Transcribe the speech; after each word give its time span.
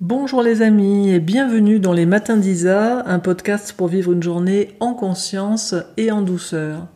Bonjour 0.00 0.42
les 0.42 0.62
amis 0.62 1.10
et 1.10 1.18
bienvenue 1.18 1.80
dans 1.80 1.92
les 1.92 2.06
Matins 2.06 2.36
d'Isa, 2.36 3.02
un 3.04 3.18
podcast 3.18 3.72
pour 3.72 3.88
vivre 3.88 4.12
une 4.12 4.22
journée 4.22 4.76
en 4.78 4.94
conscience 4.94 5.74
et 5.96 6.12
en 6.12 6.22
douceur. 6.22 6.86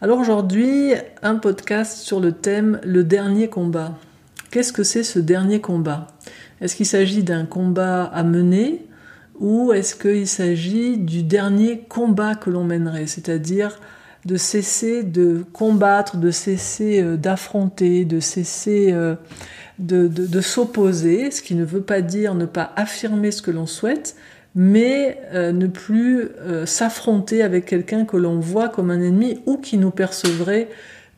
Alors 0.00 0.20
aujourd'hui, 0.20 0.92
un 1.22 1.34
podcast 1.34 1.98
sur 1.98 2.20
le 2.20 2.30
thème 2.30 2.80
le 2.84 3.02
dernier 3.02 3.48
combat. 3.48 3.98
Qu'est-ce 4.52 4.72
que 4.72 4.84
c'est 4.84 5.02
ce 5.02 5.18
dernier 5.18 5.60
combat? 5.60 6.06
Est-ce 6.60 6.76
qu'il 6.76 6.86
s'agit 6.86 7.24
d'un 7.24 7.46
combat 7.46 8.04
à 8.04 8.22
mener 8.22 8.86
ou 9.40 9.72
est-ce 9.72 9.96
qu'il 9.96 10.28
s'agit 10.28 10.98
du 10.98 11.24
dernier 11.24 11.80
combat 11.88 12.36
que 12.36 12.48
l'on 12.48 12.62
mènerait, 12.62 13.08
c'est-à-dire 13.08 13.80
de 14.24 14.36
cesser 14.36 15.02
de 15.02 15.44
combattre, 15.52 16.16
de 16.16 16.30
cesser 16.30 17.00
euh, 17.02 17.16
d'affronter, 17.16 18.04
de 18.04 18.20
cesser 18.20 18.92
euh, 18.92 19.14
de, 19.78 20.40
s'opposer, 20.40 21.30
ce 21.30 21.40
qui 21.40 21.54
ne 21.54 21.64
veut 21.64 21.80
pas 21.80 22.02
dire 22.02 22.34
ne 22.34 22.44
pas 22.44 22.72
affirmer 22.76 23.30
ce 23.30 23.40
que 23.40 23.50
l'on 23.50 23.66
souhaite, 23.66 24.14
mais 24.54 25.18
euh, 25.32 25.52
ne 25.52 25.66
plus 25.66 26.28
s'affronter 26.66 27.42
avec 27.42 27.64
quelqu'un 27.64 28.04
que 28.04 28.16
l'on 28.16 28.40
voit 28.40 28.68
comme 28.68 28.90
un 28.90 29.00
ennemi 29.00 29.38
ou 29.46 29.56
qui 29.56 29.78
nous 29.78 29.90
percevrait 29.90 30.68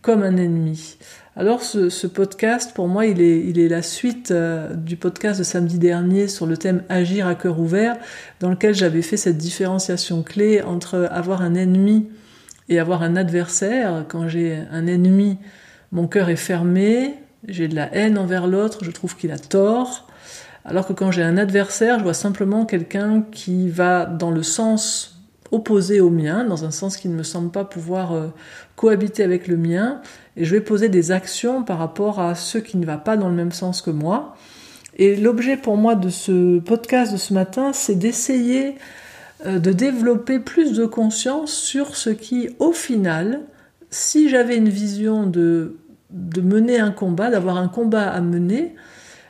comme 0.01 0.23
un 0.23 0.37
ennemi. 0.37 0.97
Alors 1.35 1.63
ce, 1.63 2.07
podcast, 2.07 2.73
pour 2.75 2.89
moi, 2.89 3.07
il 3.07 3.21
est, 3.23 3.41
il 3.41 3.59
est 3.59 3.69
la 3.69 3.83
suite 3.83 4.33
du 4.33 4.97
podcast 4.97 5.39
de 5.39 5.45
samedi 5.45 5.79
dernier 5.79 6.29
sur 6.29 6.47
le 6.47 6.57
thème 6.57 6.83
Agir 6.89 7.27
à 7.27 7.35
cœur 7.35 7.59
ouvert, 7.59 7.97
dans 8.39 8.51
lequel 8.51 8.75
j'avais 8.75 9.03
fait 9.03 9.17
cette 9.17 9.39
différenciation 9.39 10.23
clé 10.23 10.61
entre 10.63 11.09
avoir 11.11 11.41
un 11.41 11.55
ennemi 11.55 12.07
et 12.69 12.79
avoir 12.79 13.03
un 13.03 13.17
adversaire. 13.17 14.05
Quand 14.09 14.29
j'ai 14.29 14.59
un 14.71 14.87
ennemi, 14.87 15.39
mon 15.91 16.07
cœur 16.07 16.29
est 16.31 16.37
fermé, 16.37 17.15
j'ai 17.49 17.69
de 17.69 17.75
la 17.75 17.95
haine 17.95 18.19
envers 18.19 18.47
l'autre, 18.47 18.85
je 18.85 18.91
trouve 18.91 19.17
qu'il 19.17 19.33
a 19.33 19.39
tort. 19.39 20.09
Alors 20.65 20.87
que 20.87 20.93
quand 20.93 21.11
j'ai 21.11 21.23
un 21.23 21.37
adversaire, 21.37 21.99
je 21.99 22.05
vois 22.05 22.15
simplement 22.15 22.65
quelqu'un 22.67 23.25
qui 23.33 23.69
va 23.69 24.07
dans 24.07 24.31
le 24.31 24.43
sens 24.43 25.21
opposé 25.51 26.01
au 26.01 26.09
mien, 26.09 26.45
dans 26.45 26.65
un 26.65 26.71
sens 26.71 26.97
qui 26.97 27.09
ne 27.09 27.15
me 27.15 27.23
semble 27.23 27.51
pas 27.51 27.65
pouvoir 27.65 28.13
euh, 28.13 28.29
cohabiter 28.77 29.23
avec 29.23 29.49
le 29.49 29.57
mien, 29.57 30.01
et 30.37 30.45
je 30.45 30.55
vais 30.55 30.63
poser 30.63 30.89
des 30.89 31.13
actions 31.13 31.63
par 31.63 31.79
rapport 31.79 32.21
à 32.21 32.35
ceux 32.35 32.61
qui 32.61 32.79
ne 32.79 32.87
va 32.87 32.97
pas 32.97 33.17
dans 33.17 33.29
le 33.29 33.35
même 33.35 33.53
sens 33.53 33.83
que 33.83 33.91
moi. 33.91 34.35
Et 34.97 35.17
l'objet 35.17 35.57
pour 35.57 35.77
moi 35.77 35.95
de 35.95 36.09
ce 36.09 36.59
podcast 36.59 37.13
de 37.13 37.19
ce 37.19 37.35
matin, 37.35 37.73
c'est 37.73 37.95
d'essayer 37.95 38.77
de 39.47 39.73
développer 39.73 40.39
plus 40.39 40.73
de 40.73 40.87
conscience 40.87 41.53
sur 41.53 41.97
ce 41.97 42.11
qui, 42.11 42.51
au 42.59 42.73
final, 42.73 43.41
si 43.91 44.29
j'avais 44.29 44.57
une 44.57 44.69
vision 44.69 45.27
de 45.27 45.77
de 46.13 46.41
mener 46.41 46.79
un 46.79 46.91
combat, 46.91 47.31
d'avoir 47.31 47.57
un 47.57 47.69
combat 47.69 48.11
à 48.11 48.21
mener, 48.21 48.75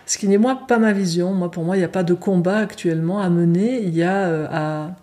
ce 0.07 0.19
qui 0.19 0.29
n'est 0.29 0.39
moi 0.39 0.63
pas 0.67 0.79
ma 0.79 0.93
vision. 0.93 1.33
Moi, 1.33 1.51
pour 1.51 1.65
moi, 1.65 1.77
il 1.77 1.81
n'y 1.81 1.85
a 1.85 1.89
pas 1.89 2.03
de 2.03 2.15
combat 2.15 2.59
actuellement 2.59 3.21
à 3.21 3.31
mener. 3.31 3.83
Il 3.83 3.95
y 3.95 4.03
a 4.03 4.27
euh, 4.27 4.47
à 4.51 4.97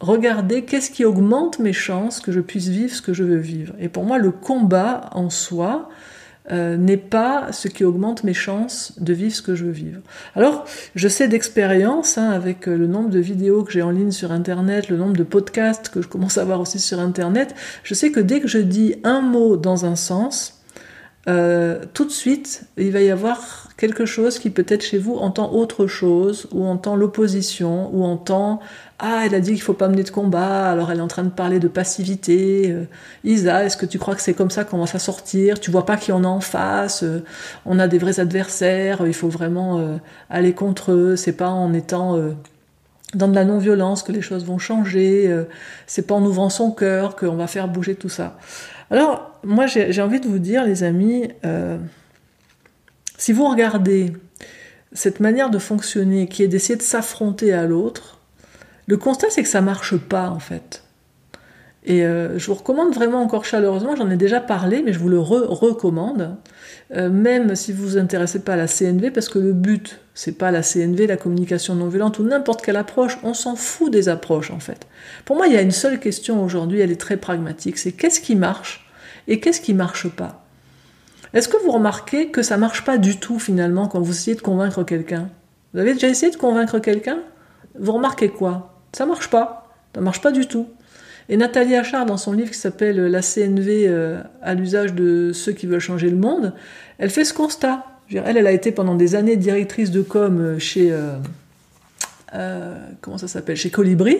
regarder 0.00 0.64
qu'est-ce 0.64 0.90
qui 0.90 1.04
augmente 1.04 1.60
mes 1.60 1.72
chances 1.72 2.20
que 2.20 2.32
je 2.32 2.40
puisse 2.40 2.68
vivre 2.68 2.94
ce 2.94 3.00
que 3.00 3.14
je 3.14 3.22
veux 3.22 3.38
vivre. 3.38 3.74
Et 3.78 3.88
pour 3.88 4.04
moi, 4.04 4.18
le 4.18 4.32
combat 4.32 5.08
en 5.12 5.30
soi 5.30 5.88
euh, 6.52 6.76
n'est 6.76 6.98
pas 6.98 7.52
ce 7.52 7.68
qui 7.68 7.84
augmente 7.84 8.22
mes 8.22 8.34
chances 8.34 8.92
de 9.00 9.14
vivre 9.14 9.34
ce 9.34 9.40
que 9.40 9.54
je 9.54 9.64
veux 9.64 9.70
vivre. 9.70 10.00
Alors, 10.34 10.66
je 10.94 11.08
sais 11.08 11.26
d'expérience, 11.26 12.18
hein, 12.18 12.30
avec 12.30 12.68
euh, 12.68 12.76
le 12.76 12.86
nombre 12.86 13.08
de 13.08 13.18
vidéos 13.18 13.64
que 13.64 13.72
j'ai 13.72 13.80
en 13.80 13.90
ligne 13.90 14.10
sur 14.10 14.30
Internet, 14.30 14.90
le 14.90 14.98
nombre 14.98 15.16
de 15.16 15.22
podcasts 15.22 15.88
que 15.88 16.02
je 16.02 16.08
commence 16.08 16.36
à 16.36 16.44
voir 16.44 16.60
aussi 16.60 16.78
sur 16.78 17.00
Internet, 17.00 17.54
je 17.82 17.94
sais 17.94 18.10
que 18.10 18.20
dès 18.20 18.40
que 18.40 18.48
je 18.48 18.58
dis 18.58 18.96
un 19.04 19.22
mot 19.22 19.56
dans 19.56 19.86
un 19.86 19.96
sens, 19.96 20.60
euh, 21.26 21.82
tout 21.94 22.04
de 22.04 22.10
suite, 22.10 22.64
il 22.76 22.92
va 22.92 23.00
y 23.00 23.10
avoir 23.10 23.68
quelque 23.78 24.04
chose 24.04 24.38
qui 24.38 24.50
peut-être 24.50 24.82
chez 24.82 24.98
vous 24.98 25.14
entend 25.14 25.52
autre 25.52 25.86
chose, 25.86 26.46
ou 26.52 26.64
entend 26.66 26.96
l'opposition, 26.96 27.90
ou 27.94 28.04
entend 28.04 28.60
Ah, 28.98 29.22
elle 29.26 29.34
a 29.34 29.40
dit 29.40 29.52
qu'il 29.52 29.62
faut 29.62 29.74
pas 29.74 29.88
mener 29.88 30.04
de 30.04 30.10
combat, 30.10 30.70
alors 30.70 30.90
elle 30.90 30.98
est 30.98 31.02
en 31.02 31.08
train 31.08 31.24
de 31.24 31.30
parler 31.30 31.58
de 31.58 31.68
passivité. 31.68 32.70
Euh, 32.70 32.84
Isa, 33.24 33.64
est-ce 33.64 33.76
que 33.76 33.86
tu 33.86 33.98
crois 33.98 34.14
que 34.14 34.22
c'est 34.22 34.34
comme 34.34 34.50
ça 34.50 34.64
qu'on 34.64 34.78
va 34.78 34.86
s'en 34.86 34.98
sortir? 34.98 35.58
Tu 35.60 35.70
vois 35.70 35.84
pas 35.84 35.96
qui 35.96 36.12
on 36.12 36.22
a 36.22 36.28
en 36.28 36.40
face 36.40 37.02
euh, 37.02 37.24
On 37.66 37.78
a 37.78 37.88
des 37.88 37.98
vrais 37.98 38.20
adversaires, 38.20 39.04
il 39.06 39.14
faut 39.14 39.28
vraiment 39.28 39.98
aller 40.30 40.52
contre 40.52 40.92
eux. 40.92 41.16
C'est 41.16 41.32
pas 41.32 41.48
en 41.48 41.72
étant 41.72 42.18
dans 43.14 43.28
de 43.28 43.34
la 43.34 43.44
non-violence 43.44 44.02
que 44.02 44.12
les 44.12 44.22
choses 44.22 44.44
vont 44.44 44.58
changer. 44.58 45.44
c'est 45.86 46.06
pas 46.06 46.14
en 46.14 46.24
ouvrant 46.24 46.48
son 46.48 46.70
cœur 46.70 47.16
qu'on 47.16 47.36
va 47.36 47.46
faire 47.46 47.68
bouger 47.68 47.96
tout 47.96 48.08
ça. 48.08 48.36
Alors, 48.90 49.32
moi, 49.42 49.66
j'ai 49.66 50.02
envie 50.02 50.20
de 50.20 50.26
vous 50.28 50.38
dire, 50.38 50.64
les 50.64 50.84
amis, 50.84 51.28
euh, 51.44 51.78
si 53.16 53.32
vous 53.32 53.48
regardez 53.48 54.12
cette 54.92 55.20
manière 55.20 55.50
de 55.50 55.58
fonctionner 55.58 56.28
qui 56.28 56.42
est 56.42 56.48
d'essayer 56.48 56.76
de 56.76 56.82
s'affronter 56.82 57.52
à 57.52 57.66
l'autre, 57.66 58.20
le 58.86 58.96
constat, 58.96 59.28
c'est 59.30 59.42
que 59.42 59.48
ça 59.48 59.60
marche 59.60 59.96
pas, 59.96 60.28
en 60.28 60.38
fait. 60.38 60.84
Et 61.86 62.04
euh, 62.04 62.38
je 62.38 62.46
vous 62.46 62.54
recommande 62.54 62.94
vraiment 62.94 63.20
encore 63.20 63.44
chaleureusement, 63.44 63.94
j'en 63.94 64.10
ai 64.10 64.16
déjà 64.16 64.40
parlé, 64.40 64.82
mais 64.82 64.94
je 64.94 64.98
vous 64.98 65.10
le 65.10 65.18
recommande, 65.18 66.36
euh, 66.94 67.10
même 67.10 67.54
si 67.54 67.72
vous 67.72 67.82
vous 67.82 67.98
intéressez 67.98 68.40
pas 68.40 68.54
à 68.54 68.56
la 68.56 68.66
CNV, 68.66 69.10
parce 69.10 69.28
que 69.28 69.38
le 69.38 69.52
but, 69.52 70.00
c'est 70.14 70.38
pas 70.38 70.50
la 70.50 70.62
CNV, 70.62 71.06
la 71.06 71.18
communication 71.18 71.74
non 71.74 71.88
violente 71.88 72.18
ou 72.18 72.22
n'importe 72.22 72.64
quelle 72.64 72.76
approche, 72.76 73.18
on 73.22 73.34
s'en 73.34 73.54
fout 73.54 73.92
des 73.92 74.08
approches 74.08 74.50
en 74.50 74.60
fait. 74.60 74.86
Pour 75.26 75.36
moi, 75.36 75.46
il 75.46 75.52
y 75.52 75.58
a 75.58 75.60
une 75.60 75.72
seule 75.72 76.00
question 76.00 76.42
aujourd'hui, 76.42 76.80
elle 76.80 76.90
est 76.90 77.00
très 77.00 77.18
pragmatique, 77.18 77.76
c'est 77.76 77.92
qu'est-ce 77.92 78.20
qui 78.20 78.34
marche 78.34 78.90
et 79.28 79.38
qu'est-ce 79.38 79.60
qui 79.60 79.74
marche 79.74 80.08
pas. 80.08 80.46
Est-ce 81.34 81.48
que 81.48 81.62
vous 81.62 81.72
remarquez 81.72 82.28
que 82.28 82.42
ça 82.42 82.56
marche 82.56 82.84
pas 82.84 82.96
du 82.96 83.18
tout 83.18 83.38
finalement 83.38 83.88
quand 83.88 84.00
vous 84.00 84.12
essayez 84.12 84.36
de 84.36 84.40
convaincre 84.40 84.84
quelqu'un? 84.84 85.28
Vous 85.74 85.80
avez 85.80 85.92
déjà 85.92 86.08
essayé 86.08 86.32
de 86.32 86.36
convaincre 86.36 86.78
quelqu'un? 86.78 87.18
Vous 87.78 87.92
remarquez 87.92 88.28
quoi? 88.30 88.73
Ça 88.94 89.06
marche 89.06 89.28
pas. 89.28 89.68
Ça 89.94 90.00
marche 90.00 90.20
pas 90.20 90.32
du 90.32 90.46
tout. 90.46 90.68
Et 91.28 91.36
Nathalie 91.36 91.74
Achard, 91.74 92.06
dans 92.06 92.16
son 92.16 92.32
livre 92.32 92.50
qui 92.50 92.58
s'appelle 92.58 92.96
La 93.06 93.22
CNV 93.22 93.86
euh, 93.88 94.20
à 94.42 94.54
l'usage 94.54 94.94
de 94.94 95.32
ceux 95.32 95.52
qui 95.52 95.66
veulent 95.66 95.80
changer 95.80 96.10
le 96.10 96.16
monde, 96.16 96.52
elle 96.98 97.10
fait 97.10 97.24
ce 97.24 97.32
constat. 97.32 97.84
Elle, 98.12 98.36
elle 98.36 98.46
a 98.46 98.52
été 98.52 98.70
pendant 98.72 98.94
des 98.94 99.14
années 99.14 99.36
directrice 99.36 99.90
de 99.90 100.02
com 100.02 100.40
euh, 100.40 100.58
chez 100.58 100.92
euh, 102.34 102.76
comment 103.00 103.18
ça 103.18 103.28
s'appelle 103.28 103.56
Chez 103.56 103.70
Colibri. 103.70 104.18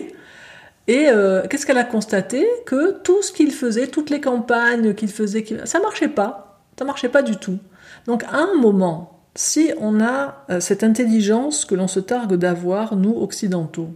Et 0.87 1.07
qu'est-ce 1.49 1.65
qu'elle 1.65 1.79
a 1.79 1.83
constaté? 1.83 2.45
Que 2.67 2.91
tout 3.01 3.23
ce 3.23 3.31
qu'il 3.31 3.51
faisait, 3.51 3.87
toutes 3.87 4.11
les 4.11 4.21
campagnes 4.21 4.93
qu'il 4.93 5.09
faisait, 5.09 5.43
ça 5.63 5.79
marchait 5.79 6.09
pas. 6.09 6.61
Ça 6.77 6.85
marchait 6.85 7.09
pas 7.09 7.23
du 7.23 7.37
tout. 7.37 7.57
Donc 8.05 8.23
à 8.25 8.35
un 8.35 8.53
moment, 8.53 9.19
si 9.33 9.71
on 9.79 9.99
a 9.99 10.45
cette 10.59 10.83
intelligence 10.83 11.65
que 11.65 11.73
l'on 11.73 11.87
se 11.87 11.99
targue 11.99 12.35
d'avoir, 12.35 12.95
nous 12.95 13.17
occidentaux, 13.17 13.89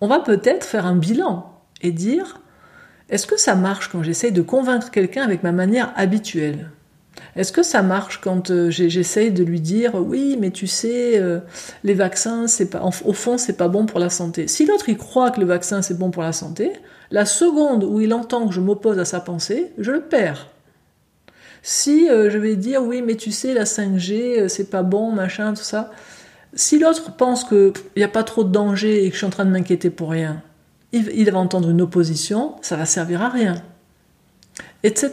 on 0.00 0.06
va 0.06 0.20
peut-être 0.20 0.64
faire 0.64 0.86
un 0.86 0.96
bilan 0.96 1.50
et 1.82 1.92
dire 1.92 2.40
est-ce 3.10 3.26
que 3.26 3.38
ça 3.38 3.54
marche 3.54 3.90
quand 3.90 4.02
j'essaye 4.02 4.32
de 4.32 4.42
convaincre 4.42 4.90
quelqu'un 4.90 5.22
avec 5.22 5.42
ma 5.42 5.52
manière 5.52 5.92
habituelle? 5.96 6.70
Est-ce 7.36 7.52
que 7.52 7.62
ça 7.62 7.82
marche 7.82 8.20
quand 8.20 8.50
euh, 8.50 8.70
j'essaye 8.70 9.30
de 9.30 9.44
lui 9.44 9.60
dire 9.60 9.94
oui, 9.94 10.36
mais 10.40 10.50
tu 10.50 10.66
sais, 10.66 11.18
euh, 11.18 11.40
les 11.84 11.94
vaccins, 11.94 12.46
c'est 12.46 12.70
pas, 12.70 12.82
au 12.82 13.12
fond, 13.12 13.38
c'est 13.38 13.56
pas 13.56 13.68
bon 13.68 13.86
pour 13.86 14.00
la 14.00 14.10
santé. 14.10 14.48
Si 14.48 14.66
l'autre 14.66 14.88
il 14.88 14.96
croit 14.96 15.30
que 15.30 15.40
le 15.40 15.46
vaccin 15.46 15.82
c'est 15.82 15.98
bon 15.98 16.10
pour 16.10 16.22
la 16.22 16.32
santé, 16.32 16.72
la 17.10 17.24
seconde 17.24 17.84
où 17.84 18.00
il 18.00 18.12
entend 18.14 18.48
que 18.48 18.54
je 18.54 18.60
m'oppose 18.60 18.98
à 18.98 19.04
sa 19.04 19.20
pensée, 19.20 19.72
je 19.78 19.92
le 19.92 20.00
perds. 20.00 20.48
Si 21.62 22.08
euh, 22.08 22.30
je 22.30 22.38
vais 22.38 22.56
dire 22.56 22.82
oui, 22.82 23.02
mais 23.02 23.14
tu 23.14 23.30
sais, 23.30 23.54
la 23.54 23.64
5G, 23.64 24.48
c'est 24.48 24.70
pas 24.70 24.82
bon, 24.82 25.12
machin, 25.12 25.54
tout 25.54 25.62
ça. 25.62 25.90
Si 26.56 26.78
l'autre 26.78 27.16
pense 27.16 27.44
qu'il 27.44 27.72
n'y 27.96 28.02
a 28.02 28.08
pas 28.08 28.22
trop 28.22 28.44
de 28.44 28.52
danger 28.52 29.04
et 29.04 29.08
que 29.08 29.14
je 29.14 29.18
suis 29.18 29.26
en 29.26 29.30
train 29.30 29.44
de 29.44 29.50
m'inquiéter 29.50 29.90
pour 29.90 30.10
rien, 30.10 30.42
il, 30.92 31.30
va 31.30 31.38
entendre 31.38 31.70
une 31.70 31.82
opposition, 31.82 32.54
ça 32.62 32.76
va 32.76 32.86
servir 32.86 33.22
à 33.22 33.28
rien. 33.28 33.56
Etc. 34.84 35.10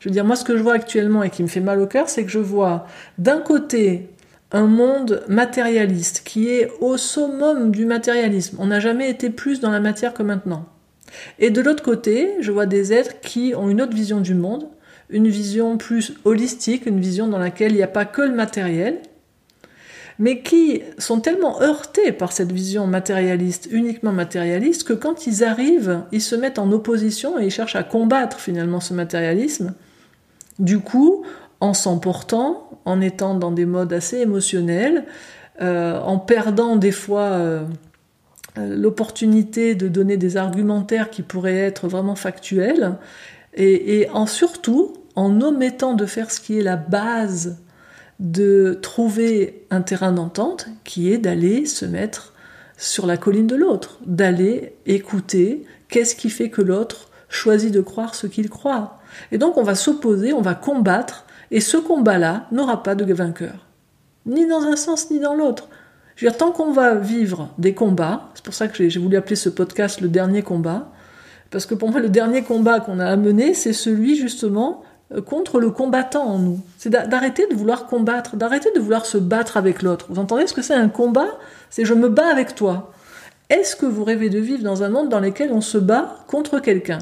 Je 0.00 0.08
veux 0.08 0.12
dire, 0.12 0.24
moi, 0.24 0.34
ce 0.34 0.44
que 0.44 0.56
je 0.56 0.62
vois 0.62 0.74
actuellement 0.74 1.22
et 1.22 1.30
qui 1.30 1.42
me 1.42 1.48
fait 1.48 1.60
mal 1.60 1.80
au 1.80 1.86
cœur, 1.86 2.08
c'est 2.08 2.24
que 2.24 2.30
je 2.30 2.40
vois 2.40 2.86
d'un 3.18 3.38
côté 3.38 4.10
un 4.50 4.66
monde 4.66 5.22
matérialiste 5.28 6.22
qui 6.24 6.48
est 6.48 6.70
au 6.80 6.96
summum 6.96 7.70
du 7.70 7.86
matérialisme. 7.86 8.56
On 8.60 8.66
n'a 8.66 8.80
jamais 8.80 9.08
été 9.08 9.30
plus 9.30 9.60
dans 9.60 9.70
la 9.70 9.80
matière 9.80 10.14
que 10.14 10.22
maintenant. 10.22 10.66
Et 11.38 11.50
de 11.50 11.60
l'autre 11.60 11.82
côté, 11.82 12.30
je 12.40 12.50
vois 12.50 12.66
des 12.66 12.92
êtres 12.92 13.20
qui 13.20 13.54
ont 13.56 13.68
une 13.68 13.80
autre 13.80 13.94
vision 13.94 14.20
du 14.20 14.34
monde, 14.34 14.68
une 15.10 15.28
vision 15.28 15.76
plus 15.76 16.14
holistique, 16.24 16.86
une 16.86 17.00
vision 17.00 17.28
dans 17.28 17.38
laquelle 17.38 17.72
il 17.72 17.76
n'y 17.76 17.82
a 17.82 17.88
pas 17.88 18.04
que 18.04 18.22
le 18.22 18.34
matériel, 18.34 19.00
mais 20.18 20.42
qui 20.42 20.82
sont 20.98 21.20
tellement 21.20 21.60
heurtés 21.60 22.12
par 22.12 22.32
cette 22.32 22.52
vision 22.52 22.86
matérialiste, 22.86 23.68
uniquement 23.70 24.12
matérialiste, 24.12 24.84
que 24.84 24.92
quand 24.92 25.26
ils 25.26 25.44
arrivent, 25.44 26.02
ils 26.12 26.22
se 26.22 26.36
mettent 26.36 26.58
en 26.58 26.70
opposition 26.72 27.38
et 27.38 27.46
ils 27.46 27.50
cherchent 27.50 27.76
à 27.76 27.82
combattre 27.82 28.38
finalement 28.38 28.80
ce 28.80 28.94
matérialisme 28.94 29.74
du 30.58 30.78
coup, 30.78 31.24
en 31.60 31.74
s'emportant, 31.74 32.68
en 32.84 33.00
étant 33.00 33.34
dans 33.34 33.50
des 33.50 33.64
modes 33.64 33.92
assez 33.92 34.18
émotionnels, 34.18 35.04
euh, 35.60 36.00
en 36.00 36.18
perdant 36.18 36.76
des 36.76 36.92
fois 36.92 37.22
euh, 37.22 37.64
euh, 38.58 38.76
l'opportunité 38.76 39.74
de 39.74 39.88
donner 39.88 40.16
des 40.16 40.36
argumentaires 40.36 41.10
qui 41.10 41.22
pourraient 41.22 41.56
être 41.56 41.88
vraiment 41.88 42.16
factuels, 42.16 42.96
et, 43.56 44.08
en 44.12 44.26
surtout 44.26 44.94
en 45.14 45.40
omettant 45.40 45.94
de 45.94 46.06
faire 46.06 46.32
ce 46.32 46.40
qui 46.40 46.58
est 46.58 46.62
la 46.62 46.74
base 46.74 47.58
de 48.20 48.78
trouver 48.80 49.66
un 49.70 49.80
terrain 49.80 50.12
d'entente 50.12 50.68
qui 50.84 51.12
est 51.12 51.18
d'aller 51.18 51.66
se 51.66 51.84
mettre 51.84 52.32
sur 52.76 53.06
la 53.06 53.16
colline 53.16 53.46
de 53.46 53.56
l'autre, 53.56 53.98
d'aller 54.06 54.74
écouter 54.86 55.64
qu'est-ce 55.88 56.16
qui 56.16 56.30
fait 56.30 56.50
que 56.50 56.62
l'autre 56.62 57.10
choisit 57.28 57.72
de 57.72 57.80
croire 57.80 58.14
ce 58.14 58.26
qu'il 58.26 58.50
croit. 58.50 58.98
Et 59.32 59.38
donc 59.38 59.56
on 59.56 59.62
va 59.62 59.74
s'opposer, 59.74 60.32
on 60.32 60.42
va 60.42 60.54
combattre, 60.54 61.24
et 61.50 61.60
ce 61.60 61.76
combat-là 61.76 62.46
n'aura 62.52 62.82
pas 62.82 62.94
de 62.94 63.12
vainqueur. 63.12 63.66
Ni 64.26 64.46
dans 64.46 64.62
un 64.62 64.76
sens 64.76 65.10
ni 65.10 65.20
dans 65.20 65.34
l'autre. 65.34 65.68
Je 66.16 66.24
veux 66.24 66.30
dire, 66.30 66.38
tant 66.38 66.52
qu'on 66.52 66.72
va 66.72 66.94
vivre 66.94 67.50
des 67.58 67.74
combats, 67.74 68.30
c'est 68.34 68.44
pour 68.44 68.54
ça 68.54 68.68
que 68.68 68.88
j'ai 68.88 69.00
voulu 69.00 69.16
appeler 69.16 69.36
ce 69.36 69.48
podcast 69.48 70.00
le 70.00 70.08
dernier 70.08 70.42
combat, 70.42 70.92
parce 71.50 71.66
que 71.66 71.74
pour 71.74 71.90
moi 71.90 72.00
le 72.00 72.08
dernier 72.08 72.42
combat 72.42 72.80
qu'on 72.80 72.98
a 72.98 73.06
à 73.06 73.16
mener, 73.16 73.54
c'est 73.54 73.72
celui 73.72 74.16
justement 74.16 74.82
contre 75.20 75.60
le 75.60 75.70
combattant 75.70 76.24
en 76.24 76.38
nous. 76.38 76.60
C'est 76.78 76.90
d'arrêter 76.90 77.46
de 77.46 77.54
vouloir 77.54 77.86
combattre, 77.86 78.36
d'arrêter 78.36 78.70
de 78.74 78.80
vouloir 78.80 79.06
se 79.06 79.18
battre 79.18 79.56
avec 79.56 79.82
l'autre. 79.82 80.06
Vous 80.08 80.20
entendez 80.20 80.46
ce 80.46 80.54
que 80.54 80.62
c'est 80.62 80.74
un 80.74 80.88
combat? 80.88 81.38
C'est 81.70 81.84
je 81.84 81.94
me 81.94 82.08
bats 82.08 82.30
avec 82.30 82.54
toi. 82.54 82.92
Est-ce 83.50 83.76
que 83.76 83.86
vous 83.86 84.04
rêvez 84.04 84.30
de 84.30 84.38
vivre 84.38 84.64
dans 84.64 84.82
un 84.82 84.88
monde 84.88 85.08
dans 85.08 85.20
lequel 85.20 85.52
on 85.52 85.60
se 85.60 85.78
bat 85.78 86.16
contre 86.26 86.58
quelqu'un? 86.60 86.98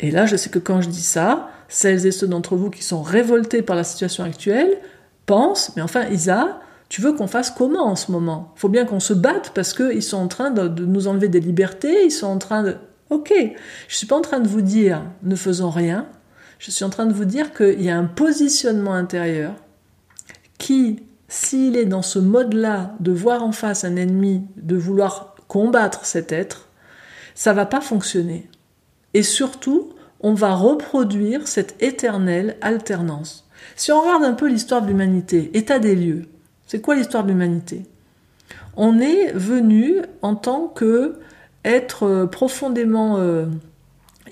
Et 0.00 0.10
là, 0.10 0.26
je 0.26 0.36
sais 0.36 0.50
que 0.50 0.58
quand 0.58 0.80
je 0.80 0.88
dis 0.88 1.02
ça, 1.02 1.48
celles 1.68 2.06
et 2.06 2.10
ceux 2.10 2.26
d'entre 2.26 2.56
vous 2.56 2.70
qui 2.70 2.82
sont 2.82 3.02
révoltés 3.02 3.62
par 3.62 3.76
la 3.76 3.84
situation 3.84 4.24
actuelle 4.24 4.78
pensent, 5.26 5.72
mais 5.76 5.82
enfin 5.82 6.06
Isa, 6.08 6.60
tu 6.88 7.00
veux 7.00 7.12
qu'on 7.12 7.28
fasse 7.28 7.50
comment 7.50 7.86
en 7.86 7.96
ce 7.96 8.10
moment? 8.10 8.52
Il 8.56 8.60
faut 8.60 8.68
bien 8.68 8.84
qu'on 8.84 9.00
se 9.00 9.14
batte 9.14 9.52
parce 9.54 9.72
qu'ils 9.72 10.02
sont 10.02 10.18
en 10.18 10.28
train 10.28 10.50
de, 10.50 10.68
de, 10.68 10.84
nous 10.84 11.06
enlever 11.06 11.28
des 11.28 11.40
libertés, 11.40 12.04
ils 12.04 12.10
sont 12.10 12.26
en 12.26 12.38
train 12.38 12.62
de... 12.64 12.76
Ok, 13.08 13.32
je 13.88 13.96
suis 13.96 14.06
pas 14.06 14.16
en 14.16 14.20
train 14.22 14.40
de 14.40 14.48
vous 14.48 14.60
dire 14.60 15.02
ne 15.22 15.36
faisons 15.36 15.70
rien, 15.70 16.06
je 16.62 16.70
suis 16.70 16.84
en 16.84 16.90
train 16.90 17.06
de 17.06 17.12
vous 17.12 17.24
dire 17.24 17.52
qu'il 17.52 17.82
y 17.82 17.90
a 17.90 17.98
un 17.98 18.04
positionnement 18.04 18.94
intérieur 18.94 19.54
qui, 20.58 21.02
s'il 21.26 21.76
est 21.76 21.86
dans 21.86 22.02
ce 22.02 22.20
mode-là 22.20 22.94
de 23.00 23.10
voir 23.10 23.42
en 23.42 23.50
face 23.50 23.82
un 23.82 23.96
ennemi, 23.96 24.42
de 24.56 24.76
vouloir 24.76 25.34
combattre 25.48 26.04
cet 26.04 26.30
être, 26.30 26.68
ça 27.34 27.52
va 27.52 27.66
pas 27.66 27.80
fonctionner. 27.80 28.48
Et 29.12 29.24
surtout, 29.24 29.92
on 30.20 30.34
va 30.34 30.54
reproduire 30.54 31.48
cette 31.48 31.82
éternelle 31.82 32.56
alternance. 32.60 33.48
Si 33.74 33.90
on 33.90 34.00
regarde 34.00 34.22
un 34.22 34.34
peu 34.34 34.46
l'histoire 34.46 34.82
de 34.82 34.86
l'humanité, 34.86 35.50
état 35.54 35.80
des 35.80 35.96
lieux, 35.96 36.26
c'est 36.68 36.80
quoi 36.80 36.94
l'histoire 36.94 37.24
de 37.24 37.30
l'humanité? 37.30 37.86
On 38.76 39.00
est 39.00 39.32
venu 39.32 39.96
en 40.22 40.36
tant 40.36 40.68
que 40.68 41.18
être 41.64 42.28
profondément 42.30 43.16
euh, 43.18 43.46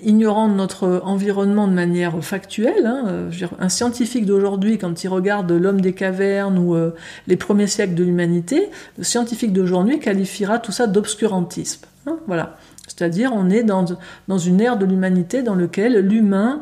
ignorant 0.03 0.47
notre 0.47 1.01
environnement 1.03 1.67
de 1.67 1.73
manière 1.73 2.23
factuelle. 2.23 2.85
Hein, 2.85 3.03
euh, 3.07 3.31
un 3.59 3.69
scientifique 3.69 4.25
d'aujourd'hui, 4.25 4.77
quand 4.77 5.03
il 5.03 5.07
regarde 5.07 5.51
l'homme 5.51 5.81
des 5.81 5.93
cavernes 5.93 6.57
ou 6.57 6.75
euh, 6.75 6.95
les 7.27 7.37
premiers 7.37 7.67
siècles 7.67 7.93
de 7.93 8.03
l'humanité, 8.03 8.69
le 8.97 9.03
scientifique 9.03 9.53
d'aujourd'hui 9.53 9.99
qualifiera 9.99 10.59
tout 10.59 10.71
ça 10.71 10.87
d'obscurantisme. 10.87 11.85
Hein, 12.07 12.17
voilà. 12.27 12.57
C'est-à-dire, 12.87 13.31
on 13.33 13.49
est 13.49 13.63
dans, 13.63 13.85
dans 14.27 14.37
une 14.37 14.59
ère 14.59 14.77
de 14.77 14.85
l'humanité 14.85 15.43
dans 15.43 15.55
laquelle 15.55 15.99
l'humain 15.99 16.61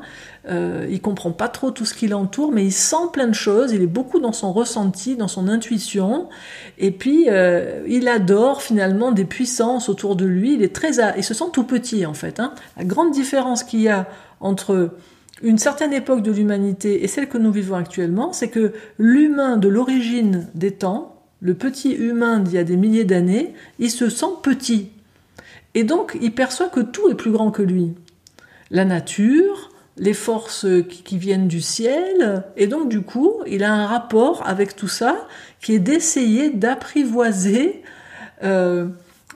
euh, 0.49 0.87
il 0.89 1.01
comprend 1.01 1.31
pas 1.31 1.47
trop 1.47 1.71
tout 1.71 1.85
ce 1.85 1.93
qui 1.93 2.07
l'entoure, 2.07 2.51
mais 2.51 2.65
il 2.65 2.71
sent 2.71 2.95
plein 3.13 3.27
de 3.27 3.33
choses. 3.33 3.71
Il 3.71 3.81
est 3.81 3.87
beaucoup 3.87 4.19
dans 4.19 4.31
son 4.31 4.51
ressenti, 4.51 5.15
dans 5.15 5.27
son 5.27 5.47
intuition, 5.47 6.27
et 6.77 6.91
puis 6.91 7.25
euh, 7.27 7.83
il 7.87 8.07
adore 8.07 8.61
finalement 8.61 9.11
des 9.11 9.25
puissances 9.25 9.89
autour 9.89 10.15
de 10.15 10.25
lui. 10.25 10.55
Il 10.55 10.63
est 10.63 10.73
très, 10.73 10.91
il 11.17 11.23
se 11.23 11.33
sent 11.33 11.45
tout 11.53 11.63
petit 11.63 12.05
en 12.05 12.13
fait. 12.13 12.39
Hein. 12.39 12.53
La 12.77 12.83
grande 12.83 13.11
différence 13.11 13.63
qu'il 13.63 13.81
y 13.81 13.89
a 13.89 14.07
entre 14.39 14.95
une 15.41 15.57
certaine 15.57 15.93
époque 15.93 16.23
de 16.23 16.31
l'humanité 16.31 17.03
et 17.03 17.07
celle 17.07 17.29
que 17.29 17.37
nous 17.37 17.51
vivons 17.51 17.75
actuellement, 17.75 18.33
c'est 18.33 18.49
que 18.49 18.73
l'humain 18.97 19.57
de 19.57 19.67
l'origine 19.67 20.47
des 20.55 20.71
temps, 20.71 21.15
le 21.41 21.53
petit 21.53 21.93
humain 21.93 22.39
d'il 22.39 22.55
y 22.55 22.57
a 22.57 22.63
des 22.63 22.75
milliers 22.75 23.05
d'années, 23.05 23.53
il 23.77 23.91
se 23.91 24.09
sent 24.09 24.25
petit. 24.43 24.89
Et 25.75 25.83
donc, 25.83 26.17
il 26.21 26.33
perçoit 26.33 26.67
que 26.67 26.79
tout 26.79 27.09
est 27.09 27.15
plus 27.15 27.31
grand 27.31 27.51
que 27.51 27.61
lui. 27.61 27.93
La 28.71 28.85
nature, 28.85 29.71
les 29.99 30.13
forces 30.13 30.65
qui, 30.87 31.17
viennent 31.17 31.47
du 31.47 31.61
ciel, 31.61 32.43
et 32.55 32.67
donc 32.67 32.89
du 32.89 33.01
coup, 33.01 33.35
il 33.45 33.63
a 33.63 33.73
un 33.73 33.85
rapport 33.85 34.47
avec 34.47 34.75
tout 34.75 34.87
ça 34.87 35.27
qui 35.61 35.75
est 35.75 35.79
d'essayer 35.79 36.49
d'apprivoiser 36.49 37.83
euh, 38.43 38.87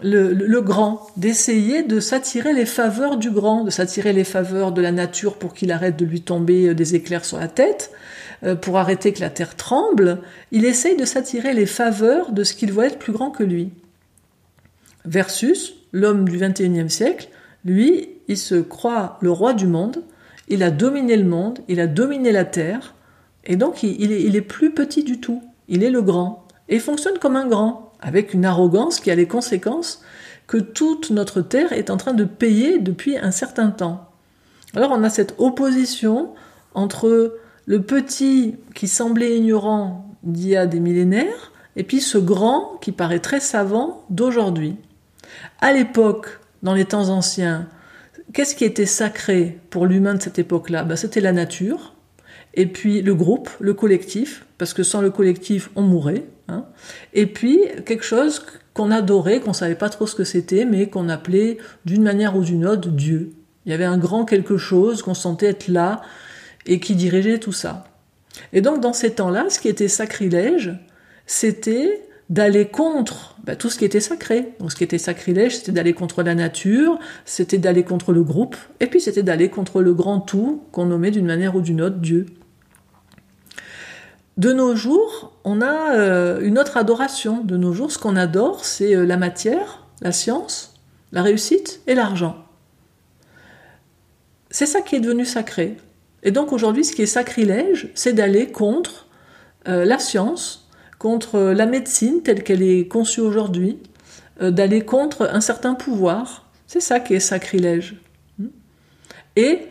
le, 0.01 0.59
grand, 0.61 1.07
d'essayer 1.17 1.83
de 1.83 1.99
s'attirer 1.99 2.53
les 2.53 2.65
faveurs 2.65 3.17
du 3.17 3.29
grand, 3.29 3.63
de 3.63 3.69
s'attirer 3.69 4.13
les 4.13 4.23
faveurs 4.23 4.71
de 4.71 4.81
la 4.81 4.91
nature 4.91 5.35
pour 5.35 5.53
qu'il 5.53 5.71
arrête 5.71 5.97
de 5.97 6.05
lui 6.05 6.21
tomber 6.21 6.69
euh, 6.69 6.73
des 6.73 6.95
éclairs 6.95 7.25
sur 7.25 7.39
la 7.39 7.47
tête, 7.47 7.91
euh, 8.43 8.55
pour 8.55 8.77
arrêter 8.77 9.13
que 9.13 9.19
la 9.19 9.29
terre 9.29 9.55
tremble. 9.55 10.19
Il 10.51 10.65
essaye 10.65 10.95
de 10.95 11.05
s'attirer 11.05 11.53
les 11.53 11.65
faveurs 11.65 12.31
de 12.31 12.43
ce 12.43 12.53
qu'il 12.53 12.71
voit 12.71 12.87
être 12.87 12.99
plus 12.99 13.13
grand 13.13 13.31
que 13.31 13.43
lui. 13.43 13.71
Versus 15.05 15.75
l'homme 15.91 16.27
du 16.27 16.37
XXIe 16.37 16.89
siècle, 16.89 17.27
lui, 17.65 18.09
il 18.27 18.37
se 18.37 18.55
croit 18.55 19.17
le 19.21 19.31
roi 19.31 19.53
du 19.53 19.67
monde, 19.67 20.03
il 20.47 20.63
a 20.63 20.71
dominé 20.71 21.15
le 21.15 21.27
monde, 21.27 21.59
il 21.67 21.79
a 21.79 21.87
dominé 21.87 22.31
la 22.31 22.45
terre, 22.45 22.95
et 23.45 23.55
donc 23.55 23.83
il, 23.83 24.35
est, 24.35 24.41
plus 24.41 24.71
petit 24.71 25.03
du 25.03 25.19
tout, 25.19 25.43
il 25.67 25.83
est 25.83 25.89
le 25.89 26.01
grand, 26.01 26.47
et 26.69 26.79
fonctionne 26.79 27.19
comme 27.19 27.35
un 27.35 27.47
grand, 27.47 27.91
avec 28.01 28.33
une 28.33 28.45
arrogance 28.45 28.99
qui 28.99 29.11
a 29.11 29.15
les 29.15 29.27
conséquences 29.27 30.01
que 30.47 30.57
toute 30.57 31.09
notre 31.09 31.41
terre 31.41 31.71
est 31.71 31.89
en 31.89 31.97
train 31.97 32.13
de 32.13 32.25
payer 32.25 32.79
depuis 32.79 33.17
un 33.17 33.31
certain 33.31 33.69
temps. 33.69 34.09
Alors 34.75 34.91
on 34.91 35.03
a 35.03 35.09
cette 35.09 35.35
opposition 35.37 36.33
entre 36.73 37.37
le 37.65 37.81
petit 37.81 38.55
qui 38.75 38.87
semblait 38.87 39.37
ignorant 39.37 40.05
d'il 40.23 40.49
y 40.49 40.55
a 40.55 40.67
des 40.67 40.79
millénaires, 40.79 41.51
et 41.75 41.83
puis 41.83 42.01
ce 42.01 42.17
grand 42.17 42.77
qui 42.81 42.91
paraît 42.91 43.19
très 43.19 43.39
savant 43.39 44.03
d'aujourd'hui. 44.09 44.75
À 45.59 45.73
l'époque, 45.73 46.39
dans 46.61 46.73
les 46.73 46.85
temps 46.85 47.09
anciens, 47.09 47.67
Qu'est-ce 48.33 48.55
qui 48.55 48.65
était 48.65 48.87
sacré 48.87 49.59
pour 49.69 49.85
l'humain 49.85 50.15
de 50.15 50.21
cette 50.21 50.39
époque-là? 50.39 50.83
Ben, 50.83 50.95
C'était 50.95 51.21
la 51.21 51.31
nature, 51.31 51.93
et 52.55 52.65
puis 52.65 53.01
le 53.01 53.13
groupe, 53.13 53.49
le 53.59 53.73
collectif, 53.73 54.45
parce 54.57 54.73
que 54.73 54.83
sans 54.83 55.01
le 55.01 55.11
collectif, 55.11 55.69
on 55.75 55.81
mourrait. 55.81 56.25
Hein. 56.49 56.65
et 57.13 57.25
puis 57.25 57.61
quelque 57.85 58.03
chose 58.03 58.45
qu'on 58.73 58.91
adorait, 58.91 59.39
qu'on 59.39 59.53
savait 59.53 59.75
pas 59.75 59.87
trop 59.87 60.05
ce 60.05 60.13
que 60.13 60.25
c'était, 60.25 60.65
mais 60.65 60.89
qu'on 60.89 61.07
appelait 61.07 61.57
d'une 61.85 62.03
manière 62.03 62.35
ou 62.35 62.43
d'une 62.43 62.65
autre 62.65 62.89
Dieu. 62.89 63.31
Il 63.65 63.71
y 63.71 63.73
avait 63.73 63.85
un 63.85 63.97
grand 63.97 64.25
quelque 64.25 64.57
chose 64.57 65.01
qu'on 65.01 65.13
sentait 65.13 65.45
être 65.45 65.69
là 65.69 66.01
et 66.65 66.81
qui 66.81 66.95
dirigeait 66.95 67.39
tout 67.39 67.53
ça. 67.53 67.85
Et 68.51 68.59
donc 68.59 68.81
dans 68.81 68.91
ces 68.91 69.13
temps-là, 69.13 69.45
ce 69.49 69.57
qui 69.59 69.69
était 69.69 69.87
sacrilège, 69.87 70.73
c'était 71.25 72.01
d'aller 72.29 72.67
contre 72.67 73.35
bah, 73.43 73.55
tout 73.55 73.69
ce 73.69 73.77
qui 73.77 73.85
était 73.85 73.99
sacré. 73.99 74.53
Donc 74.59 74.71
ce 74.71 74.75
qui 74.75 74.83
était 74.83 74.97
sacrilège, 74.97 75.57
c'était 75.57 75.71
d'aller 75.71 75.93
contre 75.93 76.23
la 76.23 76.35
nature, 76.35 76.97
c'était 77.25 77.57
d'aller 77.57 77.83
contre 77.83 78.11
le 78.13 78.23
groupe, 78.23 78.55
et 78.79 78.87
puis 78.87 79.01
c'était 79.01 79.23
d'aller 79.23 79.49
contre 79.49 79.81
le 79.81 79.93
grand 79.93 80.19
tout 80.19 80.63
qu'on 80.71 80.85
nommait 80.85 81.11
d'une 81.11 81.25
manière 81.25 81.55
ou 81.55 81.61
d'une 81.61 81.81
autre 81.81 81.97
Dieu. 81.97 82.25
De 84.37 84.51
nos 84.51 84.75
jours, 84.75 85.33
on 85.43 85.61
a 85.61 85.95
euh, 85.95 86.41
une 86.41 86.57
autre 86.57 86.77
adoration. 86.77 87.43
De 87.43 87.55
nos 87.55 87.71
jours, 87.71 87.91
ce 87.91 87.99
qu'on 87.99 88.15
adore, 88.15 88.65
c'est 88.65 88.95
euh, 88.95 89.05
la 89.05 89.17
matière, 89.17 89.85
la 90.01 90.11
science, 90.11 90.73
la 91.11 91.21
réussite 91.21 91.81
et 91.85 91.93
l'argent. 91.93 92.35
C'est 94.49 94.65
ça 94.65 94.81
qui 94.81 94.95
est 94.95 94.99
devenu 94.99 95.25
sacré. 95.25 95.77
Et 96.23 96.31
donc 96.31 96.51
aujourd'hui, 96.51 96.83
ce 96.83 96.93
qui 96.93 97.03
est 97.03 97.07
sacrilège, 97.07 97.89
c'est 97.93 98.13
d'aller 98.13 98.51
contre 98.51 99.07
euh, 99.67 99.85
la 99.85 99.99
science, 99.99 100.62
contre 101.03 101.37
la 101.37 101.65
médecine 101.65 102.21
telle 102.23 102.43
qu'elle 102.43 102.61
est 102.61 102.87
conçue 102.87 103.19
aujourd'hui, 103.19 103.77
euh, 104.41 104.51
d'aller 104.51 104.85
contre 104.85 105.29
un 105.29 105.41
certain 105.41 105.75
pouvoir. 105.75 106.49
C'est 106.65 106.79
ça 106.79 107.01
qui 107.01 107.13
est 107.13 107.19
sacrilège. 107.19 107.97
Hmm. 108.39 108.47
Et 109.35 109.67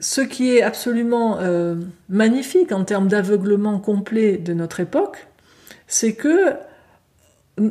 ce 0.00 0.20
qui 0.20 0.56
est 0.56 0.62
absolument 0.62 1.38
euh, 1.38 1.76
magnifique 2.08 2.72
en 2.72 2.82
termes 2.82 3.06
d'aveuglement 3.06 3.78
complet 3.78 4.38
de 4.38 4.52
notre 4.52 4.80
époque, 4.80 5.28
c'est 5.86 6.14
que 6.14 6.54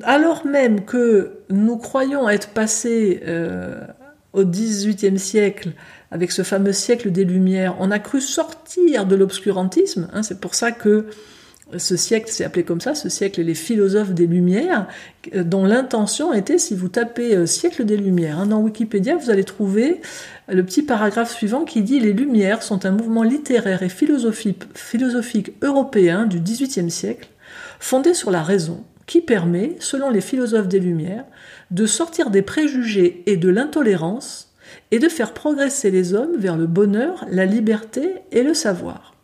alors 0.03 0.45
même 0.45 0.85
que 0.85 1.39
nous 1.49 1.75
croyons 1.75 2.29
être 2.29 2.51
passés 2.51 3.19
euh, 3.27 3.81
au 4.31 4.45
XVIIIe 4.45 5.19
siècle 5.19 5.73
avec 6.11 6.31
ce 6.31 6.43
fameux 6.43 6.71
siècle 6.71 7.11
des 7.11 7.25
Lumières, 7.25 7.75
on 7.81 7.91
a 7.91 7.99
cru 7.99 8.21
sortir 8.21 9.05
de 9.05 9.17
l'obscurantisme. 9.17 10.07
Hein, 10.13 10.23
c'est 10.23 10.39
pour 10.39 10.55
ça 10.55 10.71
que 10.71 11.07
ce 11.77 11.95
siècle, 11.95 12.29
c'est 12.31 12.43
appelé 12.43 12.63
comme 12.63 12.81
ça, 12.81 12.95
ce 12.95 13.09
siècle 13.09 13.41
les 13.41 13.53
philosophes 13.53 14.13
des 14.13 14.27
Lumières, 14.27 14.87
euh, 15.35 15.43
dont 15.43 15.65
l'intention 15.65 16.33
était, 16.33 16.57
si 16.57 16.75
vous 16.75 16.89
tapez 16.89 17.35
euh, 17.35 17.45
siècle 17.45 17.85
des 17.85 17.97
Lumières 17.97 18.39
hein, 18.39 18.47
dans 18.47 18.59
Wikipédia, 18.59 19.15
vous 19.15 19.29
allez 19.29 19.43
trouver 19.43 20.01
le 20.47 20.63
petit 20.63 20.81
paragraphe 20.81 21.31
suivant 21.31 21.65
qui 21.65 21.81
dit 21.81 21.99
Les 21.99 22.13
Lumières 22.13 22.63
sont 22.63 22.85
un 22.85 22.91
mouvement 22.91 23.23
littéraire 23.23 23.83
et 23.83 23.89
philosophique, 23.89 24.63
philosophique 24.73 25.53
européen 25.61 26.25
du 26.25 26.39
XVIIIe 26.39 26.89
siècle, 26.89 27.29
fondé 27.79 28.13
sur 28.13 28.31
la 28.31 28.41
raison, 28.41 28.83
qui 29.05 29.21
permet, 29.21 29.75
selon 29.79 30.09
les 30.09 30.21
philosophes 30.21 30.67
des 30.67 30.79
Lumières, 30.79 31.25
de 31.71 31.85
sortir 31.85 32.29
des 32.29 32.41
préjugés 32.41 33.23
et 33.25 33.37
de 33.37 33.49
l'intolérance 33.49 34.53
et 34.91 34.99
de 34.99 35.09
faire 35.09 35.33
progresser 35.33 35.91
les 35.91 36.13
hommes 36.13 36.37
vers 36.37 36.57
le 36.57 36.67
bonheur, 36.67 37.25
la 37.29 37.45
liberté 37.45 38.15
et 38.31 38.43
le 38.43 38.53
savoir. 38.53 39.18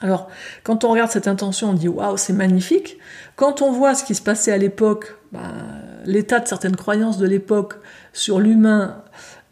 Alors, 0.00 0.28
quand 0.62 0.84
on 0.84 0.90
regarde 0.90 1.10
cette 1.10 1.28
intention, 1.28 1.70
on 1.70 1.74
dit 1.74 1.88
waouh, 1.88 2.16
c'est 2.16 2.32
magnifique. 2.32 2.98
Quand 3.36 3.62
on 3.62 3.72
voit 3.72 3.94
ce 3.94 4.04
qui 4.04 4.14
se 4.14 4.22
passait 4.22 4.52
à 4.52 4.58
l'époque, 4.58 5.16
ben, 5.32 5.54
l'état 6.04 6.40
de 6.40 6.46
certaines 6.46 6.76
croyances 6.76 7.18
de 7.18 7.26
l'époque 7.26 7.74
sur 8.12 8.38
l'humain, 8.38 9.02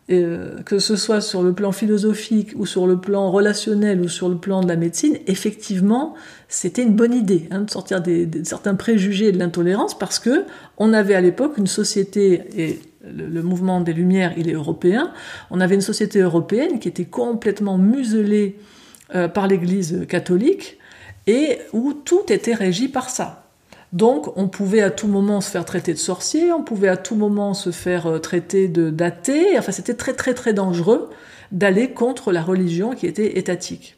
euh, 0.09 0.63
que 0.63 0.79
ce 0.79 0.95
soit 0.95 1.21
sur 1.21 1.43
le 1.43 1.53
plan 1.53 1.73
philosophique 1.73 2.53
ou 2.55 2.65
sur 2.65 2.87
le 2.87 2.97
plan 2.97 3.29
relationnel 3.33 4.01
ou 4.01 4.09
sur 4.09 4.29
le 4.29 4.37
plan 4.37 4.61
de 4.61 4.69
la 4.69 4.77
médecine, 4.77 5.19
effectivement, 5.27 6.15
c'était 6.49 6.85
une 6.85 6.95
bonne 6.95 7.13
idée 7.13 7.49
hein, 7.51 7.63
de 7.63 7.71
sortir 7.71 8.01
des, 8.01 8.29
certains 8.45 8.77
préjugés 8.77 9.29
et 9.29 9.33
de 9.33 9.39
l'intolérance 9.39 9.99
parce 9.99 10.21
que 10.21 10.45
on 10.79 10.93
avait 10.93 11.17
à 11.17 11.21
l'époque 11.21 11.59
une 11.59 11.67
société 11.67 12.45
et 12.57 12.79
le, 13.05 13.43
mouvement 13.43 13.81
des 13.81 13.93
Lumières, 13.93 14.33
il 14.37 14.49
est 14.49 14.53
européen. 14.53 15.13
On 15.51 15.61
avait 15.61 15.75
une 15.75 15.81
société 15.81 16.21
européenne 16.21 16.79
qui 16.79 16.87
était 16.87 17.05
complètement 17.05 17.77
muselée 17.77 18.61
euh, 19.15 19.29
par 19.29 19.47
l'Église 19.47 20.05
catholique 20.09 20.79
et 21.29 21.61
où 21.73 21.93
tout 21.93 22.25
était 22.29 22.55
régi 22.55 22.89
par 22.89 23.09
ça. 23.09 23.45
Donc 23.93 24.37
on 24.37 24.49
pouvait 24.49 24.81
à 24.81 24.91
tout 24.91 25.07
moment 25.07 25.41
se 25.41 25.49
faire 25.49 25.65
traiter 25.65 25.93
de 25.93 25.99
sorcier, 25.99 26.53
on 26.53 26.65
pouvait 26.65 26.89
à 26.89 26.97
tout 26.97 27.15
moment 27.15 27.55
se 27.55 27.71
faire 27.71 28.07
euh, 28.07 28.19
traiter 28.19 28.67
de 28.67 28.91
d'athée, 28.91 29.57
enfin 29.57 29.71
c'était 29.71 29.95
très 29.95 30.13
très 30.13 30.35
très 30.35 30.53
dangereux 30.53 31.09
d'aller 31.53 31.91
contre 31.91 32.33
la 32.33 32.43
religion 32.43 32.95
qui 32.97 33.07
était 33.07 33.39
étatique. 33.39 33.97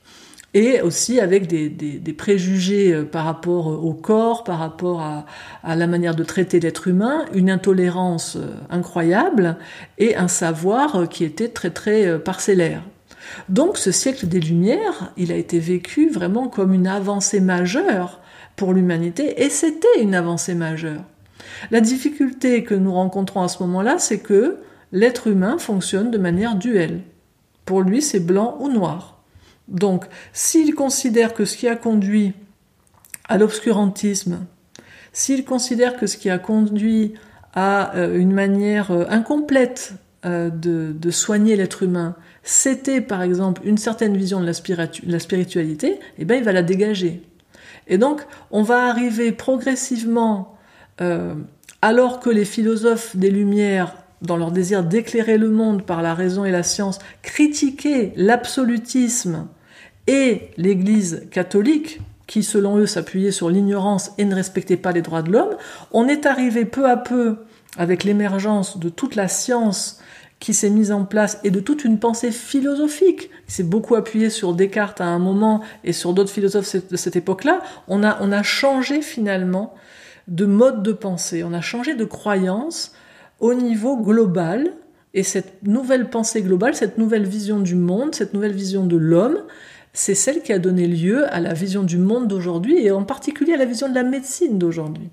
Et 0.52 0.82
aussi 0.82 1.20
avec 1.20 1.46
des, 1.46 2.12
préjugés 2.12 2.92
euh, 2.92 3.04
par 3.04 3.24
rapport 3.24 3.66
au 3.66 3.94
corps, 3.94 4.44
par 4.44 4.58
rapport 4.58 5.00
à, 5.00 5.24
à 5.64 5.74
la 5.74 5.86
manière 5.86 6.14
de 6.14 6.22
traiter 6.22 6.60
l'être 6.60 6.86
humain, 6.86 7.24
une 7.32 7.48
intolérance 7.48 8.36
incroyable 8.68 9.56
et 9.96 10.16
un 10.16 10.28
savoir 10.28 11.08
qui 11.08 11.24
était 11.24 11.48
très 11.48 11.70
très 11.70 12.18
parcellaire. 12.18 12.82
Donc 13.48 13.78
ce 13.78 13.92
siècle 13.92 14.26
des 14.26 14.40
Lumières, 14.40 15.12
il 15.16 15.32
a 15.32 15.36
été 15.36 15.58
vécu 15.58 16.08
vraiment 16.08 16.48
comme 16.48 16.72
une 16.72 16.86
avancée 16.86 17.40
majeure 17.40 18.20
pour 18.56 18.72
l'humanité, 18.74 19.42
et 19.42 19.50
c'était 19.50 20.00
une 20.00 20.14
avancée 20.14 20.54
majeure. 20.54 21.04
La 21.70 21.80
difficulté 21.80 22.64
que 22.64 22.74
nous 22.74 22.92
rencontrons 22.92 23.42
à 23.42 23.48
ce 23.48 23.62
moment-là, 23.62 23.98
c'est 23.98 24.18
que 24.18 24.58
l'être 24.92 25.28
humain 25.28 25.58
fonctionne 25.58 26.10
de 26.10 26.18
manière 26.18 26.56
duelle. 26.56 27.02
Pour 27.64 27.82
lui, 27.82 28.02
c'est 28.02 28.20
blanc 28.20 28.56
ou 28.60 28.68
noir. 28.68 29.22
Donc, 29.68 30.06
s'il 30.32 30.74
considère 30.74 31.34
que 31.34 31.44
ce 31.44 31.56
qui 31.56 31.68
a 31.68 31.76
conduit 31.76 32.32
à 33.28 33.38
l'obscurantisme, 33.38 34.46
s'il 35.12 35.44
considère 35.44 35.96
que 35.96 36.06
ce 36.06 36.16
qui 36.16 36.30
a 36.30 36.38
conduit 36.38 37.14
à 37.54 37.94
euh, 37.96 38.18
une 38.18 38.32
manière 38.32 38.90
euh, 38.90 39.04
incomplète 39.08 39.94
euh, 40.24 40.50
de, 40.50 41.10
soigner 41.10 41.54
l'être 41.54 41.84
humain, 41.84 42.16
c'était 42.42 43.00
par 43.00 43.22
exemple 43.22 43.62
une 43.64 43.78
certaine 43.78 44.16
vision 44.16 44.40
de 44.40 44.46
la, 44.46 45.18
spiritualité, 45.20 46.00
eh 46.18 46.24
bien 46.24 46.36
il 46.36 46.42
va 46.42 46.50
la 46.52 46.62
dégager. 46.62 47.22
Et 47.86 47.98
donc 47.98 48.26
on 48.50 48.62
va 48.62 48.88
arriver 48.88 49.30
progressivement, 49.30 50.58
euh, 51.00 51.34
alors 51.82 52.18
que 52.18 52.30
les 52.30 52.44
philosophes 52.44 53.16
des 53.16 53.30
Lumières, 53.30 53.94
dans 54.20 54.36
leur 54.36 54.50
désir 54.50 54.82
d'éclairer 54.82 55.38
le 55.38 55.50
monde 55.50 55.84
par 55.84 56.02
la 56.02 56.14
raison 56.14 56.44
et 56.44 56.50
la 56.50 56.64
science, 56.64 56.98
critiquaient 57.22 58.12
l'absolutisme 58.16 59.46
et 60.08 60.50
l'Église 60.56 61.28
catholique, 61.30 62.00
qui 62.26 62.42
selon 62.42 62.76
eux 62.76 62.86
s'appuyait 62.86 63.30
sur 63.30 63.50
l'ignorance 63.50 64.10
et 64.18 64.24
ne 64.24 64.34
respectait 64.34 64.76
pas 64.76 64.90
les 64.90 65.02
droits 65.02 65.22
de 65.22 65.30
l'homme, 65.30 65.56
on 65.92 66.08
est 66.08 66.26
arrivé 66.26 66.64
peu 66.64 66.90
à 66.90 66.96
peu 66.96 67.36
avec 67.76 68.02
l'émergence 68.02 68.78
de 68.78 68.88
toute 68.88 69.14
la 69.14 69.28
science 69.28 70.00
qui 70.40 70.54
s'est 70.54 70.70
mise 70.70 70.92
en 70.92 71.04
place 71.04 71.38
et 71.44 71.50
de 71.50 71.60
toute 71.60 71.84
une 71.84 71.98
pensée 71.98 72.30
philosophique. 72.30 73.30
Qui 73.46 73.52
s'est 73.52 73.62
beaucoup 73.62 73.94
appuyée 73.94 74.30
sur 74.30 74.54
Descartes 74.54 75.00
à 75.00 75.06
un 75.06 75.18
moment 75.18 75.62
et 75.84 75.92
sur 75.92 76.12
d'autres 76.12 76.30
philosophes 76.30 76.76
de 76.88 76.96
cette 76.96 77.16
époque-là, 77.16 77.60
on 77.88 78.02
a, 78.02 78.18
on 78.20 78.30
a 78.30 78.42
changé 78.42 79.02
finalement 79.02 79.74
de 80.28 80.44
mode 80.44 80.82
de 80.82 80.92
pensée, 80.92 81.42
on 81.42 81.52
a 81.52 81.60
changé 81.60 81.94
de 81.94 82.04
croyance 82.04 82.92
au 83.40 83.54
niveau 83.54 83.96
global. 83.96 84.72
Et 85.14 85.22
cette 85.22 85.62
nouvelle 85.66 86.10
pensée 86.10 86.42
globale, 86.42 86.74
cette 86.74 86.98
nouvelle 86.98 87.26
vision 87.26 87.60
du 87.60 87.74
monde, 87.74 88.14
cette 88.14 88.34
nouvelle 88.34 88.52
vision 88.52 88.86
de 88.86 88.96
l'homme, 88.96 89.38
c'est 89.94 90.14
celle 90.14 90.42
qui 90.42 90.52
a 90.52 90.58
donné 90.58 90.86
lieu 90.86 91.26
à 91.32 91.40
la 91.40 91.54
vision 91.54 91.82
du 91.82 91.96
monde 91.96 92.28
d'aujourd'hui 92.28 92.78
et 92.84 92.90
en 92.90 93.04
particulier 93.04 93.54
à 93.54 93.56
la 93.56 93.64
vision 93.64 93.88
de 93.88 93.94
la 93.94 94.02
médecine 94.02 94.58
d'aujourd'hui. 94.58 95.08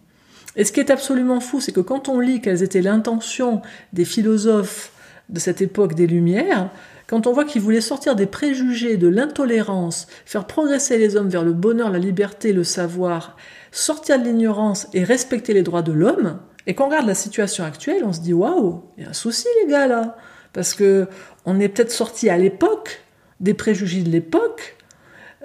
Et 0.58 0.64
ce 0.64 0.72
qui 0.72 0.80
est 0.80 0.92
absolument 0.92 1.40
fou, 1.40 1.60
c'est 1.60 1.72
que 1.72 1.80
quand 1.80 2.10
on 2.10 2.20
lit 2.20 2.42
quelles 2.42 2.62
étaient 2.62 2.82
l'intention 2.82 3.62
des 3.94 4.06
philosophes 4.06 4.92
de 5.30 5.40
cette 5.40 5.62
époque 5.62 5.96
des 5.96 6.08
Lumières, 6.08 6.70
quand 7.08 7.28
on 7.28 7.34
voit 7.34 7.46
qu'ils 7.46 7.62
voulaient 7.62 7.82
sortir 7.82 8.16
des 8.16 8.26
préjugés, 8.26 8.98
de 8.98 9.08
l'intolérance, 9.08 10.08
faire 10.26 10.48
progresser 10.48 10.98
les 10.98 11.16
hommes 11.16 11.30
vers 11.30 11.44
le 11.44 11.54
bonheur, 11.54 11.92
la 11.92 12.00
liberté, 12.00 12.52
le 12.52 12.64
savoir, 12.64 13.38
sortir 13.72 14.20
de 14.20 14.24
l'ignorance 14.24 14.88
et 14.94 15.04
respecter 15.04 15.54
les 15.54 15.64
droits 15.64 15.84
de 15.84 15.92
l'homme, 15.92 16.40
et 16.68 16.74
qu'on 16.74 16.86
regarde 16.86 17.06
la 17.06 17.16
situation 17.16 17.64
actuelle, 17.64 18.04
on 18.04 18.14
se 18.14 18.22
dit 18.22 18.34
waouh, 18.34 18.84
il 18.98 19.04
y 19.04 19.06
a 19.06 19.12
un 19.12 19.14
souci 19.14 19.48
les 19.62 19.72
gars 19.72 19.88
là, 19.88 20.18
parce 20.54 20.74
que 20.74 21.08
on 21.46 21.60
est 21.60 21.70
peut-être 21.70 21.92
sorti 21.92 22.30
à 22.30 22.38
l'époque 22.38 23.02
des 23.40 23.54
préjugés 23.54 24.02
de 24.02 24.10
l'époque, 24.10 24.78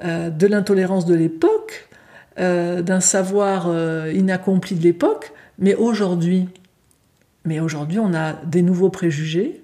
euh, 0.03 0.31
de 0.31 0.47
l'intolérance 0.47 1.05
de 1.05 1.15
l'époque, 1.15 1.89
euh, 2.39 2.81
d'un 2.81 3.01
savoir 3.01 3.67
euh, 3.69 4.11
inaccompli 4.15 4.77
de 4.77 4.83
l'époque, 4.83 5.33
mais 5.59 5.75
aujourd'hui, 5.75 6.49
mais 7.45 7.61
aujourd'hui 7.61 7.99
on 7.99 8.15
a 8.15 8.33
des 8.33 8.63
nouveaux 8.63 8.89
préjugés, 8.89 9.60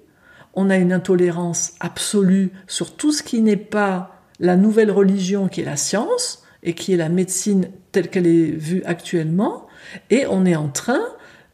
on 0.57 0.71
a 0.71 0.77
une 0.77 0.93
intolérance 0.93 1.75
absolue 1.81 2.51
sur 2.67 2.97
tout 2.97 3.13
ce 3.13 3.23
qui 3.23 3.43
n'est 3.43 3.57
pas 3.57 4.23
la 4.41 4.57
nouvelle 4.57 4.91
religion 4.91 5.49
qui 5.49 5.61
est 5.61 5.65
la 5.65 5.77
science 5.77 6.43
et 6.63 6.75
qui 6.75 6.93
est 6.93 6.97
la 6.97 7.09
médecine 7.09 7.69
telle 7.93 8.09
qu'elle 8.09 8.27
est 8.27 8.51
vue 8.51 8.83
actuellement, 8.85 9.67
et 10.11 10.27
on 10.29 10.45
est 10.45 10.57
en 10.57 10.69
train 10.69 11.01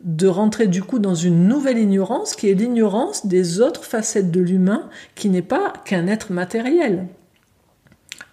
de 0.02 0.26
rentrer 0.26 0.66
du 0.66 0.82
coup 0.82 0.98
dans 0.98 1.14
une 1.14 1.46
nouvelle 1.46 1.78
ignorance 1.78 2.34
qui 2.34 2.48
est 2.48 2.54
l'ignorance 2.54 3.26
des 3.26 3.60
autres 3.60 3.84
facettes 3.84 4.30
de 4.30 4.40
l'humain 4.40 4.88
qui 5.14 5.28
n'est 5.28 5.42
pas 5.42 5.72
qu'un 5.84 6.06
être 6.06 6.32
matériel. 6.32 7.06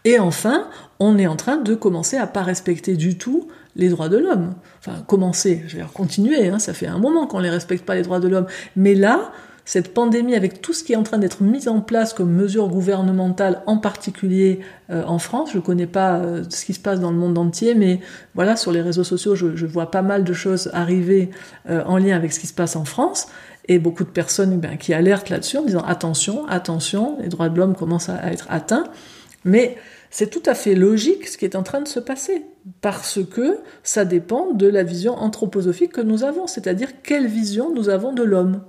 Et 0.06 0.18
enfin, 0.18 0.68
on 1.00 1.18
est 1.18 1.28
en 1.28 1.36
train 1.36 1.58
de 1.58 1.76
commencer 1.76 2.18
à 2.18 2.26
pas 2.26 2.42
respecter 2.42 2.96
du 2.96 3.18
tout 3.18 3.50
les 3.76 3.90
droits 3.90 4.10
de 4.10 4.18
l'homme. 4.18 4.56
Enfin, 4.80 5.04
commencer, 5.06 5.64
je 5.68 5.78
vais 5.78 5.84
continuer, 5.94 6.48
hein, 6.48 6.58
ça 6.58 6.74
fait 6.74 6.88
un 6.88 6.98
moment 6.98 7.28
qu'on 7.28 7.40
ne 7.40 7.44
les 7.44 7.50
respecte 7.50 7.86
pas 7.86 7.96
les 7.96 8.02
droits 8.02 8.20
de 8.20 8.28
l'homme. 8.28 8.48
Mais 8.76 8.96
là, 8.96 9.32
cette 9.70 9.94
pandémie, 9.94 10.34
avec 10.34 10.64
tout 10.64 10.74
ce 10.74 10.84
qui 10.84 10.94
est 10.94 10.96
en 10.96 11.04
train 11.04 11.20
d'être 11.20 11.44
mis 11.44 11.68
en 11.68 11.80
place 11.80 12.14
comme 12.14 12.32
mesure 12.32 12.70
gouvernementale, 12.70 13.62
en 13.68 13.78
particulier 13.78 14.62
euh, 14.90 15.04
en 15.06 15.20
France, 15.20 15.52
je 15.52 15.58
ne 15.58 15.62
connais 15.62 15.86
pas 15.86 16.16
euh, 16.16 16.44
ce 16.50 16.66
qui 16.66 16.74
se 16.74 16.80
passe 16.80 17.00
dans 17.00 17.12
le 17.12 17.18
monde 17.18 17.38
entier, 17.38 17.76
mais 17.76 18.00
voilà, 18.34 18.56
sur 18.56 18.72
les 18.72 18.82
réseaux 18.82 19.04
sociaux, 19.04 19.36
je, 19.36 19.66
vois 19.68 19.92
pas 19.92 20.02
mal 20.02 20.24
de 20.24 20.34
choses 20.34 20.72
arriver 20.74 21.30
euh, 21.70 21.84
en 21.86 22.00
lien 22.00 22.16
avec 22.16 22.34
ce 22.34 22.40
qui 22.40 22.48
se 22.48 22.54
passe 22.56 22.76
en 22.76 22.84
France, 22.84 23.28
et 23.68 23.78
beaucoup 23.78 24.04
de 24.04 24.10
personnes 24.10 24.60
ben, 24.60 24.76
qui 24.76 24.92
alertent 24.92 25.30
là-dessus 25.30 25.60
en 25.60 25.64
disant 25.66 25.84
attention, 25.84 26.48
attention, 26.48 27.20
les 27.22 27.28
droits 27.30 27.50
de 27.50 27.60
l'homme 27.60 27.76
commencent 27.76 28.10
à, 28.10 28.32
être 28.32 28.48
atteints, 28.50 28.86
mais 29.46 29.78
c'est 30.10 30.32
tout 30.32 30.42
à 30.48 30.56
fait 30.56 30.74
logique 30.74 31.28
ce 31.28 31.38
qui 31.38 31.46
est 31.46 31.56
en 31.56 31.62
train 31.62 31.82
de 31.82 31.88
se 31.88 32.00
passer, 32.00 32.44
parce 32.82 33.20
que 33.24 33.60
ça 33.84 34.04
dépend 34.04 34.52
de 34.52 34.66
la 34.66 34.82
vision 34.82 35.14
anthroposophique 35.14 35.92
que 35.92 36.02
nous 36.02 36.24
avons, 36.24 36.48
c'est-à-dire 36.48 37.04
quelle 37.04 37.28
vision 37.28 37.72
nous 37.72 37.90
avons 37.90 38.14
de 38.14 38.24
l'homme. 38.24 38.64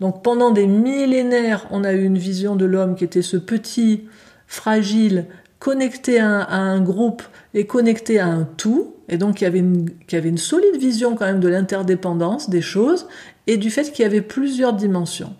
Donc 0.00 0.22
pendant 0.22 0.50
des 0.50 0.66
millénaires, 0.66 1.66
on 1.70 1.84
a 1.84 1.92
eu 1.92 2.04
une 2.04 2.18
vision 2.18 2.56
de 2.56 2.64
l'homme 2.64 2.94
qui 2.94 3.04
était 3.04 3.22
ce 3.22 3.36
petit, 3.36 4.04
fragile, 4.46 5.26
connecté 5.58 6.20
à 6.20 6.48
un, 6.50 6.80
groupe 6.80 7.22
et 7.54 7.66
connecté 7.66 8.20
à 8.20 8.26
un 8.26 8.44
tout, 8.44 8.94
et 9.08 9.16
donc 9.16 9.36
qui 9.36 9.44
avait, 9.44 9.58
une, 9.58 9.88
avait 10.12 10.28
une 10.28 10.38
solide 10.38 10.76
vision 10.76 11.16
quand 11.16 11.24
même 11.24 11.40
de 11.40 11.48
l'interdépendance 11.48 12.48
des 12.48 12.62
choses 12.62 13.08
et 13.46 13.56
du 13.56 13.70
fait 13.70 13.90
qu'il 13.90 14.04
y 14.04 14.06
avait 14.06 14.22
plusieurs 14.22 14.72
dimensions. 14.72 15.34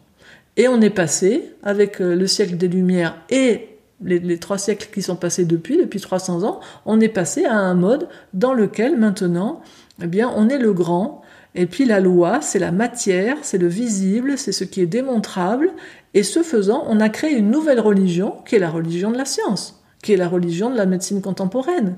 Et 0.56 0.66
on 0.66 0.80
est 0.80 0.90
passé, 0.90 1.52
avec 1.62 2.00
euh, 2.00 2.16
le 2.16 2.26
siècle 2.26 2.56
des 2.56 2.66
Lumières 2.66 3.16
et 3.30 3.68
les, 4.02 4.18
les, 4.18 4.38
trois 4.38 4.58
siècles 4.58 4.88
qui 4.92 5.02
sont 5.02 5.14
passés 5.14 5.44
depuis, 5.44 5.76
depuis 5.76 6.00
300 6.00 6.42
ans, 6.42 6.60
on 6.84 7.00
est 7.00 7.08
passé 7.08 7.44
à 7.44 7.54
un 7.54 7.74
mode 7.74 8.08
dans 8.34 8.54
lequel 8.54 8.96
maintenant, 8.96 9.60
eh 10.02 10.08
bien, 10.08 10.32
on 10.34 10.48
est 10.48 10.58
le 10.58 10.72
grand, 10.72 11.22
et 11.54 11.66
puis 11.66 11.84
la 11.84 12.00
loi, 12.00 12.40
c'est 12.40 12.58
la 12.58 12.72
matière, 12.72 13.36
c'est 13.42 13.58
le 13.58 13.68
visible, 13.68 14.38
c'est 14.38 14.52
ce 14.52 14.64
qui 14.64 14.80
est 14.80 14.86
démontrable. 14.86 15.72
Et 16.14 16.22
ce 16.22 16.42
faisant, 16.42 16.84
on 16.88 17.00
a 17.00 17.08
créé 17.08 17.32
une 17.32 17.50
nouvelle 17.50 17.80
religion 17.80 18.36
qui 18.46 18.56
est 18.56 18.60
la 18.60 18.70
religion 18.70 19.10
de 19.10 19.16
la 19.16 19.24
science, 19.24 19.82
qui 20.02 20.12
est 20.12 20.16
la 20.16 20.28
religion 20.28 20.70
de 20.70 20.76
la 20.76 20.86
médecine 20.86 21.20
contemporaine, 21.20 21.96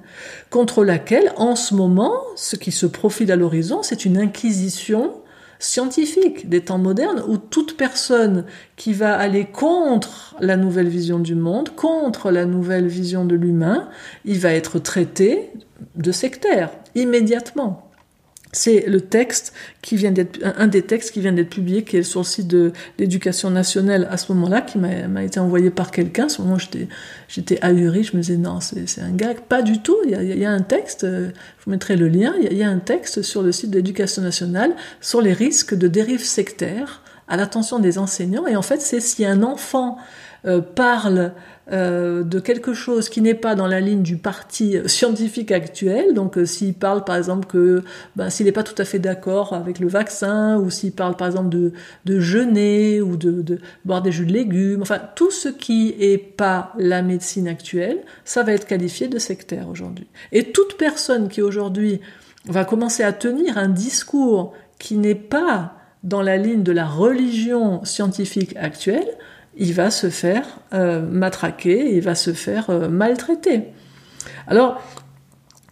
contre 0.50 0.84
laquelle, 0.84 1.32
en 1.36 1.56
ce 1.56 1.74
moment, 1.74 2.12
ce 2.36 2.56
qui 2.56 2.72
se 2.72 2.86
profile 2.86 3.32
à 3.32 3.36
l'horizon, 3.36 3.82
c'est 3.82 4.04
une 4.04 4.18
inquisition 4.18 5.12
scientifique 5.58 6.48
des 6.48 6.62
temps 6.62 6.78
modernes 6.78 7.22
où 7.28 7.36
toute 7.36 7.76
personne 7.76 8.46
qui 8.76 8.94
va 8.94 9.14
aller 9.18 9.44
contre 9.44 10.34
la 10.40 10.56
nouvelle 10.56 10.88
vision 10.88 11.18
du 11.18 11.34
monde, 11.34 11.70
contre 11.76 12.30
la 12.30 12.46
nouvelle 12.46 12.86
vision 12.86 13.26
de 13.26 13.36
l'humain, 13.36 13.90
il 14.24 14.38
va 14.38 14.54
être 14.54 14.78
traité 14.78 15.50
de 15.96 16.12
sectaire 16.12 16.70
immédiatement. 16.94 17.89
C'est 18.52 18.86
le 18.86 19.00
texte 19.00 19.52
qui 19.80 19.96
vient 19.96 20.10
d'être 20.10 20.40
un 20.42 20.66
des 20.66 20.82
textes 20.82 21.12
qui 21.12 21.20
vient 21.20 21.32
d'être 21.32 21.50
publié 21.50 21.84
qui 21.84 21.98
est 21.98 22.02
sur 22.02 22.20
le 22.20 22.24
site 22.24 22.48
de 22.48 22.72
l'éducation 22.98 23.50
nationale 23.50 24.08
à 24.10 24.16
ce 24.16 24.32
moment-là 24.32 24.60
qui 24.60 24.78
m'a 24.78 25.22
été 25.22 25.38
envoyé 25.38 25.70
par 25.70 25.90
quelqu'un. 25.90 26.26
À 26.26 26.28
ce 26.28 26.42
moment 26.42 26.58
j'étais 26.58 26.88
j'étais 27.28 27.62
ahuri 27.62 28.02
je 28.02 28.16
me 28.16 28.22
disais 28.22 28.36
non 28.36 28.58
c'est 28.60 29.00
un 29.00 29.10
gag. 29.10 29.40
Pas 29.40 29.62
du 29.62 29.80
tout. 29.80 29.96
Il 30.04 30.10
y 30.10 30.44
a, 30.44 30.50
un 30.50 30.62
texte 30.62 31.04
euh, 31.04 31.30
je 31.58 31.64
vous 31.64 31.70
mettrai 31.70 31.96
le 31.96 32.08
lien. 32.08 32.34
Il 32.38 32.44
y, 32.44 32.48
a, 32.48 32.50
il 32.52 32.58
y, 32.58 32.64
a, 32.64 32.68
un 32.68 32.78
texte 32.78 33.22
sur 33.22 33.42
le 33.42 33.52
site 33.52 33.70
de 33.70 33.76
l'éducation 33.76 34.22
nationale 34.22 34.74
sur 35.00 35.20
les 35.20 35.32
risques 35.32 35.74
de 35.74 35.86
dérive 35.86 36.24
sectaire 36.24 37.02
à 37.28 37.36
l'attention 37.36 37.78
des 37.78 37.98
enseignants. 37.98 38.48
Et 38.48 38.56
en 38.56 38.62
fait 38.62 38.80
c'est 38.80 39.00
si 39.00 39.24
un 39.24 39.44
enfant 39.44 39.96
euh, 40.46 40.60
parle 40.60 41.32
euh, 41.72 42.22
de 42.24 42.40
quelque 42.40 42.74
chose 42.74 43.08
qui 43.08 43.20
n'est 43.20 43.34
pas 43.34 43.54
dans 43.54 43.66
la 43.66 43.80
ligne 43.80 44.02
du 44.02 44.16
parti 44.16 44.76
scientifique 44.86 45.52
actuel, 45.52 46.14
donc 46.14 46.36
euh, 46.36 46.44
s'il 46.44 46.74
parle 46.74 47.04
par 47.04 47.16
exemple 47.16 47.46
que 47.46 47.84
ben, 48.16 48.28
s'il 48.28 48.46
n'est 48.46 48.52
pas 48.52 48.62
tout 48.62 48.74
à 48.78 48.84
fait 48.84 48.98
d'accord 48.98 49.52
avec 49.52 49.78
le 49.78 49.86
vaccin, 49.86 50.58
ou 50.58 50.68
s'il 50.70 50.92
parle 50.92 51.16
par 51.16 51.28
exemple 51.28 51.48
de, 51.48 51.72
de 52.06 52.18
jeûner, 52.18 53.00
ou 53.00 53.16
de, 53.16 53.42
de, 53.42 53.58
boire 53.84 54.02
des 54.02 54.10
jus 54.10 54.26
de 54.26 54.32
légumes, 54.32 54.82
enfin 54.82 55.00
tout 55.14 55.30
ce 55.30 55.48
qui 55.48 55.94
est 56.00 56.18
pas 56.18 56.72
la 56.76 57.02
médecine 57.02 57.46
actuelle, 57.46 57.98
ça 58.24 58.42
va 58.42 58.52
être 58.52 58.66
qualifié 58.66 59.06
de 59.06 59.18
sectaire 59.18 59.68
aujourd'hui. 59.68 60.08
Et 60.32 60.52
toute 60.52 60.76
personne 60.76 61.28
qui 61.28 61.40
aujourd'hui 61.40 62.00
va 62.46 62.64
commencer 62.64 63.02
à 63.02 63.12
tenir 63.12 63.58
un 63.58 63.68
discours 63.68 64.54
qui 64.78 64.96
n'est 64.96 65.14
pas 65.14 65.74
dans 66.02 66.22
la 66.22 66.36
ligne 66.36 66.62
de 66.62 66.72
la 66.72 66.86
religion 66.86 67.84
scientifique 67.84 68.56
actuelle, 68.56 69.08
il 69.56 69.72
va 69.74 69.90
se 69.90 70.10
faire 70.10 70.46
euh, 70.74 71.00
matraquer, 71.00 71.94
il 71.94 72.02
va 72.02 72.14
se 72.14 72.32
faire 72.32 72.70
euh, 72.70 72.88
maltraiter. 72.88 73.64
Alors, 74.46 74.82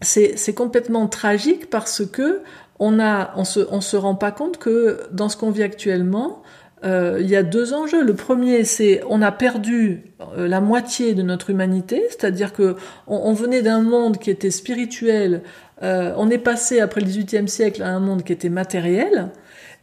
c'est 0.00 0.54
complètement 0.54 1.08
tragique 1.08 1.70
parce 1.70 2.06
que 2.06 2.40
on 2.78 3.00
on 3.00 3.44
se, 3.44 3.60
on 3.70 3.80
se 3.80 3.96
rend 3.96 4.14
pas 4.14 4.30
compte 4.30 4.58
que 4.58 5.00
dans 5.10 5.28
ce 5.28 5.36
qu'on 5.36 5.50
vit 5.50 5.64
actuellement, 5.64 6.44
euh, 6.84 7.18
il 7.20 7.28
y 7.28 7.34
a 7.34 7.42
deux 7.42 7.74
enjeux. 7.74 8.04
Le 8.04 8.14
premier, 8.14 8.62
c'est 8.62 9.02
on 9.08 9.20
a 9.22 9.32
perdu 9.32 10.04
la 10.36 10.60
moitié 10.60 11.14
de 11.14 11.22
notre 11.22 11.50
humanité, 11.50 12.04
c'est-à-dire 12.10 12.52
que 12.52 12.76
on, 13.08 13.32
venait 13.32 13.62
d'un 13.62 13.82
monde 13.82 14.18
qui 14.18 14.30
était 14.30 14.52
spirituel, 14.52 15.42
on 15.82 16.30
est 16.30 16.38
passé 16.38 16.78
après 16.78 17.00
le 17.00 17.06
XVIIIe 17.08 17.48
siècle 17.48 17.82
à 17.82 17.88
un 17.88 18.00
monde 18.00 18.22
qui 18.22 18.32
était 18.32 18.50
matériel. 18.50 19.30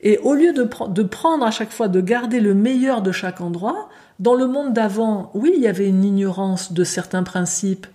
Et 0.02 0.18
au 0.20 0.34
lieu 0.34 0.54
de, 0.54 0.68
de, 0.90 1.04
prendre 1.04 1.46
à 1.46 1.52
chaque 1.52 1.72
fois, 1.72 1.88
de 1.88 2.02
garder 2.02 2.40
le 2.40 2.54
meilleur 2.54 3.02
de 3.02 3.12
chaque 3.12 3.42
endroit, 3.42 3.90
dans 4.20 4.36
le 4.36 4.48
monde 4.48 4.74
d'avant, 4.74 5.32
oui, 5.34 5.54
il 5.56 5.62
y 5.62 5.68
avait 5.68 5.88
une 5.88 6.04
ignorance 6.04 6.74
de 6.74 6.84
certains 6.84 7.24
principes, 7.24 7.88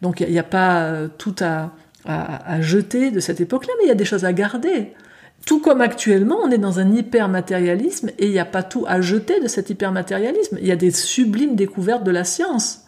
donc 0.00 0.20
il 0.20 0.30
n'y 0.30 0.38
a, 0.38 0.42
pas 0.42 0.82
euh, 0.82 1.08
tout 1.18 1.36
à, 1.40 1.70
à, 2.04 2.52
à 2.54 2.60
jeter 2.60 3.10
de 3.10 3.20
cette 3.20 3.40
époque-là, 3.40 3.72
mais 3.78 3.84
il 3.84 3.88
y 3.88 3.92
a 3.92 3.96
des 3.96 4.04
choses 4.04 4.24
à 4.24 4.32
garder. 4.32 4.92
Tout 5.46 5.60
comme 5.60 5.80
actuellement, 5.80 6.38
on 6.42 6.50
est 6.50 6.58
dans 6.58 6.78
un 6.78 6.92
hypermatérialisme 6.92 8.10
et 8.18 8.26
il 8.26 8.32
n'y 8.32 8.38
a 8.38 8.44
pas 8.44 8.62
tout 8.62 8.84
à 8.86 9.00
jeter 9.00 9.40
de 9.40 9.48
cet 9.48 9.70
hypermatérialisme. 9.70 10.58
Il 10.60 10.66
y 10.66 10.72
a 10.72 10.76
des 10.76 10.92
sublimes 10.92 11.56
découvertes 11.56 12.04
de 12.04 12.12
la 12.12 12.24
science. 12.24 12.84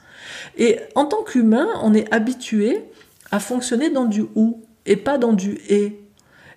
Et 0.57 0.79
en 0.95 1.05
tant 1.05 1.23
qu'humain, 1.23 1.67
on 1.83 1.95
est 1.95 2.13
habitué 2.15 2.85
à 3.33 3.41
fonctionner 3.41 3.91
dans 3.91 4.05
du 4.05 4.25
ou 4.37 4.63
et 4.87 4.97
pas 4.97 5.19
dans 5.19 5.33
du 5.33 5.59
et. 5.69 6.01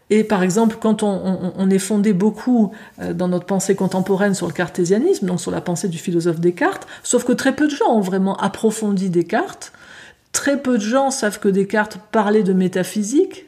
Et 0.10 0.24
par 0.24 0.42
exemple, 0.42 0.78
quand 0.80 1.04
on, 1.04 1.70
est 1.70 1.80
fondé 1.80 2.14
beaucoup 2.14 2.72
euh, 3.02 3.14
dans 3.14 3.28
notre 3.28 3.46
pensée 3.46 3.76
contemporaine 3.76 4.34
sur 4.34 4.48
le 4.48 4.54
cartésianisme, 4.54 5.26
donc 5.26 5.42
sur 5.42 5.52
la 5.52 5.60
pensée 5.60 5.90
du 5.90 5.98
philosophe 5.98 6.40
Descartes, 6.40 6.88
sauf 7.04 7.26
que 7.26 7.34
très 7.34 7.56
peu 7.56 7.68
de 7.68 7.76
gens 7.76 7.92
ont 7.92 8.02
vraiment 8.02 8.38
approfondi 8.38 9.10
Descartes, 9.10 9.74
très 10.32 10.62
peu 10.62 10.78
de 10.78 10.84
gens 10.84 11.12
savent 11.12 11.40
que 11.40 11.50
Descartes 11.50 12.00
parlait 12.12 12.44
de 12.44 12.54
métaphysique, 12.54 13.46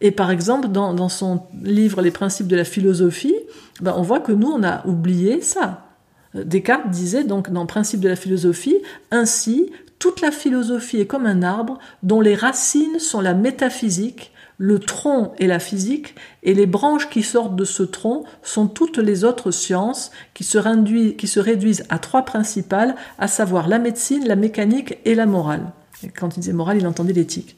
et 0.00 0.10
par 0.10 0.32
exemple, 0.32 0.66
dans, 0.66 1.08
son 1.08 1.42
livre 1.62 2.02
Les 2.02 2.10
principes 2.10 2.48
de 2.48 2.56
la 2.56 2.64
philosophie, 2.64 3.36
ben 3.80 3.94
on 3.96 4.02
voit 4.02 4.18
que 4.18 4.32
nous, 4.32 4.48
on 4.48 4.64
a 4.64 4.84
oublié 4.84 5.40
ça. 5.40 5.86
Descartes 6.34 6.90
disait 6.90 7.22
donc 7.22 7.52
dans 7.52 7.66
Principes 7.66 8.00
de 8.00 8.08
la 8.08 8.16
philosophie, 8.16 8.78
ainsi, 9.12 9.70
toute 10.00 10.20
la 10.20 10.32
philosophie 10.32 10.98
est 10.98 11.06
comme 11.06 11.26
un 11.26 11.44
arbre 11.44 11.78
dont 12.02 12.20
les 12.20 12.34
racines 12.34 12.98
sont 12.98 13.20
la 13.20 13.34
métaphysique 13.34 14.32
le 14.62 14.78
tronc 14.78 15.32
est 15.40 15.48
la 15.48 15.58
physique, 15.58 16.14
et 16.44 16.54
les 16.54 16.66
branches 16.66 17.10
qui 17.10 17.24
sortent 17.24 17.56
de 17.56 17.64
ce 17.64 17.82
tronc 17.82 18.22
sont 18.44 18.68
toutes 18.68 18.98
les 18.98 19.24
autres 19.24 19.50
sciences 19.50 20.12
qui 20.34 20.44
se, 20.44 20.56
réduisent, 20.56 21.82
à 21.88 21.98
trois 21.98 22.24
principales, 22.24 22.94
à 23.18 23.26
savoir 23.26 23.66
la 23.66 23.80
médecine, 23.80 24.24
la 24.24 24.36
mécanique 24.36 24.98
et 25.04 25.16
la 25.16 25.26
morale. 25.26 25.72
Quand 26.16 26.36
il 26.36 26.40
disait 26.40 26.52
morale, 26.52 26.76
il 26.78 26.86
entendait 26.86 27.12
l'éthique. 27.12 27.56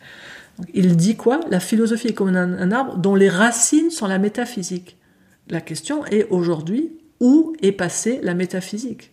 Il 0.72 0.96
dit 0.96 1.14
quoi? 1.14 1.40
La 1.50 1.60
philosophie 1.60 2.08
est 2.08 2.14
comme 2.14 2.34
un, 2.34 2.58
un 2.58 2.72
arbre 2.72 2.96
dont 2.96 3.14
les 3.14 3.28
racines 3.28 3.90
sont 3.90 4.06
la 4.06 4.18
métaphysique. 4.18 4.96
La 5.50 5.60
question 5.60 6.06
est 6.06 6.26
aujourd'hui, 6.30 6.90
où 7.20 7.52
est 7.60 7.72
passée 7.72 8.18
la 8.22 8.32
métaphysique? 8.32 9.12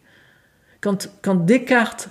Quand, 0.79 1.09
quand 1.21 1.35
Descartes, 1.35 2.07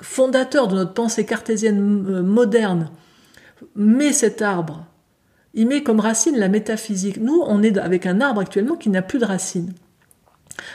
fondateur 0.00 0.68
de 0.68 0.76
notre 0.76 0.94
pensée 0.94 1.26
cartésienne 1.26 2.06
euh, 2.08 2.22
moderne, 2.22 2.90
met 3.74 4.12
cet 4.12 4.40
arbre 4.40 4.86
il 5.56 5.66
met 5.66 5.82
comme 5.82 6.00
racine 6.00 6.36
la 6.36 6.48
métaphysique. 6.48 7.16
Nous, 7.20 7.42
on 7.46 7.62
est 7.62 7.76
avec 7.78 8.06
un 8.06 8.20
arbre 8.20 8.40
actuellement 8.40 8.76
qui 8.76 8.90
n'a 8.90 9.02
plus 9.02 9.18
de 9.18 9.24
racines. 9.24 9.72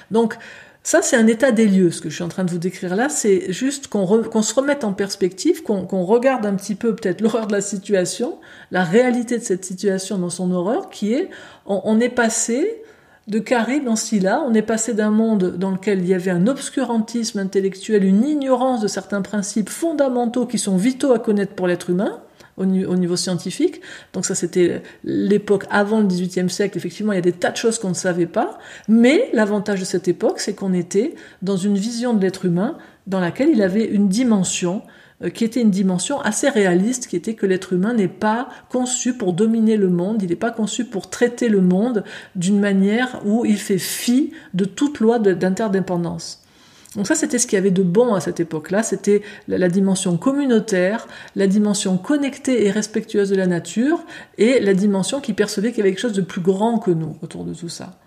Donc, 0.10 0.38
ça, 0.84 1.04
c'est 1.04 1.16
un 1.16 1.28
état 1.28 1.52
des 1.52 1.68
lieux. 1.68 1.92
Ce 1.92 2.02
que 2.02 2.10
je 2.10 2.16
suis 2.16 2.24
en 2.24 2.28
train 2.28 2.44
de 2.44 2.50
vous 2.50 2.58
décrire 2.58 2.96
là, 2.96 3.08
c'est 3.08 3.54
juste 3.54 3.88
qu'on 3.88 4.42
se 4.42 4.54
remette 4.54 4.84
en 4.84 4.94
perspective, 4.94 5.62
qu'on 5.62 6.04
regarde 6.04 6.46
un 6.46 6.56
petit 6.56 6.76
peu 6.76 6.96
peut-être 6.96 7.22
l'horreur 7.22 7.46
de 7.46 7.54
la 7.54 7.62
situation, 7.62 8.40
la 8.72 8.84
réalité 8.84 9.38
de 9.38 9.44
cette 9.44 9.64
situation 9.64 10.18
dans 10.18 10.32
son 10.32 10.52
horreur, 10.52 10.90
qui 10.90 11.14
est, 11.14 11.30
on, 11.68 12.00
est 12.00 12.10
passé 12.10 12.82
de 13.28 13.38
Carré 13.38 13.80
dans 13.80 13.96
Scylla, 13.96 14.44
on 14.48 14.56
est 14.56 14.64
passé 14.64 14.96
d'un 14.96 15.12
monde 15.12 15.56
dans 15.58 15.70
lequel 15.70 16.00
il 16.00 16.08
y 16.08 16.16
avait 16.16 16.32
un 16.32 16.48
obscurantisme 16.48 17.38
intellectuel, 17.38 18.04
une 18.04 18.26
ignorance 18.26 18.82
de 18.82 18.88
certains 18.88 19.22
principes 19.22 19.70
fondamentaux 19.70 20.48
qui 20.48 20.58
sont 20.58 20.78
vitaux 20.78 21.14
à 21.14 21.20
connaître 21.20 21.54
pour 21.54 21.68
l'être 21.68 21.92
humain, 21.92 22.20
au, 22.58 22.66
niveau 22.66 23.16
scientifique. 23.16 23.82
Donc 24.14 24.26
ça, 24.26 24.36
c'était 24.36 24.82
l'époque 25.04 25.66
avant 25.70 26.00
le 26.00 26.08
XVIIIe 26.08 26.50
siècle. 26.50 26.78
Effectivement, 26.78 27.14
il 27.14 27.16
y 27.16 27.20
a 27.20 27.22
des 27.22 27.32
tas 27.32 27.52
de 27.52 27.58
choses 27.58 27.80
qu'on 27.80 27.90
ne 27.90 27.94
savait 27.94 28.28
pas. 28.28 28.60
Mais 28.88 29.30
l'avantage 29.34 29.80
de 29.80 29.86
cette 29.86 30.08
époque, 30.08 30.40
c'est 30.40 30.54
qu'on 30.54 30.74
était 30.74 31.16
dans 31.42 31.58
une 31.58 31.78
vision 31.78 32.14
de 32.14 32.22
l'être 32.22 32.46
humain 32.46 32.78
dans 33.08 33.20
laquelle 33.20 33.50
il 33.50 33.62
avait 33.62 33.86
une 33.86 34.08
dimension 34.08 34.84
euh, 35.24 35.30
qui 35.30 35.44
était 35.44 35.62
une 35.62 35.72
dimension 35.72 36.20
assez 36.22 36.50
réaliste, 36.50 37.08
qui 37.08 37.16
était 37.16 37.34
que 37.34 37.46
l'être 37.46 37.74
humain 37.74 37.94
n'est 37.94 38.08
pas 38.08 38.50
conçu 38.70 39.14
pour 39.14 39.34
dominer 39.34 39.78
le 39.78 39.90
monde, 39.90 40.22
il 40.24 40.30
n'est 40.30 40.36
pas 40.36 40.52
conçu 40.52 40.86
pour 40.86 41.10
traiter 41.10 41.50
le 41.50 41.62
monde 41.62 42.04
d'une 42.36 42.60
manière 42.60 43.22
où 43.26 43.46
il 43.46 43.58
fait 43.58 43.78
fi 43.78 44.32
de 44.54 44.66
toute 44.66 45.00
loi 45.00 45.20
d'interdépendance. 45.20 46.41
Donc 46.96 47.08
ça, 47.08 47.16
c'était 47.16 47.40
ce 47.40 47.48
qu'il 47.48 47.56
y 47.56 47.60
avait 47.60 47.72
de 47.72 47.84
bon 47.84 48.14
à 48.14 48.20
cette 48.20 48.42
époque-là, 48.42 48.84
c'était 48.84 49.22
la, 49.48 49.70
dimension 49.70 50.18
communautaire, 50.18 51.08
la 51.38 51.48
dimension 51.48 51.98
connectée 51.98 52.66
et 52.66 52.72
respectueuse 52.72 53.30
de 53.30 53.36
la 53.36 53.48
nature, 53.48 54.04
et 54.38 54.60
la 54.60 54.74
dimension 54.74 55.22
qui 55.22 55.34
percevait 55.34 55.70
qu'il 55.70 55.80
y 55.80 55.82
avait 55.82 55.92
quelque 55.92 56.02
chose 56.02 56.14
de 56.14 56.22
plus 56.22 56.42
grand 56.42 56.80
que 56.80 56.92
nous 56.92 57.16
autour 57.22 57.46
de 57.46 57.54
tout 57.54 57.70
ça. 57.70 57.98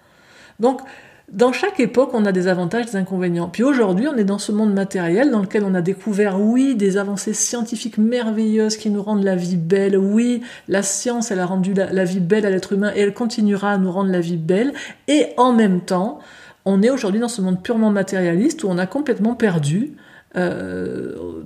Donc, 0.61 0.83
dans 1.33 1.53
chaque 1.53 1.81
époque, 1.81 2.11
on 2.13 2.27
a 2.27 2.33
des 2.33 2.49
avantages, 2.49 2.85
des 2.85 2.97
inconvénients. 2.97 3.49
Puis 3.49 3.63
aujourd'hui, 3.63 4.07
on 4.07 4.17
est 4.19 4.25
dans 4.25 4.39
ce 4.39 4.53
monde 4.53 4.75
matériel 4.75 5.31
dans 5.31 5.41
lequel 5.41 5.65
on 5.65 5.75
a 5.75 5.81
découvert, 5.81 6.39
oui, 6.39 6.75
des 6.75 6.99
avancées 6.99 7.33
scientifiques 7.33 7.97
merveilleuses 7.97 8.77
qui 8.77 8.91
nous 8.91 9.03
rendent 9.03 9.25
la 9.25 9.35
vie 9.35 9.57
belle. 9.57 9.97
Oui, 9.97 10.43
la 10.69 10.83
science, 10.83 11.31
elle 11.31 11.41
a 11.41 11.47
rendu 11.47 11.73
la 11.73 12.05
vie 12.05 12.21
belle 12.21 12.45
à 12.45 12.51
l'être 12.51 12.75
humain 12.75 12.93
et 12.95 13.01
elle 13.01 13.15
continuera 13.15 13.71
à 13.71 13.79
nous 13.79 13.91
rendre 13.91 14.11
la 14.11 14.21
vie 14.21 14.37
belle. 14.37 14.75
Et 15.09 15.29
en 15.39 15.55
même 15.55 15.81
temps, 15.81 16.19
on 16.65 16.83
est 16.83 16.91
aujourd'hui 16.91 17.21
dans 17.21 17.29
ce 17.29 17.41
monde 17.41 17.63
purement 17.63 17.91
matérialiste 17.91 18.65
où 18.65 18.69
on 18.69 18.79
a 18.79 18.87
complètement 18.87 19.35
perdu 19.35 19.93
euh, 20.37 21.43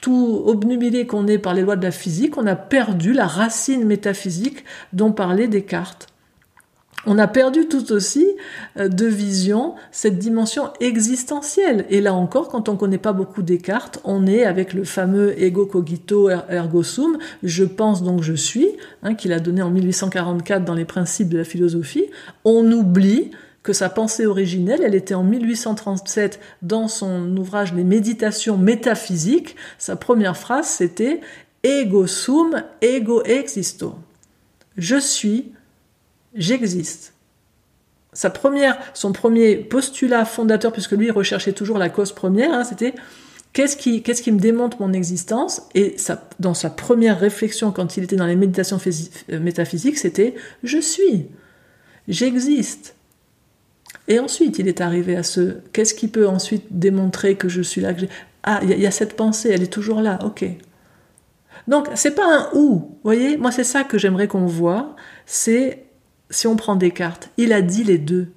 tout 0.00 0.42
obnubilé 0.46 1.06
qu'on 1.06 1.26
est 1.26 1.38
par 1.38 1.54
les 1.54 1.62
lois 1.62 1.76
de 1.76 1.82
la 1.82 1.90
physique, 1.90 2.38
on 2.38 2.46
a 2.46 2.56
perdu 2.56 3.12
la 3.12 3.26
racine 3.26 3.84
métaphysique 3.84 4.64
dont 4.92 5.12
parlait 5.12 5.48
Descartes. 5.48 6.06
On 7.06 7.18
a 7.18 7.26
perdu 7.26 7.66
tout 7.66 7.92
aussi 7.92 8.26
euh, 8.76 8.88
de 8.88 9.06
vision 9.06 9.74
cette 9.90 10.18
dimension 10.18 10.70
existentielle. 10.80 11.86
Et 11.88 12.00
là 12.00 12.12
encore, 12.12 12.48
quand 12.48 12.68
on 12.68 12.74
ne 12.74 12.78
connaît 12.78 12.98
pas 12.98 13.14
beaucoup 13.14 13.42
Descartes, 13.42 14.00
on 14.04 14.26
est 14.26 14.44
avec 14.44 14.74
le 14.74 14.84
fameux 14.84 15.40
ego 15.42 15.66
cogito 15.66 16.28
er-, 16.28 16.44
ergo 16.50 16.82
sum, 16.82 17.18
je 17.42 17.64
pense 17.64 18.02
donc 18.02 18.22
je 18.22 18.34
suis, 18.34 18.68
hein, 19.02 19.14
qu'il 19.14 19.32
a 19.32 19.40
donné 19.40 19.62
en 19.62 19.70
1844 19.70 20.64
dans 20.64 20.74
les 20.74 20.84
principes 20.84 21.30
de 21.30 21.38
la 21.38 21.44
philosophie. 21.44 22.04
On 22.44 22.70
oublie 22.70 23.30
que 23.62 23.72
sa 23.72 23.90
pensée 23.90 24.26
originelle, 24.26 24.80
elle 24.82 24.94
était 24.94 25.14
en 25.14 25.22
1837 25.22 26.40
dans 26.62 26.88
son 26.88 27.36
ouvrage 27.36 27.74
Les 27.74 27.84
méditations 27.84 28.56
métaphysiques. 28.56 29.56
Sa 29.78 29.96
première 29.96 30.36
phrase, 30.36 30.66
c'était 30.66 31.20
Ego 31.62 32.06
sum, 32.06 32.62
ego 32.80 33.22
existo. 33.24 33.96
Je 34.76 34.96
suis, 34.96 35.52
j'existe. 36.34 37.12
Sa 38.12 38.30
première, 38.30 38.78
son 38.94 39.12
premier 39.12 39.56
postulat 39.56 40.24
fondateur, 40.24 40.72
puisque 40.72 40.92
lui 40.92 41.10
recherchait 41.10 41.52
toujours 41.52 41.78
la 41.78 41.90
cause 41.90 42.12
première, 42.12 42.52
hein, 42.52 42.64
c'était 42.64 42.94
Qu'est-ce 43.52 43.76
qui, 43.76 44.32
me 44.32 44.38
démontre 44.38 44.80
mon 44.80 44.92
existence? 44.92 45.62
Et 45.74 45.96
dans 46.38 46.54
sa 46.54 46.70
première 46.70 47.18
réflexion, 47.18 47.72
quand 47.72 47.96
il 47.96 48.04
était 48.04 48.14
dans 48.14 48.26
les 48.26 48.36
méditations 48.36 48.78
euh, 49.32 49.40
métaphysiques, 49.40 49.98
c'était 49.98 50.36
je 50.62 50.78
suis, 50.78 51.26
j'existe. 52.06 52.94
Et 54.10 54.18
ensuite, 54.18 54.58
il 54.58 54.66
est 54.66 54.80
arrivé 54.80 55.14
à 55.14 55.22
ce 55.22 55.58
qu'est-ce 55.72 55.94
qui 55.94 56.08
peut 56.08 56.26
ensuite 56.26 56.64
démontrer 56.70 57.36
que 57.36 57.48
je 57.48 57.62
suis 57.62 57.80
là 57.80 57.92
Ah, 58.42 58.58
il 58.64 58.70
y, 58.76 58.86
a 58.86 58.90
cette 58.90 59.14
pensée, 59.14 59.50
elle 59.50 59.62
est 59.62 59.72
toujours 59.72 60.00
là, 60.00 60.18
ok. 60.24 60.44
Donc, 61.68 61.86
c'est 61.94 62.16
pas 62.16 62.26
un 62.26 62.48
ou, 62.52 62.70
vous 62.70 62.98
voyez? 63.04 63.36
Moi, 63.36 63.52
c'est 63.52 63.62
ça 63.62 63.84
que 63.84 63.98
j'aimerais 63.98 64.26
qu'on 64.26 64.46
voit, 64.46 64.96
c'est 65.26 65.84
si 66.28 66.48
on 66.48 66.56
prend 66.56 66.74
Descartes, 66.74 67.30
il 67.36 67.52
a 67.52 67.62
dit 67.62 67.84
les 67.84 67.98
deux. 67.98 68.32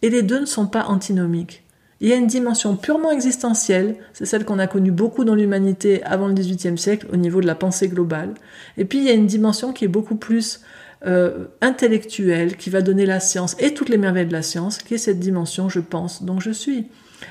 Et 0.00 0.10
les 0.10 0.22
deux 0.22 0.38
ne 0.38 0.46
sont 0.46 0.68
pas 0.68 0.84
antinomiques. 0.84 1.64
Il 2.00 2.08
y 2.08 2.12
a 2.12 2.16
une 2.16 2.28
dimension 2.28 2.76
purement 2.76 3.10
existentielle, 3.10 3.96
c'est 4.12 4.26
celle 4.26 4.44
qu'on 4.44 4.60
a 4.60 4.68
connue 4.68 4.92
beaucoup 4.92 5.24
dans 5.24 5.34
l'humanité 5.34 6.04
avant 6.04 6.28
le 6.28 6.34
XVIIIe 6.34 6.78
siècle 6.78 7.08
au 7.12 7.16
niveau 7.16 7.40
de 7.40 7.46
la 7.46 7.56
pensée 7.56 7.88
globale. 7.88 8.34
Et 8.76 8.84
puis 8.84 8.98
il 8.98 9.04
y 9.04 9.10
a 9.10 9.14
une 9.14 9.26
dimension 9.26 9.72
qui 9.72 9.86
est 9.86 9.88
beaucoup 9.88 10.16
plus 10.16 10.60
euh, 11.06 11.46
intellectuelle, 11.60 12.56
qui 12.56 12.70
va 12.70 12.82
donner 12.82 13.06
la 13.06 13.20
science 13.20 13.56
et 13.58 13.74
toutes 13.74 13.88
les 13.88 13.98
merveilles 13.98 14.26
de 14.26 14.32
la 14.32 14.42
science, 14.42 14.78
qui 14.78 14.94
est 14.94 14.98
cette 14.98 15.20
dimension 15.20 15.68
je 15.68 15.80
pense, 15.80 16.22
donc 16.22 16.40
je 16.40 16.50
suis. 16.50 16.88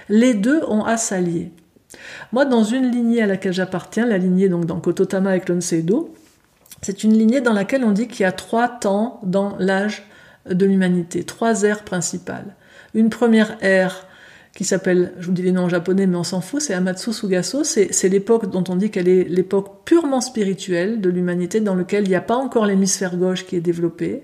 Les 0.10 0.34
deux 0.34 0.62
ont 0.68 0.84
à 0.84 0.98
s'allier. 0.98 1.52
Moi, 2.32 2.46
dans 2.46 2.64
une 2.64 2.92
lignée 2.92 3.22
à 3.22 3.28
laquelle 3.28 3.54
j'appartiens, 3.54 4.06
la 4.06 4.18
lignée 4.18 4.50
donc 4.50 4.66
dans 4.66 4.80
Kototama 4.80 5.36
et 5.36 5.40
Klonseido, 5.40 6.14
c'est 6.82 7.04
une 7.04 7.18
lignée 7.18 7.42
dans 7.42 7.54
laquelle 7.54 7.84
on 7.84 7.92
dit 7.92 8.08
qu'il 8.08 8.22
y 8.22 8.26
a 8.26 8.32
trois 8.32 8.68
temps 8.68 9.20
dans 9.24 9.56
l'âge 9.60 10.04
de 10.50 10.66
l'humanité, 10.66 11.24
trois 11.24 11.64
ères 11.64 11.84
principales. 11.84 12.56
Une 12.94 13.10
première 13.10 13.58
ère 13.62 14.08
qui 14.56 14.64
s'appelle, 14.64 15.12
je 15.20 15.26
vous 15.28 15.34
dis 15.34 15.42
les 15.42 15.52
noms 15.52 15.64
en 15.64 15.70
japonais, 15.70 16.08
mais 16.08 16.16
on 16.16 16.24
s'en 16.24 16.40
fout, 16.40 16.62
c'est 16.62 16.74
Amatsu 16.74 17.12
Sugaso, 17.12 17.66
c'est 17.66 18.10
l'époque 18.10 18.50
dont 18.50 18.64
on 18.70 18.78
dit 18.78 18.90
qu'elle 18.90 19.10
est 19.10 19.26
l'époque 19.26 19.84
purement 19.84 20.22
spirituelle 20.22 21.02
de 21.02 21.10
l'humanité, 21.10 21.60
dans 21.60 21.76
laquelle 21.76 22.06
il 22.06 22.10
n'y 22.10 22.16
a 22.16 22.22
pas 22.22 22.38
encore 22.38 22.66
l'hémisphère 22.66 23.18
gauche 23.18 23.46
qui 23.46 23.58
est 23.58 23.62
développé. 23.62 24.24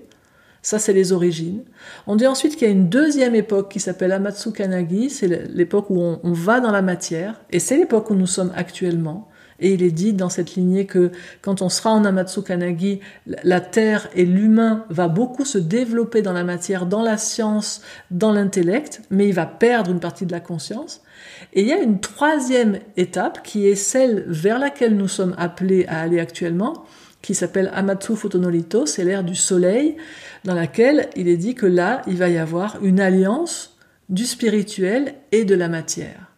Ça, 0.62 0.78
c'est 0.78 0.94
les 0.94 1.12
origines. 1.12 1.64
On 2.06 2.16
dit 2.16 2.26
ensuite 2.26 2.56
qu'il 2.56 2.66
y 2.66 2.70
a 2.70 2.72
une 2.72 2.88
deuxième 2.88 3.34
époque 3.34 3.70
qui 3.70 3.80
s'appelle 3.80 4.12
Amatsu 4.12 4.52
Kanagi, 4.52 5.10
c'est 5.10 5.28
l'époque 5.52 5.90
où 5.90 6.00
on, 6.00 6.18
on, 6.22 6.32
va 6.32 6.60
dans 6.60 6.70
la 6.70 6.82
matière, 6.82 7.42
et 7.50 7.58
c'est 7.58 7.76
l'époque 7.76 8.10
où 8.10 8.14
nous 8.14 8.26
sommes 8.26 8.52
actuellement. 8.56 9.28
Et 9.60 9.74
il 9.74 9.82
est 9.82 9.90
dit 9.90 10.12
dans 10.12 10.28
cette 10.28 10.54
lignée 10.54 10.86
que 10.86 11.10
quand 11.40 11.62
on 11.62 11.68
sera 11.68 11.90
en 11.90 12.04
Amatsu 12.04 12.42
Kanagi, 12.42 13.00
la 13.26 13.60
Terre 13.60 14.08
et 14.14 14.24
l'humain 14.24 14.84
va 14.90 15.08
beaucoup 15.08 15.44
se 15.44 15.58
développer 15.58 16.22
dans 16.22 16.32
la 16.32 16.44
matière, 16.44 16.86
dans 16.86 17.02
la 17.02 17.16
science, 17.16 17.82
dans 18.10 18.32
l'intellect, 18.32 19.02
mais 19.10 19.28
il 19.28 19.34
va 19.34 19.46
perdre 19.46 19.90
une 19.90 20.00
partie 20.00 20.26
de 20.26 20.32
la 20.32 20.40
conscience. 20.40 21.02
Et 21.52 21.62
il 21.62 21.68
y 21.68 21.72
a 21.72 21.78
une 21.78 22.00
troisième 22.00 22.78
étape 22.96 23.42
qui 23.42 23.68
est 23.68 23.74
celle 23.74 24.24
vers 24.26 24.58
laquelle 24.58 24.96
nous 24.96 25.08
sommes 25.08 25.34
appelés 25.38 25.86
à 25.86 26.00
aller 26.00 26.20
actuellement, 26.20 26.84
qui 27.20 27.34
s'appelle 27.34 27.70
Amatsu 27.72 28.16
Futonolito, 28.16 28.84
c'est 28.84 29.04
l'ère 29.04 29.22
du 29.22 29.36
soleil, 29.36 29.96
dans 30.44 30.54
laquelle 30.54 31.08
il 31.14 31.28
est 31.28 31.36
dit 31.36 31.54
que 31.54 31.66
là, 31.66 32.02
il 32.06 32.16
va 32.16 32.28
y 32.28 32.38
avoir 32.38 32.78
une 32.82 33.00
alliance 33.00 33.76
du 34.08 34.26
spirituel 34.26 35.14
et 35.30 35.44
de 35.44 35.54
la 35.54 35.68
matière. 35.68 36.31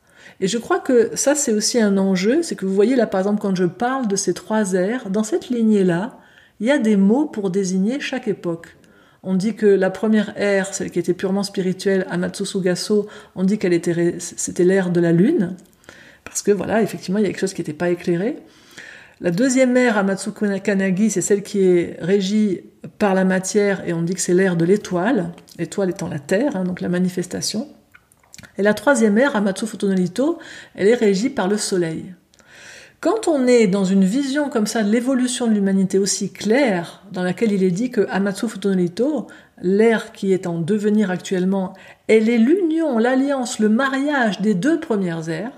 Et 0.45 0.47
je 0.47 0.59
crois 0.59 0.79
que 0.79 1.09
ça, 1.15 1.35
c'est 1.35 1.55
aussi 1.55 1.81
un 1.81 1.97
enjeu, 1.97 2.43
c'est 2.43 2.55
que 2.55 2.67
vous 2.67 2.75
voyez 2.75 2.97
là, 2.97 3.07
par 3.07 3.19
exemple, 3.19 3.41
quand 3.41 3.57
je 3.57 3.65
parle 3.65 4.09
de 4.09 4.15
ces 4.15 4.35
trois 4.35 4.75
ères, 4.75 5.09
dans 5.09 5.25
cette 5.25 5.49
lignée-là, 5.49 6.19
il 6.61 6.67
y 6.67 6.71
a 6.71 6.77
des 6.77 6.99
mots 6.99 7.25
pour 7.25 7.49
désigner 7.49 7.99
chaque 7.99 8.29
époque. 8.29 8.77
On 9.23 9.37
dit 9.37 9.55
que 9.55 9.65
la 9.65 9.89
première 9.89 10.39
ère, 10.39 10.75
celle 10.75 10.91
qui 10.91 10.99
était 10.99 11.15
purement 11.15 11.45
spirituelle, 11.45 12.07
Amatsu 12.11 12.45
Sugaso, 12.45 13.07
on 13.37 13.45
dit 13.45 13.57
qu'elle 13.57 13.73
était, 13.73 14.17
c'était 14.19 14.65
l'ère 14.65 14.91
de 14.91 15.01
la 15.01 15.13
lune, 15.13 15.57
parce 16.25 16.43
que 16.43 16.51
voilà, 16.51 16.83
effectivement, 16.83 17.19
il 17.21 17.23
y 17.23 17.25
a 17.25 17.31
quelque 17.31 17.41
chose 17.41 17.55
qui 17.55 17.63
n'était 17.63 17.73
pas 17.73 17.89
éclairé. 17.89 18.37
La 19.23 19.31
deuxième 19.31 19.75
ère, 19.79 19.97
Amatsu 19.97 20.33
Kanagi, 20.33 21.09
c'est 21.09 21.23
celle 21.23 21.43
qui 21.43 21.61
est 21.63 21.97
régie 22.01 22.61
par 22.99 23.15
la 23.15 23.25
matière, 23.25 23.83
et 23.89 23.95
on 23.95 24.03
dit 24.03 24.13
que 24.13 24.21
c'est 24.21 24.35
l'ère 24.35 24.57
de 24.57 24.67
l'étoile, 24.67 25.31
l'étoile 25.59 25.89
étant 25.89 26.09
la 26.09 26.19
terre, 26.19 26.55
hein, 26.55 26.65
donc 26.65 26.83
la 26.83 26.91
manifestation. 26.91 27.67
Et 28.59 28.63
la 28.63 28.75
troisième 28.75 29.19
ère, 29.19 29.37
Amatsu 29.37 29.67
Futonolito, 29.67 30.39
elle 30.75 30.89
est 30.89 30.95
régie 30.95 31.31
par 31.31 31.49
le 31.49 31.57
soleil. 31.57 32.15
Quand 33.01 33.29
on 33.29 33.47
est 33.47 33.67
dans 33.67 33.85
une 33.85 34.05
vision 34.05 34.49
comme 34.49 34.67
ça 34.67 34.83
de 34.83 34.91
l'évolution 34.91 35.47
de 35.47 35.53
l'humanité 35.53 35.99
aussi 35.99 36.33
claire, 36.33 37.03
dans 37.13 37.23
laquelle 37.23 37.53
il 37.53 37.63
est 37.63 37.71
dit 37.71 37.91
que 37.91 38.07
Amatsu 38.09 38.49
Futonolito, 38.49 39.27
l'ère 39.61 40.13
qui 40.13 40.33
est 40.33 40.47
en 40.47 40.59
devenir 40.59 41.11
actuellement, 41.11 41.75
elle 42.09 42.31
est 42.31 42.39
l'union, 42.39 42.99
l'alliance, 42.99 43.59
le 43.59 43.69
mariage 43.69 44.41
des 44.41 44.55
deux 44.55 44.81
premières 44.81 45.29
ères, 45.29 45.53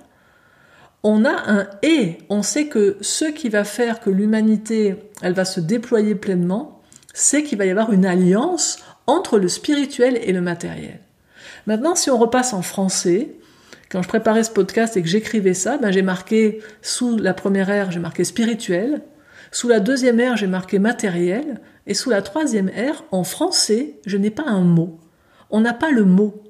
on 1.04 1.24
a 1.24 1.50
un 1.50 1.68
et. 1.82 2.18
On 2.30 2.42
sait 2.42 2.66
que 2.66 2.96
ce 3.00 3.26
qui 3.26 3.48
va 3.48 3.62
faire 3.62 4.00
que 4.00 4.10
l'humanité, 4.10 4.96
elle 5.22 5.34
va 5.34 5.44
se 5.44 5.60
déployer 5.60 6.16
pleinement, 6.16 6.82
c'est 7.14 7.44
qu'il 7.44 7.58
va 7.58 7.66
y 7.66 7.70
avoir 7.70 7.92
une 7.92 8.06
alliance 8.06 8.78
entre 9.06 9.38
le 9.38 9.46
spirituel 9.46 10.18
et 10.20 10.32
le 10.32 10.40
matériel. 10.40 10.98
Maintenant, 11.66 11.94
si 11.94 12.10
on 12.10 12.18
repasse 12.18 12.52
en 12.52 12.62
français, 12.62 13.36
quand 13.90 14.02
je 14.02 14.08
préparais 14.08 14.44
ce 14.44 14.50
podcast 14.50 14.96
et 14.96 15.02
que 15.02 15.08
j'écrivais 15.08 15.54
ça, 15.54 15.78
ben 15.78 15.90
j'ai 15.90 16.02
marqué 16.02 16.60
sous 16.82 17.16
la 17.16 17.34
première 17.34 17.70
ère, 17.70 17.90
j'ai 17.90 18.00
marqué 18.00 18.24
spirituel, 18.24 19.02
sous 19.52 19.68
la 19.68 19.80
deuxième 19.80 20.20
ère, 20.20 20.36
j'ai 20.36 20.46
marqué 20.46 20.78
matériel, 20.78 21.60
et 21.86 21.94
sous 21.94 22.10
la 22.10 22.22
troisième 22.22 22.68
ère, 22.68 23.04
en 23.10 23.24
français, 23.24 23.94
je 24.04 24.16
n'ai 24.16 24.30
pas 24.30 24.46
un 24.46 24.62
mot. 24.62 24.98
On 25.50 25.60
n'a 25.60 25.72
pas 25.72 25.90
le 25.90 26.04
mot 26.04 26.42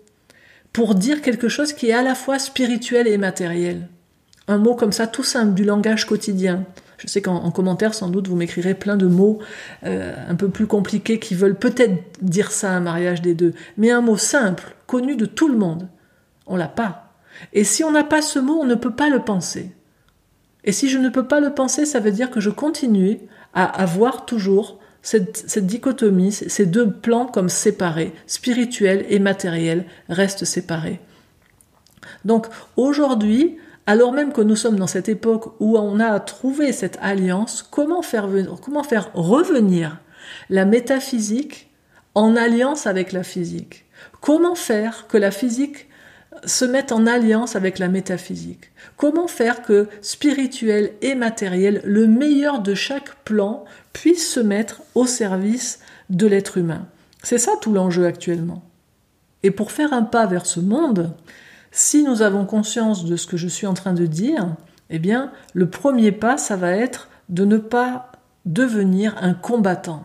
pour 0.72 0.94
dire 0.94 1.22
quelque 1.22 1.48
chose 1.48 1.72
qui 1.72 1.88
est 1.88 1.92
à 1.92 2.02
la 2.02 2.14
fois 2.14 2.38
spirituel 2.38 3.07
et 3.07 3.18
matériel. 3.18 3.88
Un 4.48 4.59
mot 4.59 4.74
comme 4.74 4.92
ça, 4.92 5.07
tout 5.07 5.24
simple, 5.24 5.55
du 5.55 5.64
langage 5.64 6.07
quotidien. 6.07 6.64
Je 6.98 7.09
sais 7.09 7.20
qu'en 7.20 7.50
commentaire, 7.50 7.94
sans 7.94 8.09
doute, 8.09 8.28
vous 8.28 8.37
m'écrirez 8.37 8.74
plein 8.74 8.96
de 8.96 9.06
mots 9.06 9.38
euh, 9.85 10.14
un 10.28 10.35
peu 10.35 10.48
plus 10.48 10.66
compliqués 10.66 11.18
qui 11.18 11.35
veulent 11.35 11.59
peut-être 11.59 11.94
dire 12.22 12.52
ça, 12.52 12.70
un 12.70 12.80
mariage 12.80 13.20
des 13.20 13.35
deux. 13.35 13.52
Mais 13.76 13.90
un 13.90 14.00
mot 14.00 14.16
simple, 14.16 14.74
connu 14.87 15.16
de 15.16 15.26
tout 15.26 15.48
le 15.48 15.59
monde, 15.59 15.88
on 16.46 16.56
l'a 16.56 16.68
pas. 16.68 17.12
Et 17.52 17.64
si 17.64 17.85
on 17.85 17.90
n'a 17.90 18.04
pas 18.04 18.22
ce 18.22 18.38
mot, 18.38 18.59
on 18.61 18.64
ne 18.64 18.74
peut 18.74 18.94
pas 18.94 19.11
le 19.11 19.20
penser. 19.20 19.72
Et 20.64 20.72
si 20.72 20.88
je 20.88 20.98
ne 20.98 21.11
peux 21.11 21.26
pas 21.26 21.40
le 21.40 21.54
penser, 21.54 21.85
ça 21.85 22.00
veut 22.00 22.12
dire 22.12 22.30
que 22.30 22.40
je 22.40 22.50
continue 22.50 23.18
à 23.52 23.64
avoir 23.64 24.24
toujours 24.24 24.78
cette, 25.02 25.37
cette 25.37 25.66
dichotomie, 25.66 26.32
ces 26.32 26.66
deux 26.66 26.90
plans 26.90 27.26
comme 27.26 27.48
séparés, 27.48 28.12
spirituel 28.26 29.04
et 29.09 29.18
matériel 29.18 29.85
restent 30.09 30.44
séparés. 30.44 30.98
Donc 32.24 32.46
aujourd'hui, 32.76 33.59
alors 33.87 34.12
même 34.12 34.33
que 34.33 34.40
nous 34.40 34.57
sommes 34.57 34.79
dans 34.79 34.88
cette 34.88 35.09
époque 35.09 35.55
où 35.61 35.79
on 35.79 36.01
a 36.01 36.18
trouvé 36.18 36.72
cette 36.72 36.99
alliance, 37.01 37.62
comment 37.62 38.03
faire, 38.03 38.29
revenir 39.14 40.01
la 40.51 40.64
métaphysique 40.64 41.70
en 42.14 42.35
alliance 42.35 42.87
avec 42.87 43.12
la 43.12 43.22
physique? 43.22 43.85
Comment 44.20 44.57
faire 44.57 45.07
que 45.07 45.16
la 45.16 45.31
physique 45.31 45.88
se 46.44 46.64
mette 46.64 46.90
en 46.90 47.07
alliance 47.07 47.55
avec 47.55 47.79
la 47.79 47.88
métaphysique? 47.88 48.72
Comment 48.96 49.29
faire 49.29 49.62
que 49.62 49.88
spirituel 50.01 50.92
et 51.01 51.14
matériel, 51.14 51.81
le 51.85 52.09
meilleur 52.09 52.61
de 52.61 52.75
chaque 52.75 53.14
plan, 53.25 53.64
puisse 53.92 54.29
se 54.29 54.40
mettre 54.40 54.83
au 54.96 55.07
service 55.07 55.79
de 56.11 56.27
l'être 56.27 56.59
humain? 56.59 56.88
C'est 57.22 57.38
ça 57.38 57.53
tout 57.61 57.72
l'enjeu 57.72 58.07
actuellement. 58.07 58.62
Et 59.44 59.53
pour 59.53 59.70
faire 59.70 59.92
un 59.92 60.03
pas 60.03 60.27
vers 60.27 60.46
ce 60.46 60.59
monde, 60.59 61.14
si 61.77 62.03
nous 62.03 62.23
avons 62.23 62.47
conscience 62.47 63.05
de 63.05 63.17
ce 63.17 63.27
que 63.27 63.37
je 63.37 63.49
suis 63.49 63.67
en 63.67 63.75
train 63.75 63.93
de 63.93 64.07
dire, 64.07 64.57
eh 64.89 64.99
bien, 64.99 65.31
le 65.53 65.69
premier 65.69 66.11
pas, 66.11 66.39
ça 66.39 66.57
va 66.57 66.71
être 66.71 67.11
de 67.29 67.45
ne 67.45 67.59
pas 67.59 68.12
devenir 68.47 69.15
un 69.21 69.35
combattant, 69.35 70.05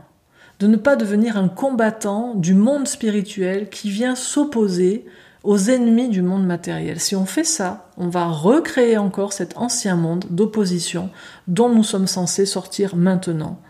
de 0.60 0.68
ne 0.68 0.76
pas 0.76 0.98
devenir 0.98 1.38
un 1.38 1.48
combattant 1.48 2.36
du 2.36 2.56
monde 2.56 2.90
spirituel 2.90 3.70
qui 3.70 3.90
vient 3.90 4.16
s'opposer 4.16 5.06
aux 5.46 5.70
ennemis 5.70 6.10
du 6.10 6.22
monde 6.22 6.46
matériel. 6.46 7.00
Si 7.00 7.16
on 7.16 7.26
fait 7.26 7.46
ça, 7.46 7.90
on 7.96 8.10
va 8.10 8.28
recréer 8.28 8.98
encore 8.98 9.32
cet 9.32 9.56
ancien 9.56 9.96
monde 9.96 10.26
d'opposition 10.30 11.10
dont 11.48 11.70
nous 11.70 11.86
sommes 11.86 12.06
censés 12.06 12.46
sortir 12.46 12.98
maintenant. 12.98 13.62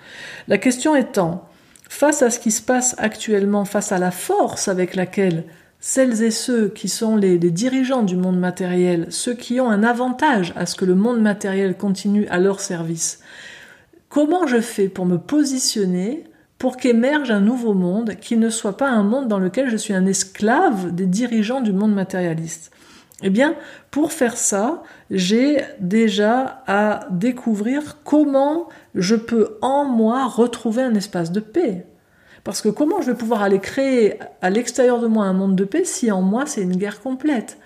La 0.47 0.57
question 0.57 0.95
étant, 0.95 1.47
face 1.87 2.23
à 2.23 2.31
ce 2.31 2.39
qui 2.39 2.49
se 2.49 2.63
passe 2.63 2.95
actuellement, 2.97 3.63
face 3.63 3.91
à 3.91 3.99
la 3.99 4.09
force 4.09 4.69
avec 4.69 4.95
laquelle 4.95 5.45
celles 5.81 6.21
et 6.21 6.31
ceux 6.31 6.69
qui 6.69 6.87
sont 6.87 7.17
les, 7.17 7.39
dirigeants 7.39 8.03
du 8.03 8.15
monde 8.15 8.39
matériel, 8.39 9.07
ceux 9.09 9.33
qui 9.33 9.59
ont 9.59 9.69
un 9.69 9.83
avantage 9.83 10.53
à 10.55 10.67
ce 10.67 10.75
que 10.75 10.85
le 10.85 10.95
monde 10.95 11.21
matériel 11.21 11.75
continue 11.75 12.27
à 12.27 12.37
leur 12.39 12.59
service, 12.59 13.19
comment 14.07 14.45
je 14.45 14.61
fais 14.61 14.87
pour 14.87 15.07
me 15.07 15.17
positionner 15.17 16.23
pour 16.59 16.77
qu'émerge 16.77 17.31
un 17.31 17.41
nouveau 17.41 17.73
monde 17.73 18.13
qui 18.21 18.37
ne 18.37 18.51
soit 18.51 18.77
pas 18.77 18.91
un 18.91 19.01
monde 19.01 19.27
dans 19.27 19.39
lequel 19.39 19.69
je 19.69 19.77
suis 19.77 19.95
un 19.95 20.05
esclave 20.05 20.93
des 20.93 21.07
dirigeants 21.07 21.61
du 21.61 21.73
monde 21.73 21.93
matérialiste? 21.93 22.71
Eh 23.23 23.31
bien, 23.31 23.55
pour 23.89 24.11
faire 24.11 24.37
ça, 24.37 24.83
j'ai 25.09 25.63
déjà 25.79 26.63
à 26.67 27.07
découvrir 27.09 27.97
comment 28.03 28.69
je 28.93 29.15
peux 29.15 29.57
en 29.61 29.85
moi 29.85 30.27
retrouver 30.27 30.83
un 30.83 30.93
espace 30.93 31.31
de 31.31 31.39
paix. 31.39 31.85
Parce 32.43 32.61
que 32.61 32.69
comment 32.69 33.01
je 33.01 33.11
vais 33.11 33.17
pouvoir 33.17 33.43
aller 33.43 33.59
créer 33.59 34.19
à 34.41 34.49
l'extérieur 34.49 34.99
de 34.99 35.07
moi 35.07 35.25
un 35.25 35.33
monde 35.33 35.55
de 35.55 35.63
paix 35.63 35.85
si 35.85 36.11
en 36.11 36.21
moi 36.21 36.45
c'est 36.45 36.61
une 36.61 36.75
guerre 36.75 37.01
complète? 37.01 37.57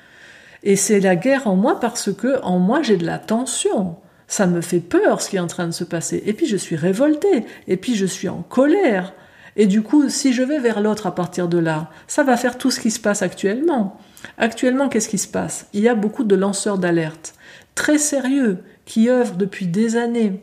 Et 0.63 0.75
c'est 0.75 0.99
la 0.99 1.15
guerre 1.15 1.47
en 1.47 1.55
moi 1.55 1.79
parce 1.79 2.11
que 2.11 2.41
en 2.41 2.59
moi 2.59 2.81
j'ai 2.81 2.97
de 2.97 3.05
la 3.05 3.19
tension. 3.19 3.95
Ça 4.27 4.47
me 4.47 4.61
fait 4.61 4.79
peur 4.79 5.21
ce 5.21 5.29
qui 5.29 5.35
est 5.35 5.39
en 5.39 5.47
train 5.47 5.67
de 5.67 5.71
se 5.71 5.83
passer. 5.83 6.23
Et 6.25 6.33
puis 6.33 6.47
je 6.47 6.57
suis 6.57 6.75
révoltée. 6.75 7.45
Et 7.67 7.77
puis 7.77 7.95
je 7.95 8.05
suis 8.05 8.27
en 8.27 8.41
colère. 8.41 9.13
Et 9.55 9.67
du 9.67 9.81
coup, 9.83 10.09
si 10.09 10.33
je 10.33 10.43
vais 10.43 10.59
vers 10.59 10.81
l'autre 10.81 11.07
à 11.07 11.15
partir 11.15 11.47
de 11.47 11.57
là, 11.57 11.89
ça 12.07 12.23
va 12.23 12.35
faire 12.35 12.57
tout 12.57 12.71
ce 12.71 12.79
qui 12.79 12.91
se 12.91 12.99
passe 12.99 13.21
actuellement. 13.21 13.97
Actuellement, 14.37 14.89
qu'est-ce 14.89 15.07
qui 15.07 15.17
se 15.17 15.27
passe? 15.27 15.67
Il 15.73 15.81
y 15.81 15.87
a 15.87 15.95
beaucoup 15.95 16.23
de 16.23 16.35
lanceurs 16.35 16.77
d'alerte, 16.77 17.35
très 17.73 17.97
sérieux, 17.97 18.63
qui 18.85 19.09
œuvrent 19.09 19.35
depuis 19.35 19.67
des 19.67 19.95
années, 19.95 20.41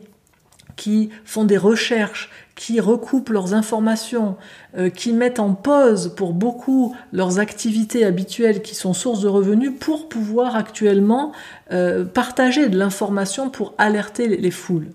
qui 0.75 1.09
font 1.25 1.43
des 1.43 1.57
recherches, 1.57 2.31
qui 2.55 2.79
recoupent 2.79 3.29
leurs 3.29 3.53
informations, 3.53 4.35
euh, 4.77 4.89
qui 4.89 5.11
mettent 5.11 5.39
en 5.39 5.53
pause 5.53 6.13
pour 6.15 6.33
beaucoup 6.33 6.95
leurs 7.11 7.39
activités 7.39 8.05
habituelles 8.05 8.61
qui 8.61 8.75
sont 8.75 8.93
source 8.93 9.21
de 9.21 9.27
revenus 9.27 9.71
pour 9.79 10.07
pouvoir 10.07 10.55
actuellement 10.55 11.31
euh, 11.71 12.05
partager 12.05 12.69
de 12.69 12.77
l'information 12.77 13.49
pour 13.49 13.73
alerter 13.77 14.27
les, 14.27 14.51
foules. 14.51 14.89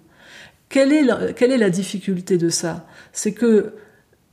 Quelle 0.69 0.93
est, 0.93 1.03
la, 1.03 1.33
quelle 1.33 1.51
est 1.51 1.59
la 1.59 1.71
difficulté 1.71 2.39
de 2.39 2.49
ça? 2.49 2.87
C'est 3.13 3.33
que 3.33 3.75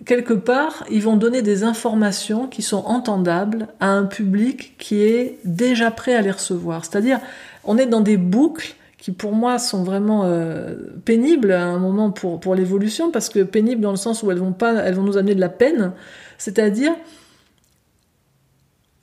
quelque 0.05 0.33
part, 0.33 0.85
ils 0.91 1.01
vont 1.01 1.15
donner 1.15 1.41
des 1.41 1.63
informations 1.63 2.47
qui 2.47 2.61
sont 2.61 2.83
entendables 2.85 3.69
à 3.79 3.87
un 3.87 4.05
public 4.05 4.75
qui 4.77 5.01
est 5.01 5.39
déjà 5.45 5.89
prêt 5.89 6.13
à 6.13 6.21
les 6.21 6.31
recevoir. 6.31 6.85
C'est-à-dire, 6.85 7.19
on 7.63 7.77
est 7.77 7.85
dans 7.87 8.01
des 8.01 8.17
boucles 8.17 8.75
qui 8.97 9.11
pour 9.11 9.33
moi 9.33 9.59
sont 9.59 9.83
vraiment 9.83 10.23
euh, 10.25 10.75
pénibles 11.03 11.51
à 11.51 11.65
un 11.65 11.79
moment 11.79 12.11
pour, 12.11 12.55
l'évolution, 12.55 13.11
parce 13.11 13.29
que 13.29 13.43
pénibles 13.43 13.81
dans 13.81 13.91
le 13.91 13.97
sens 13.97 14.23
où 14.23 14.31
elles 14.31 14.39
vont, 14.39 14.55
elles 14.61 14.95
vont 14.95 15.03
nous 15.03 15.17
amener 15.17 15.35
de 15.35 15.41
la 15.41 15.49
peine, 15.49 15.93
c'est-à-dire 16.37 16.93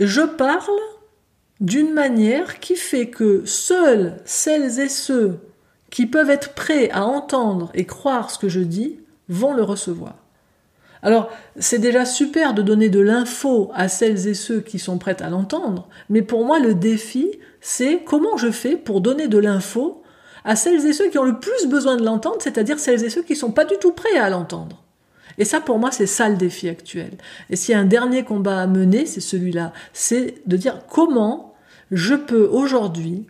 je 0.01 0.23
parle 0.23 0.81
d'une 1.61 1.93
manière 1.93 2.59
qui 2.59 2.75
fait 2.75 3.09
que 3.09 3.45
seuls 3.45 4.17
celles 4.25 4.81
et 4.81 4.89
ceux 4.89 5.39
qui 5.91 6.07
peuvent 6.07 6.31
être 6.31 6.55
prêts 6.55 6.91
à 6.91 7.05
entendre 7.05 7.71
et 7.75 7.85
croire 7.85 8.31
ce 8.31 8.39
que 8.39 8.49
je 8.49 8.61
dis 8.61 8.99
vont 9.29 9.55
le 9.55 9.63
recevoir. 9.63 10.22
Alors, 11.03 11.31
c'est 11.59 11.81
déjà 11.81 12.05
super 12.05 12.55
de 12.55 12.63
donner 12.63 12.89
de 12.89 13.01
l'info 13.01 13.71
à 13.75 13.89
celles 13.89 14.29
et 14.29 14.35
ceux 14.35 14.61
qui 14.61 14.79
sont 14.79 14.99
prêts 14.99 15.21
à 15.21 15.31
l'entendre, 15.31 15.89
mais 16.09 16.23
pour 16.23 16.45
moi, 16.45 16.61
le 16.61 16.75
défi, 16.75 17.29
c'est 17.61 18.03
comment 18.05 18.37
je 18.37 18.51
fais 18.51 18.77
pour 18.77 19.01
donner 19.01 19.27
de 19.27 19.39
l'info 19.39 20.03
à 20.45 20.55
celles 20.57 20.87
et 20.87 20.93
ceux 20.93 21.09
qui 21.11 21.19
ont 21.19 21.25
le 21.25 21.41
plus 21.41 21.67
besoin 21.67 21.97
de 21.97 22.05
l'entendre, 22.05 22.39
c'est-à-dire 22.41 22.79
celles 22.79 23.05
et 23.05 23.11
ceux 23.11 23.23
qui 23.23 23.33
ne 23.33 23.39
sont 23.39 23.53
pas 23.53 23.65
du 23.65 23.75
tout 23.81 23.93
prêts 23.93 24.17
à 24.17 24.31
l'entendre. 24.31 24.83
Et 25.39 25.45
ça, 25.45 25.61
pour 25.61 25.79
moi, 25.79 25.91
c'est 25.91 26.07
ça 26.07 26.29
le 26.29 26.37
défi 26.37 26.69
actuel. 26.69 27.13
Et 27.51 27.57
s'il 27.57 27.73
y 27.73 27.77
a 27.77 27.81
un 27.81 27.85
dernier 27.85 28.23
combat 28.23 28.61
à 28.61 28.67
mener, 28.67 29.07
c'est 29.07 29.21
celui-là. 29.21 29.73
C'est 29.93 30.35
de 30.47 30.57
dire 30.57 30.81
comment 30.89 31.55
je 31.91 32.15
peux 32.15 32.47
aujourd'hui 32.47 33.27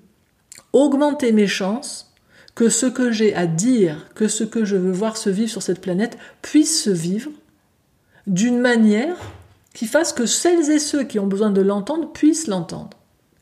augmenter 0.73 1.33
mes 1.33 1.47
chances 1.47 2.13
que 2.55 2.69
ce 2.69 2.87
que 2.87 3.13
j'ai 3.13 3.35
à 3.35 3.47
dire, 3.47 4.09
que 4.15 4.29
ce 4.29 4.45
que 4.45 4.65
je 4.65 4.77
veux 4.77 4.93
voir 4.93 5.17
se 5.17 5.31
vivre 5.31 5.51
sur 5.51 5.63
cette 5.63 5.81
planète 5.81 6.19
puisse 6.43 6.83
se 6.83 6.91
vivre 6.91 7.31
d'une 8.27 8.59
manière 8.59 9.17
qui 9.75 9.87
fasse 9.87 10.13
que 10.13 10.27
celles 10.27 10.71
et 10.71 10.79
ceux 10.79 11.05
qui 11.05 11.19
ont 11.19 11.27
besoin 11.27 11.51
de 11.51 11.61
l'entendre 11.61 12.13
puissent 12.13 12.47
l'entendre. 12.47 12.91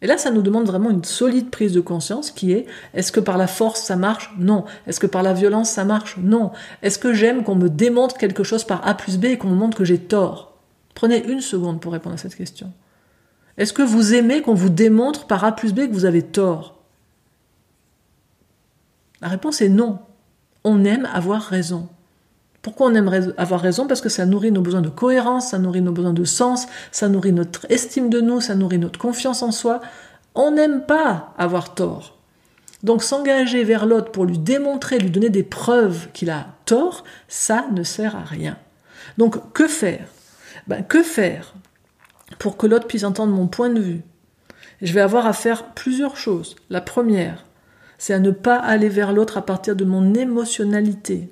Et 0.03 0.07
là, 0.07 0.17
ça 0.17 0.31
nous 0.31 0.43
demande 0.43 0.67
vraiment 0.67 0.91
une 0.91 1.05
solide 1.05 1.51
prise 1.51 1.73
de 1.73 1.81
conscience 1.81 2.31
qui 2.31 2.53
est 2.53 2.67
est-ce 2.95 3.13
que 3.13 3.21
par 3.21 3.37
la 3.37 3.47
force 3.47 3.83
ça 3.83 3.97
marche? 3.97 4.33
Non. 4.39 4.65
Est-ce 4.87 5.01
que 5.01 5.07
par 5.07 5.23
la 5.23 5.35
violence 5.35 5.71
ça 5.71 5.85
marche? 5.85 6.17
Non. 6.17 6.53
Est-ce 6.83 6.99
que 6.99 7.13
j'aime 7.13 7.45
qu'on 7.45 7.57
me 7.57 7.69
démontre 7.69 8.17
quelque 8.17 8.45
chose 8.45 8.65
par 8.65 8.87
A 8.87 8.95
plus 8.95 9.19
B 9.19 9.27
et 9.27 9.39
qu'on 9.39 9.51
me 9.51 9.57
montre 9.57 9.77
que 9.77 9.85
j'ai 9.85 9.99
tort? 9.99 10.57
Prenez 10.95 11.27
une 11.27 11.41
seconde 11.41 11.81
pour 11.81 11.93
répondre 11.93 12.15
à 12.15 12.19
cette 12.19 12.35
question. 12.35 12.73
Est-ce 13.59 13.75
que 13.75 13.83
vous 13.83 14.15
aimez 14.15 14.41
qu'on 14.41 14.55
vous 14.55 14.71
démontre 14.71 15.27
par 15.27 15.45
A 15.45 15.53
plus 15.53 15.75
B 15.75 15.81
que 15.81 15.93
vous 15.93 16.07
avez 16.07 16.23
tort? 16.23 16.79
La 19.21 19.29
réponse 19.29 19.61
est 19.61 19.69
non. 19.69 19.99
On 20.65 20.85
aime 20.85 21.07
avoir 21.13 21.43
raison. 21.43 21.89
Pourquoi 22.63 22.89
on 22.89 22.95
aimerait 22.95 23.29
avoir 23.39 23.61
raison? 23.61 23.87
Parce 23.87 24.01
que 24.01 24.11
ça 24.11 24.27
nourrit 24.27 24.53
nos 24.53 24.61
besoins 24.61 24.83
de 24.83 24.91
cohérence, 24.91 25.51
ça 25.51 25.59
nourrit 25.59 25.81
nos 25.81 25.93
besoins 25.93 26.13
de 26.13 26.25
sens, 26.25 26.67
ça 26.93 27.09
nourrit 27.09 27.33
notre 27.33 27.67
estime 27.71 28.11
de 28.11 28.21
nous, 28.21 28.41
ça 28.41 28.55
nourrit 28.55 28.79
notre 28.79 28.99
confiance 28.99 29.43
en 29.43 29.51
soi. 29.51 29.81
On 30.35 30.51
n'aime 30.51 30.85
pas 30.85 31.33
avoir 31.39 31.75
tort. 31.75 32.19
Donc 32.83 33.03
s'engager 33.03 33.65
vers 33.65 33.87
l'autre 33.87 34.11
pour 34.11 34.25
lui 34.25 34.39
démontrer, 34.39 34.99
lui 34.99 35.11
donner 35.11 35.31
des 35.31 35.43
preuves 35.43 36.09
qu'il 36.13 36.31
a 36.31 36.47
tort, 36.67 37.05
ça 37.29 37.67
ne 37.73 37.83
sert 37.83 38.17
à 38.17 38.25
rien. 38.25 38.57
Donc 39.19 39.53
que 39.53 39.67
faire? 39.67 40.07
Ben, 40.67 40.83
Que 40.83 41.03
faire 41.03 41.55
pour 42.39 42.57
que 42.57 42.67
l'autre 42.67 42.87
puisse 42.87 43.05
entendre 43.05 43.35
mon 43.35 43.49
point 43.49 43.71
de 43.71 43.81
vue? 43.81 44.03
Je 44.83 44.93
vais 44.93 45.01
avoir 45.01 45.27
à 45.27 45.33
faire 45.33 45.75
plusieurs 45.75 46.17
choses. 46.17 46.57
La 46.71 46.81
première, 46.81 47.45
c'est 47.99 48.15
à 48.15 48.19
ne 48.19 48.31
pas 48.31 48.57
aller 48.57 48.89
vers 48.89 49.13
l'autre 49.13 49.37
à 49.37 49.43
partir 49.43 49.77
de 49.77 49.85
mon 49.85 50.15
émotionnalité. 50.15 51.31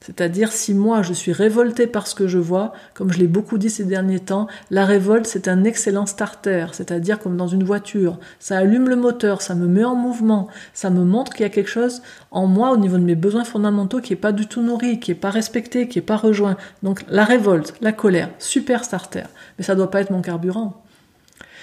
C'est-à-dire 0.00 0.52
si 0.52 0.74
moi 0.74 1.02
je 1.02 1.12
suis 1.12 1.32
révolté 1.32 1.86
par 1.86 2.06
ce 2.06 2.14
que 2.14 2.28
je 2.28 2.38
vois, 2.38 2.72
comme 2.94 3.12
je 3.12 3.18
l'ai 3.18 3.26
beaucoup 3.26 3.58
dit 3.58 3.68
ces 3.68 3.84
derniers 3.84 4.20
temps, 4.20 4.46
la 4.70 4.84
révolte 4.84 5.26
c'est 5.26 5.48
un 5.48 5.64
excellent 5.64 6.06
starter, 6.06 6.66
c'est-à-dire 6.72 7.18
comme 7.18 7.36
dans 7.36 7.48
une 7.48 7.64
voiture, 7.64 8.18
ça 8.38 8.58
allume 8.58 8.88
le 8.88 8.96
moteur, 8.96 9.42
ça 9.42 9.54
me 9.54 9.66
met 9.66 9.84
en 9.84 9.96
mouvement, 9.96 10.48
ça 10.72 10.90
me 10.90 11.04
montre 11.04 11.32
qu'il 11.32 11.42
y 11.42 11.46
a 11.46 11.50
quelque 11.50 11.70
chose 11.70 12.02
en 12.30 12.46
moi 12.46 12.70
au 12.70 12.76
niveau 12.76 12.96
de 12.96 13.02
mes 13.02 13.16
besoins 13.16 13.44
fondamentaux 13.44 14.00
qui 14.00 14.12
est 14.12 14.16
pas 14.16 14.32
du 14.32 14.46
tout 14.46 14.62
nourri, 14.62 15.00
qui 15.00 15.10
est 15.10 15.16
pas 15.16 15.30
respecté, 15.30 15.88
qui 15.88 15.98
est 15.98 16.02
pas 16.02 16.16
rejoint. 16.16 16.56
Donc 16.82 17.04
la 17.08 17.24
révolte, 17.24 17.74
la 17.80 17.92
colère, 17.92 18.30
super 18.38 18.84
starter, 18.84 19.24
mais 19.58 19.64
ça 19.64 19.74
doit 19.74 19.90
pas 19.90 20.00
être 20.00 20.10
mon 20.10 20.22
carburant. 20.22 20.82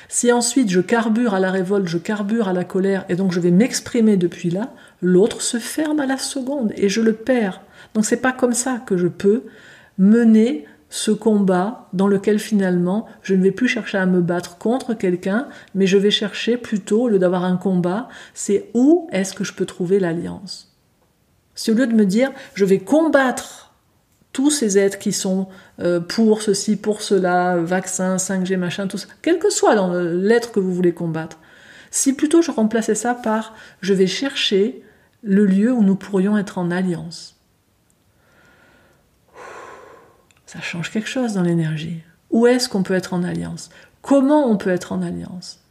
Si 0.07 0.31
ensuite 0.31 0.69
je 0.69 0.81
carbure 0.81 1.33
à 1.33 1.39
la 1.39 1.51
révolte, 1.51 1.87
je 1.87 1.97
carbure 1.97 2.47
à 2.47 2.53
la 2.53 2.63
colère, 2.63 3.05
et 3.09 3.15
donc 3.15 3.31
je 3.31 3.39
vais 3.39 3.51
m'exprimer 3.51 4.17
depuis 4.17 4.49
là, 4.49 4.73
l'autre 5.01 5.41
se 5.41 5.57
ferme 5.57 5.99
à 5.99 6.05
la 6.05 6.17
seconde 6.17 6.73
et 6.75 6.89
je 6.89 7.01
le 7.01 7.13
perds. 7.13 7.61
Donc 7.93 8.05
c'est 8.05 8.21
pas 8.21 8.31
comme 8.31 8.53
ça 8.53 8.81
que 8.85 8.97
je 8.97 9.07
peux 9.07 9.43
mener 9.97 10.65
ce 10.89 11.11
combat 11.11 11.89
dans 11.93 12.07
lequel 12.07 12.39
finalement 12.39 13.07
je 13.21 13.33
ne 13.33 13.43
vais 13.43 13.51
plus 13.51 13.67
chercher 13.67 13.97
à 13.97 14.05
me 14.05 14.21
battre 14.21 14.57
contre 14.57 14.93
quelqu'un, 14.93 15.47
mais 15.73 15.87
je 15.87 15.97
vais 15.97 16.11
chercher 16.11 16.57
plutôt, 16.57 17.03
au 17.03 17.09
lieu 17.09 17.19
d'avoir 17.19 17.43
un 17.43 17.57
combat, 17.57 18.07
c'est 18.33 18.69
où 18.73 19.07
est-ce 19.11 19.33
que 19.33 19.43
je 19.43 19.53
peux 19.53 19.65
trouver 19.65 19.99
l'alliance. 19.99 20.75
C'est 21.55 21.71
au 21.71 21.75
lieu 21.75 21.87
de 21.87 21.95
me 21.95 22.05
dire 22.05 22.31
je 22.53 22.65
vais 22.65 22.79
combattre 22.79 23.64
tous 24.35 24.51
ces 24.51 24.77
êtres 24.77 24.99
qui 24.99 25.13
sont 25.13 25.47
euh, 25.79 26.01
pour 26.01 26.41
ceci, 26.41 26.75
pour 26.75 27.01
cela, 27.01 27.55
vaccin, 27.55 28.17
5G, 28.17 28.57
machin, 28.57 28.85
tout 28.85 28.97
quel 29.21 29.39
que 29.39 29.49
soit 29.49 29.75
l'être 30.11 30.51
que 30.51 30.59
vous 30.59 30.73
voulez 30.73 30.93
combattre, 30.93 31.37
si 31.89 32.11
plutôt 32.11 32.41
je 32.41 32.51
remplaçais 32.51 32.95
ça 32.95 33.13
par 33.13 33.55
je 33.79 33.93
vais 33.93 34.07
chercher 34.07 34.83
le 35.23 35.45
lieu 35.45 35.71
où 35.71 35.83
nous 35.83 35.95
pourrions 35.95 36.37
être 36.37 36.57
en 36.57 36.69
alliance. 36.69 37.37
ça 40.45 40.59
change 40.59 40.91
quelque 40.91 41.07
chose 41.07 41.33
dans 41.33 41.41
l'énergie. 41.41 42.01
Où 42.29 42.45
est-ce 42.45 42.67
qu'on 42.67 42.83
peut 42.83 42.93
être 42.93 43.13
en 43.13 43.23
alliance? 43.23 43.69
Comment 44.01 44.49
on 44.49 44.57
peut 44.57 44.69
être 44.69 44.91
en 44.91 45.01
alliance? 45.01 45.61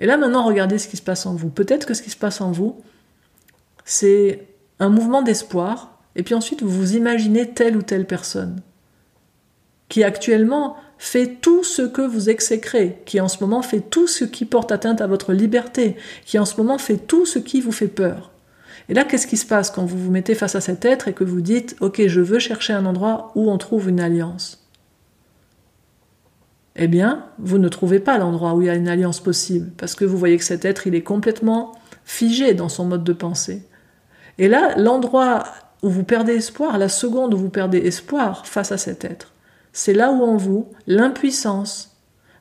Et 0.00 0.06
là 0.06 0.16
maintenant, 0.16 0.44
regardez 0.44 0.78
ce 0.78 0.88
qui 0.88 0.96
se 0.96 1.02
passe 1.02 1.26
en 1.26 1.36
vous. 1.36 1.48
Peut-être 1.48 1.86
que 1.86 1.94
ce 1.94 2.02
qui 2.02 2.10
se 2.10 2.16
passe 2.16 2.40
en 2.40 2.50
vous, 2.50 2.80
c'est 3.84 4.48
un 4.80 4.88
mouvement 4.88 5.22
d'espoir, 5.22 5.95
et 6.16 6.22
puis 6.22 6.34
ensuite 6.34 6.62
vous 6.62 6.70
vous 6.70 6.96
imaginez 6.96 7.50
telle 7.50 7.76
ou 7.76 7.82
telle 7.82 8.06
personne 8.06 8.60
qui 9.88 10.02
actuellement 10.02 10.76
fait 10.98 11.36
tout 11.40 11.62
ce 11.62 11.82
que 11.82 12.02
vous 12.02 12.30
exécrez, 12.30 13.02
qui 13.04 13.20
en 13.20 13.28
ce 13.28 13.42
moment 13.42 13.62
fait 13.62 13.80
tout 13.80 14.06
ce 14.06 14.24
qui 14.24 14.44
porte 14.44 14.72
atteinte 14.72 15.00
à 15.00 15.06
votre 15.06 15.32
liberté, 15.32 15.96
qui 16.24 16.38
en 16.38 16.44
ce 16.44 16.56
moment 16.56 16.78
fait 16.78 16.96
tout 16.96 17.26
ce 17.26 17.38
qui 17.38 17.60
vous 17.60 17.72
fait 17.72 17.88
peur. 17.88 18.32
Et 18.88 18.94
là, 18.94 19.04
qu'est-ce 19.04 19.26
qui 19.26 19.36
se 19.36 19.46
passe 19.46 19.70
quand 19.70 19.84
vous 19.84 19.98
vous 19.98 20.10
mettez 20.10 20.34
face 20.34 20.54
à 20.54 20.60
cet 20.60 20.84
être 20.84 21.08
et 21.08 21.12
que 21.12 21.24
vous 21.24 21.40
dites, 21.40 21.76
OK, 21.80 22.00
je 22.06 22.20
veux 22.20 22.38
chercher 22.38 22.72
un 22.72 22.86
endroit 22.86 23.32
où 23.34 23.50
on 23.50 23.58
trouve 23.58 23.88
une 23.88 24.00
alliance 24.00 24.66
Eh 26.76 26.86
bien, 26.86 27.26
vous 27.38 27.58
ne 27.58 27.68
trouvez 27.68 28.00
pas 28.00 28.16
l'endroit 28.16 28.54
où 28.54 28.62
il 28.62 28.66
y 28.66 28.70
a 28.70 28.74
une 28.74 28.88
alliance 28.88 29.20
possible, 29.20 29.70
parce 29.76 29.94
que 29.94 30.04
vous 30.04 30.18
voyez 30.18 30.38
que 30.38 30.44
cet 30.44 30.64
être, 30.64 30.86
il 30.86 30.94
est 30.94 31.02
complètement 31.02 31.72
figé 32.04 32.54
dans 32.54 32.68
son 32.68 32.86
mode 32.86 33.04
de 33.04 33.12
pensée. 33.12 33.62
Et 34.38 34.48
là, 34.48 34.76
l'endroit 34.76 35.44
où 35.82 35.90
vous 35.90 36.04
perdez 36.04 36.34
espoir, 36.34 36.78
la 36.78 36.88
seconde 36.88 37.34
où 37.34 37.38
vous 37.38 37.50
perdez 37.50 37.78
espoir 37.78 38.46
face 38.46 38.72
à 38.72 38.78
cet 38.78 39.04
être, 39.04 39.32
c'est 39.72 39.92
là 39.92 40.10
où 40.10 40.22
en 40.22 40.36
vous, 40.36 40.68
l'impuissance 40.86 41.96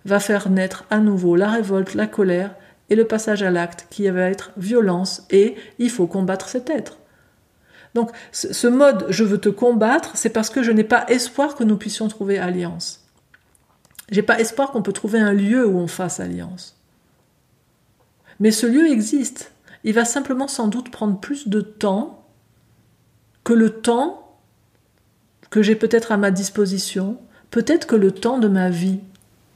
va 0.06 0.19
faire 0.19 0.50
naître 0.50 0.86
à 0.89 1.00
nouveau 1.00 1.36
la 1.36 1.50
révolte, 1.50 1.95
la 1.95 2.08
colère, 2.08 2.56
et 2.89 2.95
le 2.95 3.06
passage 3.06 3.43
à 3.43 3.52
l'acte 3.52 3.88
qui 3.89 4.08
va 4.10 4.30
être 4.30 4.52
violence 4.58 5.26
et 5.30 5.56
il 5.80 5.89
faut 5.89 6.08
combattre 6.08 6.48
cet 6.48 6.69
être. 6.69 6.98
Donc 7.93 8.12
ce 8.32 8.67
mode 8.67 9.06
je 9.10 9.24
veux 9.24 9.39
te 9.39 9.50
combattre, 9.50 10.12
c'est 10.15 10.30
parce 10.30 10.50
que 10.50 10.63
je 10.63 10.71
n'ai 10.71 10.84
pas 10.84 11.06
espoir 11.08 11.56
que 11.56 11.63
nous 11.63 11.78
puissions 11.78 12.08
trouver 12.08 12.38
alliance. 12.38 13.06
J'ai 14.12 14.21
pas 14.21 14.39
espoir 14.39 14.71
qu'on 14.71 14.84
peut 14.84 14.93
trouver 14.93 15.19
un 15.19 15.34
lieu 15.34 15.65
où 15.65 15.78
on 15.78 15.88
fasse 15.88 16.19
alliance. 16.19 16.78
Mais 18.39 18.52
ce 18.52 18.67
lieu 18.67 18.88
existe. 18.88 19.52
Il 19.84 19.93
va 19.93 20.06
simplement 20.06 20.48
sans 20.48 20.67
doute 20.67 20.91
prendre 20.91 21.19
plus 21.19 21.48
de 21.48 21.62
temps 21.62 22.24
que 23.45 23.53
le 23.53 23.69
temps 23.69 24.38
que 25.49 25.62
j'ai 25.62 25.75
peut-être 25.75 26.12
à 26.12 26.17
ma 26.17 26.31
disposition, 26.31 27.17
peut-être 27.51 27.88
que 27.88 27.95
le 27.95 28.12
temps 28.12 28.39
de 28.39 28.49
ma 28.49 28.69
vie. 28.69 28.99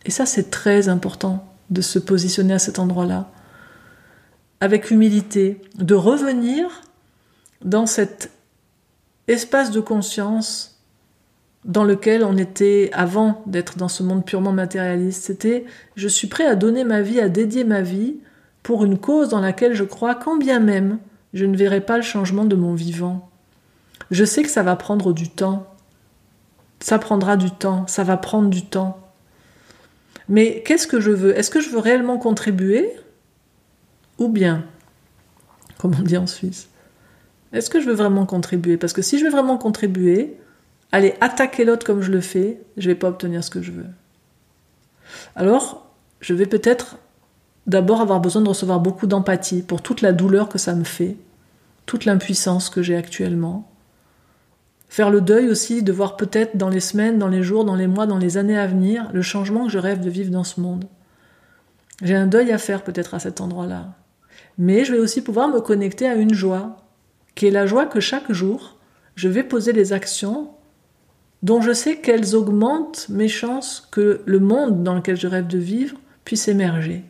Et 0.06 0.12
ça, 0.12 0.26
c'est 0.26 0.50
très 0.50 0.88
important 0.88 1.46
de 1.70 1.82
se 1.82 2.00
positionner 2.00 2.54
à 2.54 2.60
cet 2.60 2.80
endroit-là, 2.80 3.30
avec 4.62 4.92
humilité, 4.92 5.62
de 5.76 5.96
revenir 5.96 6.84
dans 7.66 7.86
cet 7.86 8.32
espace 9.28 9.72
de 9.72 9.82
conscience 9.82 10.80
dans 11.66 11.84
lequel 11.84 12.24
on 12.24 12.38
était 12.38 12.90
avant 12.94 13.44
d'être 13.46 13.78
dans 13.78 13.90
ce 13.90 14.04
monde 14.04 14.24
purement 14.24 14.54
matérialiste. 14.54 15.26
C'était 15.26 15.66
je 15.96 16.08
suis 16.08 16.28
prêt 16.28 16.46
à 16.46 16.56
donner 16.56 16.84
ma 16.84 17.02
vie, 17.02 17.20
à 17.20 17.28
dédier 17.28 17.66
ma 17.66 17.82
vie 17.82 18.16
pour 18.64 18.86
une 18.86 18.98
cause 18.98 19.30
dans 19.30 19.42
laquelle 19.42 19.74
je 19.74 19.84
crois, 19.84 20.16
quand 20.16 20.38
bien 20.38 20.60
même 20.60 21.00
je 21.34 21.46
ne 21.46 21.58
verrai 21.58 21.82
pas 21.82 21.98
le 21.98 22.04
changement 22.04 22.46
de 22.46 22.56
mon 22.56 22.74
vivant. 22.74 23.29
Je 24.12 24.26
sais 24.26 24.44
que 24.44 24.50
ça 24.50 24.64
va 24.64 24.76
prendre 24.76 25.14
du 25.14 25.30
temps. 25.30 25.68
Ça 26.80 26.98
prendra 26.98 27.36
du 27.38 27.52
temps, 27.52 27.86
ça 27.88 28.04
va 28.04 28.18
prendre 28.18 28.50
du 28.50 28.66
temps. 28.66 29.00
Mais 30.30 30.64
qu'est-ce 30.66 30.88
que 30.88 31.00
je 31.00 31.12
veux? 31.12 31.38
Est-ce 31.38 31.50
que 31.50 31.60
je 31.60 31.70
veux 31.70 31.80
réellement 31.80 32.18
contribuer? 32.18 32.90
Ou 34.18 34.30
bien, 34.30 34.64
comme 35.78 35.96
on 36.00 36.04
dit 36.04 36.18
en 36.18 36.28
Suisse, 36.28 36.70
est-ce 37.52 37.70
que 37.70 37.82
je 37.82 37.88
veux 37.88 37.96
vraiment 37.96 38.26
contribuer? 38.26 38.78
Parce 38.78 38.94
que 38.94 39.02
si 39.02 39.20
je 39.20 39.26
veux 39.26 39.32
vraiment 39.32 39.58
contribuer, 39.58 40.38
aller 40.92 41.16
attaquer 41.20 41.66
l'autre 41.66 41.86
comme 41.86 42.02
je 42.02 42.12
le 42.12 42.22
fais, 42.22 42.62
je 42.78 42.88
ne 42.88 42.94
vais 42.94 43.00
pas 43.00 43.10
obtenir 43.10 43.44
ce 43.44 43.50
que 43.50 43.62
je 43.62 43.72
veux. 43.72 43.88
Alors, 45.36 45.88
je 46.22 46.34
vais 46.34 46.46
peut-être 46.46 46.98
d'abord 47.68 48.02
avoir 48.02 48.20
besoin 48.20 48.42
de 48.42 48.50
recevoir 48.50 48.80
beaucoup 48.80 49.08
d'empathie 49.08 49.62
pour 49.62 49.82
toute 49.82 50.02
la 50.02 50.14
douleur 50.14 50.50
que 50.50 50.58
ça 50.58 50.76
me 50.76 50.84
fait, 50.84 51.18
toute 51.86 52.06
l'impuissance 52.06 52.70
que 52.70 52.82
j'ai 52.82 52.96
actuellement. 52.96 53.70
Faire 54.90 55.12
le 55.12 55.22
deuil 55.22 55.50
aussi 55.50 55.84
de 55.84 55.92
voir 55.92 56.18
peut-être 56.18 56.58
dans 56.58 56.70
les 56.70 56.80
semaines, 56.80 57.20
dans 57.20 57.28
les 57.28 57.44
jours, 57.44 57.64
dans 57.64 57.76
les 57.76 57.88
mois, 57.88 58.08
dans 58.08 58.18
les 58.18 58.38
années 58.38 58.58
à 58.58 58.66
venir, 58.66 59.10
le 59.14 59.22
changement 59.22 59.66
que 59.66 59.72
je 59.72 59.78
rêve 59.78 60.02
de 60.02 60.10
vivre 60.10 60.32
dans 60.32 60.44
ce 60.44 60.60
monde. 60.60 60.86
J'ai 62.02 62.16
un 62.16 62.28
deuil 62.28 62.52
à 62.52 62.58
faire 62.58 62.84
peut-être 62.84 63.14
à 63.14 63.20
cet 63.20 63.40
endroit-là. 63.40 63.94
Mais 64.58 64.84
je 64.84 64.94
vais 64.94 65.00
aussi 65.00 65.22
pouvoir 65.22 65.48
me 65.48 65.62
connecter 65.62 66.08
à 66.08 66.16
une 66.16 66.34
joie, 66.34 66.78
qui 67.36 67.46
est 67.46 67.52
la 67.52 67.68
joie 67.68 67.86
que 67.86 68.00
chaque 68.00 68.32
jour, 68.32 68.78
je 69.16 69.30
vais 69.30 69.44
poser 69.44 69.74
les 69.74 69.94
actions 69.94 70.50
dont 71.44 71.62
je 71.62 71.72
sais 71.72 71.98
qu'elles 71.98 72.36
augmentent 72.36 73.08
mes 73.10 73.28
chances 73.28 73.88
que 73.92 74.22
le 74.26 74.40
monde 74.40 74.84
dans 74.84 74.96
lequel 74.96 75.18
je 75.18 75.28
rêve 75.28 75.48
de 75.48 75.58
vivre 75.58 75.98
puisse 76.26 76.48
émerger. 76.48 77.06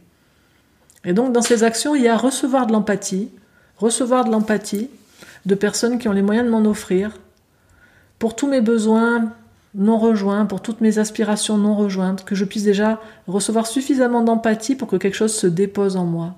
Et 1.06 1.14
donc 1.14 1.34
dans 1.34 1.42
ces 1.42 1.64
actions, 1.64 1.96
il 1.96 2.04
y 2.04 2.08
a 2.08 2.18
recevoir 2.18 2.68
de 2.68 2.74
l'empathie, 2.74 3.30
recevoir 3.78 4.26
de 4.26 4.32
l'empathie 4.32 4.90
de 5.46 5.56
personnes 5.56 5.98
qui 5.98 6.08
ont 6.08 6.14
les 6.14 6.22
moyens 6.22 6.46
de 6.46 6.52
m'en 6.52 6.66
offrir, 6.66 7.18
pour 8.20 8.36
tous 8.36 8.48
mes 8.48 8.62
besoins 8.62 9.34
non 9.76 9.98
rejoints, 9.98 10.46
pour 10.46 10.62
toutes 10.62 10.82
mes 10.82 10.98
aspirations 10.98 11.58
non 11.58 11.76
rejointes, 11.76 12.26
que 12.26 12.36
je 12.36 12.46
puisse 12.46 12.64
déjà 12.64 13.00
recevoir 13.28 13.68
suffisamment 13.68 14.24
d'empathie 14.24 14.76
pour 14.76 14.88
que 14.88 14.96
quelque 14.96 15.16
chose 15.16 15.34
se 15.34 15.48
dépose 15.48 15.96
en 15.96 16.06
moi. 16.06 16.36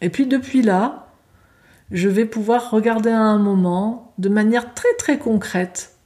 Et 0.00 0.10
puis 0.10 0.26
depuis 0.26 0.62
là, 0.62 1.08
je 1.90 2.08
vais 2.08 2.26
pouvoir 2.26 2.70
regarder 2.70 3.10
à 3.10 3.20
un 3.20 3.38
moment 3.38 4.12
de 4.18 4.28
manière 4.28 4.74
très 4.74 4.92
très 4.98 5.18
concrète 5.18 5.98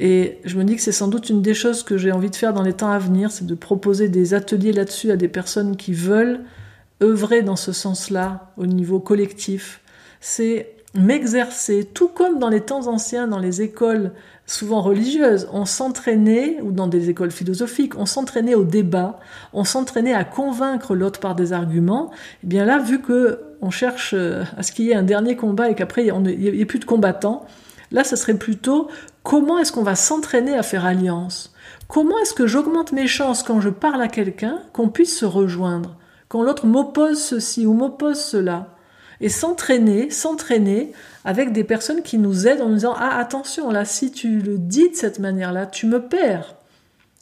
et 0.00 0.38
je 0.46 0.56
me 0.56 0.64
dis 0.64 0.76
que 0.76 0.82
c'est 0.82 0.92
sans 0.92 1.08
doute 1.08 1.28
une 1.28 1.42
des 1.42 1.52
choses 1.52 1.82
que 1.82 1.98
j'ai 1.98 2.10
envie 2.10 2.30
de 2.30 2.36
faire 2.36 2.54
dans 2.54 2.62
les 2.62 2.72
temps 2.72 2.90
à 2.90 2.98
venir, 2.98 3.30
c'est 3.30 3.46
de 3.46 3.54
proposer 3.54 4.08
des 4.08 4.32
ateliers 4.32 4.72
là-dessus 4.72 5.10
à 5.10 5.16
des 5.16 5.28
personnes 5.28 5.76
qui 5.76 5.92
veulent 5.92 6.40
œuvrer 7.02 7.42
dans 7.42 7.54
ce 7.56 7.72
sens-là 7.72 8.50
au 8.56 8.64
niveau 8.64 8.98
collectif. 8.98 9.82
C'est 10.22 10.74
m'exercer, 10.94 11.84
tout 11.84 12.08
comme 12.08 12.38
dans 12.38 12.48
les 12.48 12.60
temps 12.60 12.86
anciens, 12.88 13.28
dans 13.28 13.38
les 13.38 13.62
écoles 13.62 14.12
souvent 14.46 14.80
religieuses, 14.80 15.48
on 15.52 15.64
s'entraînait, 15.64 16.60
ou 16.62 16.72
dans 16.72 16.88
des 16.88 17.10
écoles 17.10 17.30
philosophiques, 17.30 17.96
on 17.96 18.06
s'entraînait 18.06 18.56
au 18.56 18.64
débat, 18.64 19.20
on 19.52 19.62
s'entraînait 19.62 20.14
à 20.14 20.24
convaincre 20.24 20.96
l'autre 20.96 21.20
par 21.20 21.36
des 21.36 21.52
arguments. 21.52 22.10
Et 22.12 22.16
eh 22.44 22.46
bien 22.48 22.64
là, 22.64 22.78
vu 22.78 23.00
que 23.00 23.40
on 23.60 23.70
cherche 23.70 24.14
à 24.14 24.62
ce 24.62 24.72
qu'il 24.72 24.86
y 24.86 24.90
ait 24.90 24.94
un 24.94 25.02
dernier 25.02 25.36
combat 25.36 25.70
et 25.70 25.74
qu'après 25.74 26.06
il 26.06 26.14
n'y 26.14 26.46
ait 26.46 26.64
plus 26.64 26.80
de 26.80 26.84
combattants, 26.84 27.46
Là, 27.92 28.04
ce 28.04 28.16
serait 28.16 28.34
plutôt 28.34 28.88
comment 29.22 29.58
est-ce 29.58 29.72
qu'on 29.72 29.82
va 29.82 29.96
s'entraîner 29.96 30.56
à 30.56 30.62
faire 30.62 30.84
alliance? 30.84 31.52
Comment 31.88 32.18
est-ce 32.18 32.34
que 32.34 32.46
j'augmente 32.46 32.92
mes 32.92 33.08
chances 33.08 33.42
quand 33.42 33.60
je 33.60 33.68
parle 33.68 34.00
à 34.00 34.08
quelqu'un 34.08 34.60
qu'on 34.72 34.88
puisse 34.88 35.18
se 35.18 35.24
rejoindre? 35.24 35.96
Quand 36.28 36.42
l'autre 36.42 36.66
m'oppose 36.66 37.20
ceci 37.20 37.66
ou 37.66 37.72
m'oppose 37.72 38.20
cela? 38.20 38.76
Et 39.20 39.28
s'entraîner, 39.28 40.10
s'entraîner 40.10 40.92
avec 41.24 41.52
des 41.52 41.64
personnes 41.64 42.02
qui 42.02 42.18
nous 42.18 42.46
aident 42.46 42.62
en 42.62 42.68
nous 42.68 42.74
disant 42.74 42.94
Ah, 42.96 43.18
attention, 43.18 43.70
là, 43.70 43.84
si 43.84 44.10
tu 44.10 44.40
le 44.40 44.58
dis 44.58 44.90
de 44.90 44.94
cette 44.94 45.18
manière-là, 45.18 45.66
tu 45.66 45.86
me 45.86 46.00
perds. 46.00 46.56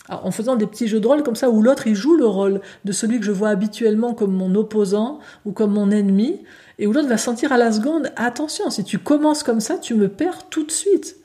en 0.08 0.30
faisant 0.30 0.56
des 0.56 0.66
petits 0.66 0.88
jeux 0.88 1.00
de 1.00 1.06
rôle 1.06 1.22
comme 1.22 1.36
ça 1.36 1.50
où 1.50 1.60
l'autre 1.60 1.86
il 1.86 1.94
joue 1.94 2.16
le 2.16 2.26
rôle 2.26 2.60
de 2.84 2.92
celui 2.92 3.18
que 3.18 3.26
je 3.26 3.32
vois 3.32 3.50
habituellement 3.50 4.14
comme 4.14 4.32
mon 4.32 4.54
opposant 4.54 5.18
ou 5.44 5.52
comme 5.52 5.72
mon 5.72 5.90
ennemi 5.90 6.40
et 6.78 6.86
où 6.86 6.92
l'autre 6.92 7.08
va 7.08 7.18
sentir 7.18 7.52
à 7.52 7.56
la 7.56 7.72
seconde, 7.72 8.12
attention, 8.16 8.70
si 8.70 8.84
tu 8.84 8.98
commences 8.98 9.42
comme 9.42 9.60
ça, 9.60 9.78
tu 9.78 9.94
me 9.94 10.08
perds 10.08 10.48
tout 10.48 10.64
de 10.64 10.70
suite. 10.70 11.16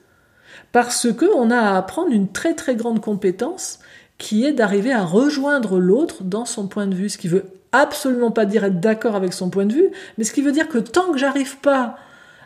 Parce 0.71 1.13
que 1.13 1.25
on 1.35 1.51
a 1.51 1.57
à 1.57 1.77
apprendre 1.77 2.11
une 2.11 2.31
très 2.31 2.55
très 2.55 2.75
grande 2.75 2.99
compétence 2.99 3.79
qui 4.17 4.45
est 4.45 4.53
d'arriver 4.53 4.91
à 4.91 5.03
rejoindre 5.03 5.79
l'autre 5.79 6.23
dans 6.23 6.45
son 6.45 6.67
point 6.67 6.87
de 6.87 6.95
vue, 6.95 7.09
ce 7.09 7.17
qui 7.17 7.27
veut 7.27 7.45
absolument 7.73 8.31
pas 8.31 8.45
dire 8.45 8.63
être 8.63 8.79
d'accord 8.79 9.15
avec 9.15 9.33
son 9.33 9.49
point 9.49 9.65
de 9.65 9.73
vue, 9.73 9.89
mais 10.17 10.23
ce 10.23 10.31
qui 10.31 10.41
veut 10.41 10.53
dire 10.53 10.69
que 10.69 10.77
tant 10.77 11.11
que 11.11 11.17
j'arrive 11.17 11.57
pas 11.57 11.97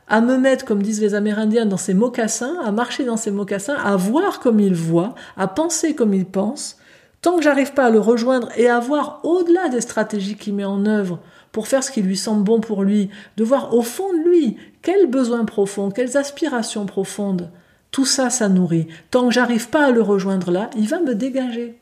à 0.08 0.22
me 0.22 0.38
mettre, 0.38 0.66
comme 0.66 0.82
disent 0.82 1.02
les 1.02 1.14
Amérindiens, 1.14 1.66
dans 1.66 1.78
ses 1.78 1.94
mocassins, 1.94 2.56
à 2.64 2.72
marcher 2.72 3.04
dans 3.04 3.18
ses 3.18 3.32
mocassins, 3.32 3.76
à 3.76 3.96
voir 3.98 4.40
comme 4.40 4.60
il 4.60 4.74
voit, 4.74 5.16
à 5.36 5.48
penser 5.48 5.94
comme 5.94 6.14
il 6.14 6.26
pense, 6.26 6.78
tant 7.22 7.36
que 7.36 7.44
j'arrive 7.44 7.74
pas 7.74 7.86
à 7.86 7.90
le 7.90 8.00
rejoindre 8.00 8.50
et 8.56 8.70
à 8.70 8.80
voir 8.80 9.20
au-delà 9.24 9.68
des 9.68 9.82
stratégies 9.82 10.38
qu'il 10.38 10.56
met 10.56 10.66
en 10.66 10.86
œuvre 10.86 11.20
pour 11.52 11.68
faire 11.68 11.84
ce 11.84 11.92
qui 11.92 12.02
lui 12.02 12.16
semble 12.16 12.44
bon 12.44 12.62
pour 12.62 12.84
lui, 12.84 13.10
de 13.36 13.44
voir 13.44 13.74
au 13.74 13.82
fond 13.82 14.14
de 14.14 14.30
lui 14.30 14.58
quels 14.82 15.08
besoins 15.08 15.44
profonds, 15.44 15.92
quelles 15.92 16.16
aspirations 16.16 16.86
profondes. 16.86 17.52
Tout 17.92 18.06
ça, 18.06 18.30
ça 18.30 18.48
nourrit. 18.48 18.88
Tant 19.12 19.28
que 19.28 19.34
j'arrive 19.34 19.70
pas 19.70 19.88
à 19.88 19.92
le 19.92 20.02
rejoindre 20.02 20.52
là, 20.52 20.70
il 20.78 20.88
va 20.88 21.00
me 21.02 21.16
dégager. 21.16 21.80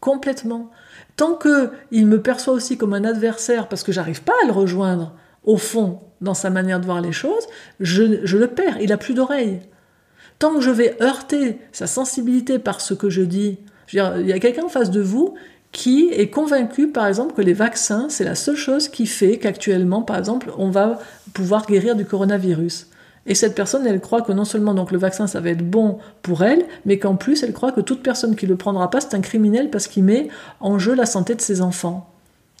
Complètement. 0.00 0.70
Tant 1.16 1.34
que 1.34 1.70
il 1.90 2.06
me 2.06 2.20
perçoit 2.20 2.54
aussi 2.54 2.76
comme 2.76 2.94
un 2.94 3.04
adversaire 3.04 3.68
parce 3.68 3.82
que 3.82 3.92
j'arrive 3.92 4.22
pas 4.22 4.32
à 4.42 4.46
le 4.46 4.52
rejoindre, 4.52 5.14
au 5.44 5.56
fond, 5.56 6.00
dans 6.20 6.34
sa 6.34 6.50
manière 6.50 6.80
de 6.80 6.86
voir 6.86 7.00
les 7.00 7.12
choses, 7.12 7.46
je, 7.80 8.02
le 8.02 8.46
perds. 8.46 8.80
Il 8.80 8.92
a 8.92 8.96
plus 8.96 9.14
d'oreilles. 9.14 9.60
Tant 10.38 10.54
que 10.54 10.60
je 10.60 10.70
vais 10.70 10.96
heurter 11.02 11.58
sa 11.72 11.86
sensibilité 11.86 12.58
par 12.58 12.80
ce 12.80 12.94
que 12.94 13.10
je 13.10 13.22
dis, 13.22 13.58
il 13.92 14.26
y 14.26 14.32
a 14.32 14.38
quelqu'un 14.38 14.64
en 14.64 14.68
face 14.68 14.90
de 14.90 15.00
vous 15.00 15.34
qui 15.72 16.10
est 16.12 16.28
convaincu, 16.28 16.88
par 16.88 17.06
exemple, 17.06 17.34
que 17.34 17.42
les 17.42 17.54
vaccins, 17.54 18.08
c'est 18.08 18.24
la 18.24 18.34
seule 18.34 18.56
chose 18.56 18.88
qui 18.88 19.06
fait 19.06 19.38
qu'actuellement, 19.38 20.02
par 20.02 20.18
exemple, 20.18 20.52
on 20.58 20.70
va 20.70 20.98
pouvoir 21.32 21.66
guérir 21.66 21.96
du 21.96 22.04
coronavirus. 22.04 22.88
Et 23.26 23.34
cette 23.34 23.54
personne, 23.54 23.86
elle 23.86 24.00
croit 24.00 24.22
que 24.22 24.32
non 24.32 24.44
seulement 24.44 24.74
donc 24.74 24.90
le 24.90 24.98
vaccin, 24.98 25.26
ça 25.26 25.40
va 25.40 25.50
être 25.50 25.68
bon 25.68 25.98
pour 26.22 26.42
elle, 26.42 26.64
mais 26.86 26.98
qu'en 26.98 27.14
plus, 27.14 27.42
elle 27.42 27.52
croit 27.52 27.72
que 27.72 27.80
toute 27.80 28.02
personne 28.02 28.34
qui 28.34 28.46
le 28.46 28.56
prendra 28.56 28.90
pas, 28.90 29.00
c'est 29.00 29.14
un 29.14 29.20
criminel 29.20 29.70
parce 29.70 29.86
qu'il 29.86 30.04
met 30.04 30.28
en 30.60 30.78
jeu 30.78 30.94
la 30.94 31.06
santé 31.06 31.34
de 31.34 31.40
ses 31.40 31.60
enfants. 31.60 32.08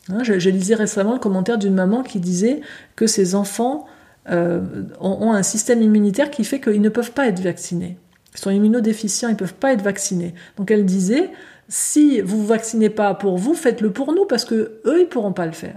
Hein, 0.08 0.22
je, 0.22 0.50
lisais 0.50 0.74
récemment 0.74 1.14
le 1.14 1.18
commentaire 1.18 1.58
d'une 1.58 1.74
maman 1.74 2.02
qui 2.02 2.18
disait 2.20 2.60
que 2.96 3.06
ses 3.06 3.34
enfants 3.34 3.86
euh, 4.30 4.60
ont, 5.00 5.32
un 5.32 5.42
système 5.42 5.82
immunitaire 5.82 6.30
qui 6.30 6.44
fait 6.44 6.60
qu'ils 6.60 6.80
ne 6.80 6.88
peuvent 6.88 7.12
pas 7.12 7.26
être 7.26 7.40
vaccinés. 7.40 7.98
Ils 8.34 8.40
sont 8.40 8.50
immunodéficients, 8.50 9.28
ils 9.28 9.32
ne 9.32 9.38
peuvent 9.38 9.54
pas 9.54 9.72
être 9.72 9.82
vaccinés. 9.82 10.34
Donc 10.56 10.70
elle 10.70 10.84
disait, 10.84 11.30
si 11.68 12.20
vous 12.20 12.38
vous 12.38 12.46
vaccinez 12.46 12.90
pas 12.90 13.14
pour 13.14 13.36
vous, 13.36 13.54
faites-le 13.54 13.92
pour 13.92 14.12
nous 14.12 14.26
parce 14.26 14.44
que 14.44 14.80
eux 14.84 15.00
ils 15.00 15.08
pourront 15.08 15.32
pas 15.32 15.46
le 15.46 15.52
faire. 15.52 15.76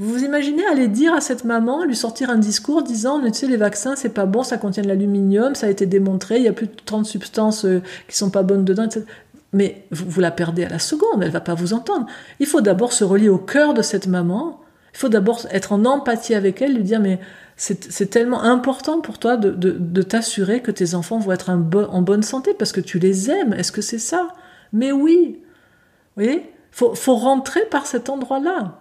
Vous 0.00 0.14
vous 0.14 0.24
imaginez 0.24 0.64
aller 0.64 0.88
dire 0.88 1.12
à 1.12 1.20
cette 1.20 1.44
maman, 1.44 1.84
lui 1.84 1.94
sortir 1.94 2.30
un 2.30 2.38
discours 2.38 2.82
disant, 2.82 3.20
tu 3.20 3.34
sais, 3.34 3.46
les 3.46 3.58
vaccins, 3.58 3.96
c'est 3.96 4.14
pas 4.14 4.24
bon, 4.24 4.42
ça 4.42 4.56
contient 4.56 4.82
de 4.82 4.88
l'aluminium, 4.88 5.54
ça 5.54 5.66
a 5.66 5.68
été 5.68 5.84
démontré, 5.84 6.38
il 6.38 6.44
y 6.44 6.48
a 6.48 6.54
plus 6.54 6.68
de 6.68 6.72
30 6.86 7.04
substances 7.04 7.66
euh, 7.66 7.82
qui 8.08 8.16
sont 8.16 8.30
pas 8.30 8.42
bonnes 8.42 8.64
dedans, 8.64 8.84
etc. 8.84 9.04
Mais 9.52 9.84
vous, 9.90 10.22
la 10.22 10.30
perdez 10.30 10.64
à 10.64 10.70
la 10.70 10.78
seconde, 10.78 11.22
elle 11.22 11.30
va 11.30 11.42
pas 11.42 11.52
vous 11.52 11.74
entendre. 11.74 12.06
Il 12.38 12.46
faut 12.46 12.62
d'abord 12.62 12.94
se 12.94 13.04
relier 13.04 13.28
au 13.28 13.36
cœur 13.36 13.74
de 13.74 13.82
cette 13.82 14.06
maman, 14.06 14.62
il 14.94 14.98
faut 14.98 15.10
d'abord 15.10 15.42
être 15.50 15.72
en 15.72 15.84
empathie 15.84 16.34
avec 16.34 16.62
elle, 16.62 16.76
lui 16.76 16.82
dire, 16.82 17.00
mais 17.00 17.20
c'est 17.56 18.08
tellement 18.08 18.42
important 18.42 19.02
pour 19.02 19.18
toi 19.18 19.36
de, 19.36 20.02
t'assurer 20.02 20.62
que 20.62 20.70
tes 20.70 20.94
enfants 20.94 21.18
vont 21.18 21.32
être 21.32 21.50
en 21.50 22.00
bonne 22.00 22.22
santé 22.22 22.54
parce 22.54 22.72
que 22.72 22.80
tu 22.80 22.98
les 22.98 23.30
aimes. 23.30 23.52
Est-ce 23.52 23.70
que 23.70 23.82
c'est 23.82 23.98
ça? 23.98 24.28
Mais 24.72 24.92
oui, 24.92 25.40
vous 26.16 26.24
voyez, 26.24 26.50
faut 26.70 27.16
rentrer 27.16 27.60
par 27.70 27.84
cet 27.84 28.08
endroit-là. 28.08 28.79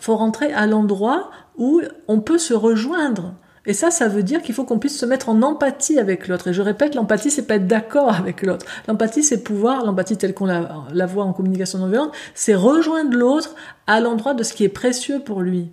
Faut 0.00 0.16
rentrer 0.16 0.52
à 0.52 0.66
l'endroit 0.66 1.30
où 1.56 1.80
on 2.08 2.20
peut 2.20 2.38
se 2.38 2.54
rejoindre. 2.54 3.34
Et 3.66 3.72
ça, 3.72 3.90
ça 3.90 4.08
veut 4.08 4.22
dire 4.22 4.42
qu'il 4.42 4.54
faut 4.54 4.64
qu'on 4.64 4.78
puisse 4.78 4.98
se 4.98 5.06
mettre 5.06 5.30
en 5.30 5.40
empathie 5.40 5.98
avec 5.98 6.28
l'autre. 6.28 6.48
Et 6.48 6.52
je 6.52 6.60
répète, 6.60 6.94
l'empathie, 6.94 7.30
c'est 7.30 7.46
pas 7.46 7.54
être 7.54 7.66
d'accord 7.66 8.14
avec 8.14 8.42
l'autre. 8.42 8.66
L'empathie, 8.88 9.22
c'est 9.22 9.42
pouvoir, 9.42 9.84
l'empathie 9.84 10.18
telle 10.18 10.34
qu'on 10.34 10.46
la, 10.46 11.06
voit 11.06 11.24
en 11.24 11.32
communication 11.32 11.78
non 11.78 11.88
violente, 11.88 12.12
c'est 12.34 12.54
rejoindre 12.54 13.16
l'autre 13.16 13.54
à 13.86 14.00
l'endroit 14.00 14.34
de 14.34 14.42
ce 14.42 14.52
qui 14.52 14.64
est 14.64 14.68
précieux 14.68 15.20
pour 15.20 15.40
lui. 15.40 15.70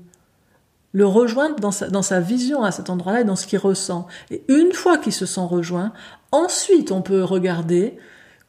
Le 0.94 1.06
rejoindre 1.06 1.56
dans 1.58 1.72
sa, 1.72 1.90
dans 1.90 2.02
sa 2.02 2.20
vision 2.20 2.64
à 2.64 2.72
cet 2.72 2.90
endroit-là 2.90 3.22
et 3.22 3.26
dans 3.26 3.36
ce 3.36 3.48
qu'il 3.48 3.60
ressent. 3.60 4.08
Et 4.30 4.44
une 4.48 4.74
fois 4.74 4.98
qu'il 4.98 5.14
se 5.14 5.26
sent 5.26 5.42
rejoint, 5.42 5.94
ensuite 6.32 6.92
on 6.92 7.02
peut 7.02 7.24
regarder 7.24 7.98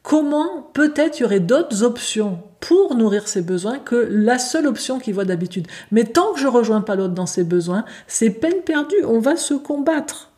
comment 0.01 0.69
peut-être 0.73 1.19
il 1.19 1.23
y 1.23 1.25
aurait 1.25 1.39
d'autres 1.39 1.83
options 1.83 2.43
pour 2.63 2.95
nourrir 2.95 3.27
ses 3.27 3.41
besoins 3.41 3.77
que 3.77 4.07
la 4.09 4.39
seule 4.39 4.67
option 4.67 4.97
qu'il 4.97 5.13
voit 5.13 5.25
d'habitude. 5.25 5.67
Mais 5.91 6.05
tant 6.05 6.31
que 6.31 6.39
je 6.39 6.47
rejoins 6.47 6.79
pas 6.79 6.95
l'autre 6.95 7.13
dans 7.13 7.25
ses 7.25 7.43
besoins, 7.43 7.83
c'est 8.07 8.29
peine 8.29 8.61
perdue, 8.65 9.03
on 9.05 9.19
va 9.19 9.35
se 9.35 9.53
combattre. 9.53 10.31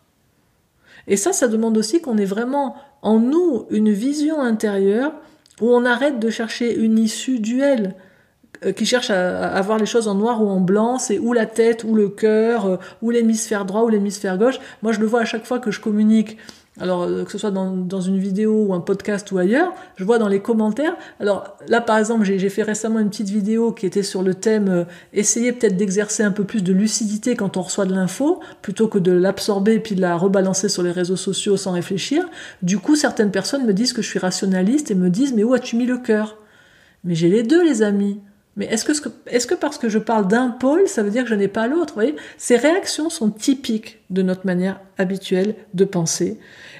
Et 1.07 1.17
ça, 1.17 1.33
ça 1.33 1.47
demande 1.47 1.77
aussi 1.77 2.01
qu'on 2.01 2.17
ait 2.17 2.25
vraiment 2.25 2.77
en 3.03 3.19
nous 3.19 3.67
une 3.69 3.91
vision 3.91 4.41
intérieure 4.41 5.13
où 5.61 5.69
on 5.69 5.85
arrête 5.85 6.17
de 6.17 6.31
chercher 6.31 6.75
une 6.75 6.97
issue 6.97 7.39
duel 7.39 7.93
euh, 8.65 8.71
qui 8.71 8.87
cherche 8.87 9.11
à, 9.11 9.47
à, 9.47 9.61
voir 9.61 9.77
les 9.77 9.85
choses 9.85 10.07
en 10.07 10.15
noir 10.15 10.41
ou 10.41 10.49
en 10.49 10.59
blanc, 10.59 10.97
c'est 10.97 11.19
ou 11.19 11.31
la 11.31 11.45
tête, 11.45 11.83
ou 11.83 11.93
le 11.93 12.09
cœur, 12.09 12.65
euh, 12.65 12.77
ou 13.03 13.11
l'hémisphère 13.11 13.65
droit, 13.65 13.83
ou 13.83 13.89
l'hémisphère 13.89 14.39
gauche. 14.39 14.59
Moi, 14.81 14.93
je 14.93 14.99
le 14.99 15.05
vois 15.05 15.21
à 15.21 15.25
chaque 15.25 15.45
fois 15.45 15.59
que 15.59 15.69
je 15.69 15.79
communique 15.79 16.37
alors 16.79 17.03
euh, 17.03 17.23
que 17.23 17.31
ce 17.31 17.37
soit 17.37 17.51
dans, 17.51 18.01
une 18.01 18.17
vidéo 18.17 18.65
ou 18.67 18.73
un 18.73 18.81
podcast 18.81 19.31
ou 19.31 19.37
ailleurs, 19.37 19.73
je 19.95 20.03
vois 20.03 20.17
dans 20.17 20.27
les 20.27 20.41
commentaires. 20.41 20.95
Alors 21.19 21.57
là, 21.67 21.81
par 21.81 21.97
exemple, 21.97 22.25
j'ai 22.25 22.49
fait 22.49 22.63
récemment 22.63 22.99
une 22.99 23.09
petite 23.09 23.29
vidéo 23.29 23.71
qui 23.71 23.85
était 23.85 24.03
sur 24.03 24.23
le 24.23 24.33
thème 24.33 24.67
euh, 24.69 24.83
essayer 25.13 25.53
peut-être 25.53 25.77
d'exercer 25.77 26.23
un 26.23 26.31
peu 26.31 26.43
plus 26.43 26.63
de 26.63 26.73
lucidité 26.73 27.35
quand 27.35 27.57
on 27.57 27.61
reçoit 27.61 27.85
de 27.85 27.93
l'info, 27.93 28.41
plutôt 28.61 28.87
que 28.87 28.99
de 28.99 29.11
l'absorber 29.11 29.75
et 29.75 29.79
puis 29.79 29.95
de 29.95 30.01
la 30.01 30.17
rebalancer 30.17 30.69
sur 30.69 30.83
les 30.83 30.91
réseaux 30.91 31.15
sociaux 31.15 31.57
sans 31.57 31.71
réfléchir. 31.71 32.25
Du 32.61 32.77
coup, 32.77 32.95
certaines 32.95 33.31
personnes 33.31 33.65
me 33.65 33.73
disent 33.73 33.93
que 33.93 34.01
je 34.01 34.07
suis 34.07 34.19
rationaliste 34.19 34.91
et 34.91 34.95
me 34.95 35.09
disent 35.09 35.33
mais 35.33 35.43
où 35.43 35.53
as-tu 35.53 35.77
mis 35.77 35.85
le 35.85 35.97
cœur? 35.97 36.37
Mais 37.03 37.15
j'ai 37.15 37.29
les 37.29 37.43
deux, 37.43 37.63
les 37.63 37.83
amis. 37.83 38.19
Mais 38.57 38.65
est-ce 38.67 38.85
que, 38.85 39.55
parce 39.55 39.77
que 39.77 39.89
je 39.89 39.99
parle 39.99 40.27
d'un 40.27 40.49
pôle, 40.49 40.87
ça 40.87 41.03
veut 41.03 41.09
dire 41.09 41.23
que 41.23 41.29
je 41.29 41.35
n'ai 41.35 41.49
pas 41.49 41.67
l'autre 41.67 42.01
Ces 42.37 42.55
réactions 42.55 43.09
sont 43.09 43.29
typiques 43.29 43.99
de 44.09 44.21
notre 44.21 44.45
manière 44.45 44.79
habituelle 44.97 45.55
de 45.73 45.83
penser. 45.83 46.39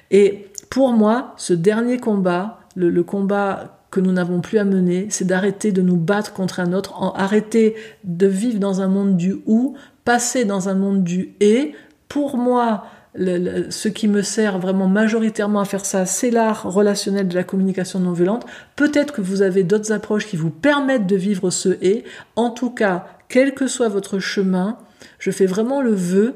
Et 0.10 0.48
pour 0.70 0.94
moi, 0.94 1.34
ce 1.38 1.54
dernier 1.54 1.98
combat, 1.98 2.60
le, 2.76 3.04
combat 3.04 3.80
que 3.92 4.00
nous 4.00 4.14
n'avons 4.14 4.40
plus 4.40 4.58
à 4.58 4.64
mener, 4.64 5.08
c'est 5.10 5.26
d'arrêter 5.26 5.74
de 5.74 5.82
nous 5.82 5.98
battre 5.98 6.34
contre 6.34 6.62
un 6.62 6.72
autre, 6.72 7.02
en, 7.02 7.12
arrêter 7.12 7.76
de 8.06 8.28
vivre 8.28 8.60
dans 8.60 8.82
un 8.82 8.88
monde 8.88 9.18
du 9.18 9.36
ou, 9.46 9.76
passer 10.06 10.46
dans 10.46 10.70
un 10.70 10.76
monde 10.76 11.04
du 11.04 11.34
et. 11.42 11.74
Pour 12.08 12.38
moi, 12.38 12.86
ce 13.18 13.88
qui 13.88 14.08
me 14.08 14.22
sert 14.22 14.60
vraiment 14.60 14.88
majoritairement 14.88 15.62
à 15.62 15.66
faire 15.66 15.86
ça, 15.86 16.06
c'est 16.06 16.32
l'art 16.32 16.64
relationnel 16.64 17.28
de 17.28 17.36
la 17.36 17.44
communication 17.44 18.00
non 18.00 18.12
violente. 18.12 18.46
Peut-être 18.76 19.14
que 19.14 19.22
vous 19.22 19.42
avez 19.42 19.64
d'autres 19.64 19.92
approches 19.92 20.28
qui 20.28 20.36
vous 20.36 20.50
permettent 20.50 21.08
de 21.08 21.16
vivre 21.16 21.50
ce 21.50 21.78
et. 21.82 22.04
En 22.36 22.50
tout 22.50 22.72
cas, 22.72 23.06
quel 23.30 23.54
que 23.54 23.68
soit 23.68 23.90
votre 23.90 24.20
chemin, 24.20 24.78
je 25.20 25.32
fais 25.32 25.46
vraiment 25.46 25.82
le 25.82 25.94
vœu 25.94 26.36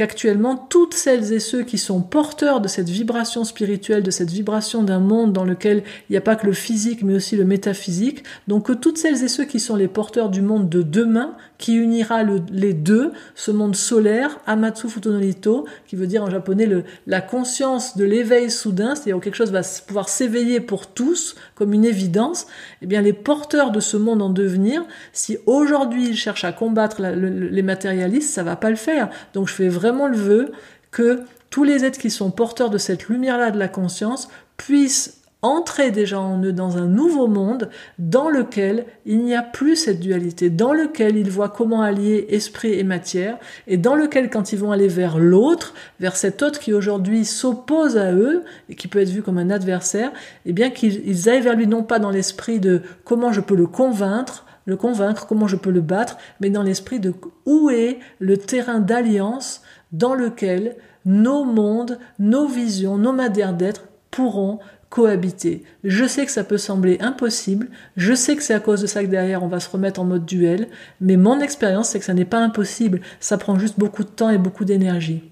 qu'actuellement 0.00 0.56
toutes 0.56 0.94
celles 0.94 1.30
et 1.34 1.40
ceux 1.40 1.62
qui 1.62 1.76
sont 1.76 2.00
porteurs 2.00 2.62
de 2.62 2.68
cette 2.68 2.88
vibration 2.88 3.44
spirituelle, 3.44 4.02
de 4.02 4.10
cette 4.10 4.30
vibration 4.30 4.82
d'un 4.82 4.98
monde 4.98 5.34
dans 5.34 5.44
lequel 5.44 5.82
il 6.08 6.12
n'y 6.12 6.16
a 6.16 6.22
pas 6.22 6.36
que 6.36 6.46
le 6.46 6.54
physique 6.54 7.02
mais 7.02 7.12
aussi 7.12 7.36
le 7.36 7.44
métaphysique, 7.44 8.24
donc 8.48 8.68
que 8.68 8.72
toutes 8.72 8.96
celles 8.96 9.22
et 9.22 9.28
ceux 9.28 9.44
qui 9.44 9.60
sont 9.60 9.76
les 9.76 9.88
porteurs 9.88 10.30
du 10.30 10.40
monde 10.40 10.70
de 10.70 10.80
demain, 10.80 11.34
qui 11.58 11.74
unira 11.74 12.22
les 12.50 12.72
deux, 12.72 13.12
ce 13.34 13.50
monde 13.50 13.76
solaire, 13.76 14.38
Amatsu 14.46 14.88
Futonolito, 14.88 15.66
qui 15.86 15.96
veut 15.96 16.06
dire 16.06 16.22
en 16.22 16.30
japonais 16.30 16.64
le, 16.64 16.84
la 17.06 17.20
conscience 17.20 17.98
de 17.98 18.04
l'éveil 18.04 18.50
soudain, 18.50 18.94
c'est-à-dire 18.94 19.18
où 19.18 19.20
quelque 19.20 19.34
chose 19.34 19.52
va 19.52 19.60
pouvoir 19.86 20.08
s'éveiller 20.08 20.60
pour 20.60 20.86
tous 20.86 21.36
comme 21.54 21.74
une 21.74 21.84
évidence, 21.84 22.46
eh 22.80 22.86
bien 22.86 23.02
les 23.02 23.12
porteurs 23.12 23.70
de 23.70 23.80
ce 23.80 23.98
monde 23.98 24.22
en 24.22 24.30
devenir, 24.30 24.82
si 25.12 25.36
aujourd'hui 25.44 26.08
ils 26.08 26.16
cherchent 26.16 26.44
à 26.44 26.52
combattre 26.52 27.02
les 27.02 27.62
matérialistes, 27.62 28.30
ça 28.30 28.42
va 28.42 28.56
pas 28.56 28.70
le 28.70 28.76
faire. 28.76 29.10
Donc 29.34 29.46
je 29.46 29.52
fais 29.52 29.68
vraiment 29.68 29.89
le 29.90 30.16
vœu 30.16 30.52
que 30.90 31.20
tous 31.50 31.64
les 31.64 31.84
êtres 31.84 31.98
qui 31.98 32.10
sont 32.10 32.30
porteurs 32.30 32.70
de 32.70 32.78
cette 32.78 33.08
lumière-là 33.08 33.50
de 33.50 33.58
la 33.58 33.68
conscience 33.68 34.28
puissent 34.56 35.20
entrer 35.42 35.90
déjà 35.90 36.20
en 36.20 36.42
eux 36.42 36.52
dans 36.52 36.76
un 36.76 36.86
nouveau 36.86 37.26
monde 37.26 37.70
dans 37.98 38.28
lequel 38.28 38.84
il 39.06 39.24
n'y 39.24 39.34
a 39.34 39.42
plus 39.42 39.76
cette 39.76 40.00
dualité, 40.00 40.50
dans 40.50 40.72
lequel 40.72 41.16
ils 41.16 41.30
voient 41.30 41.48
comment 41.48 41.80
allier 41.80 42.26
esprit 42.28 42.74
et 42.74 42.84
matière, 42.84 43.38
et 43.66 43.78
dans 43.78 43.94
lequel 43.94 44.28
quand 44.28 44.52
ils 44.52 44.58
vont 44.58 44.70
aller 44.70 44.88
vers 44.88 45.18
l'autre, 45.18 45.72
vers 45.98 46.16
cet 46.16 46.42
autre 46.42 46.60
qui 46.60 46.72
aujourd'hui 46.74 47.24
s'oppose 47.24 47.96
à 47.96 48.12
eux, 48.12 48.42
et 48.68 48.74
qui 48.74 48.86
peut 48.86 49.00
être 49.00 49.08
vu 49.08 49.22
comme 49.22 49.38
un 49.38 49.50
adversaire, 49.50 50.12
eh 50.44 50.52
bien 50.52 50.70
qu'ils 50.70 51.28
aillent 51.28 51.40
vers 51.40 51.56
lui 51.56 51.66
non 51.66 51.82
pas 51.82 51.98
dans 51.98 52.10
l'esprit 52.10 52.60
de 52.60 52.82
comment 53.04 53.32
je 53.32 53.40
peux 53.40 53.56
le 53.56 53.66
convaincre, 53.66 54.44
le 54.66 54.76
convaincre, 54.76 55.26
comment 55.26 55.48
je 55.48 55.56
peux 55.56 55.70
le 55.70 55.80
battre, 55.80 56.18
mais 56.40 56.50
dans 56.50 56.62
l'esprit 56.62 57.00
de 57.00 57.14
où 57.46 57.70
est 57.70 57.98
le 58.18 58.36
terrain 58.36 58.78
d'alliance 58.78 59.62
dans 59.92 60.14
lequel 60.14 60.76
nos 61.04 61.44
mondes, 61.44 61.98
nos 62.18 62.46
visions, 62.46 62.98
nos 62.98 63.12
madères 63.12 63.54
d'être 63.54 63.88
pourront 64.10 64.58
cohabiter. 64.90 65.62
Je 65.84 66.04
sais 66.04 66.26
que 66.26 66.32
ça 66.32 66.42
peut 66.42 66.58
sembler 66.58 66.98
impossible, 67.00 67.68
je 67.96 68.12
sais 68.12 68.34
que 68.34 68.42
c'est 68.42 68.54
à 68.54 68.60
cause 68.60 68.82
de 68.82 68.86
ça 68.88 69.02
que 69.04 69.08
derrière 69.08 69.44
on 69.44 69.48
va 69.48 69.60
se 69.60 69.70
remettre 69.70 70.00
en 70.00 70.04
mode 70.04 70.26
duel, 70.26 70.66
mais 71.00 71.16
mon 71.16 71.40
expérience 71.40 71.90
c'est 71.90 72.00
que 72.00 72.04
ça 72.04 72.14
n'est 72.14 72.24
pas 72.24 72.40
impossible, 72.40 73.00
ça 73.20 73.38
prend 73.38 73.58
juste 73.58 73.78
beaucoup 73.78 74.02
de 74.02 74.08
temps 74.08 74.30
et 74.30 74.38
beaucoup 74.38 74.64
d'énergie. 74.64 75.30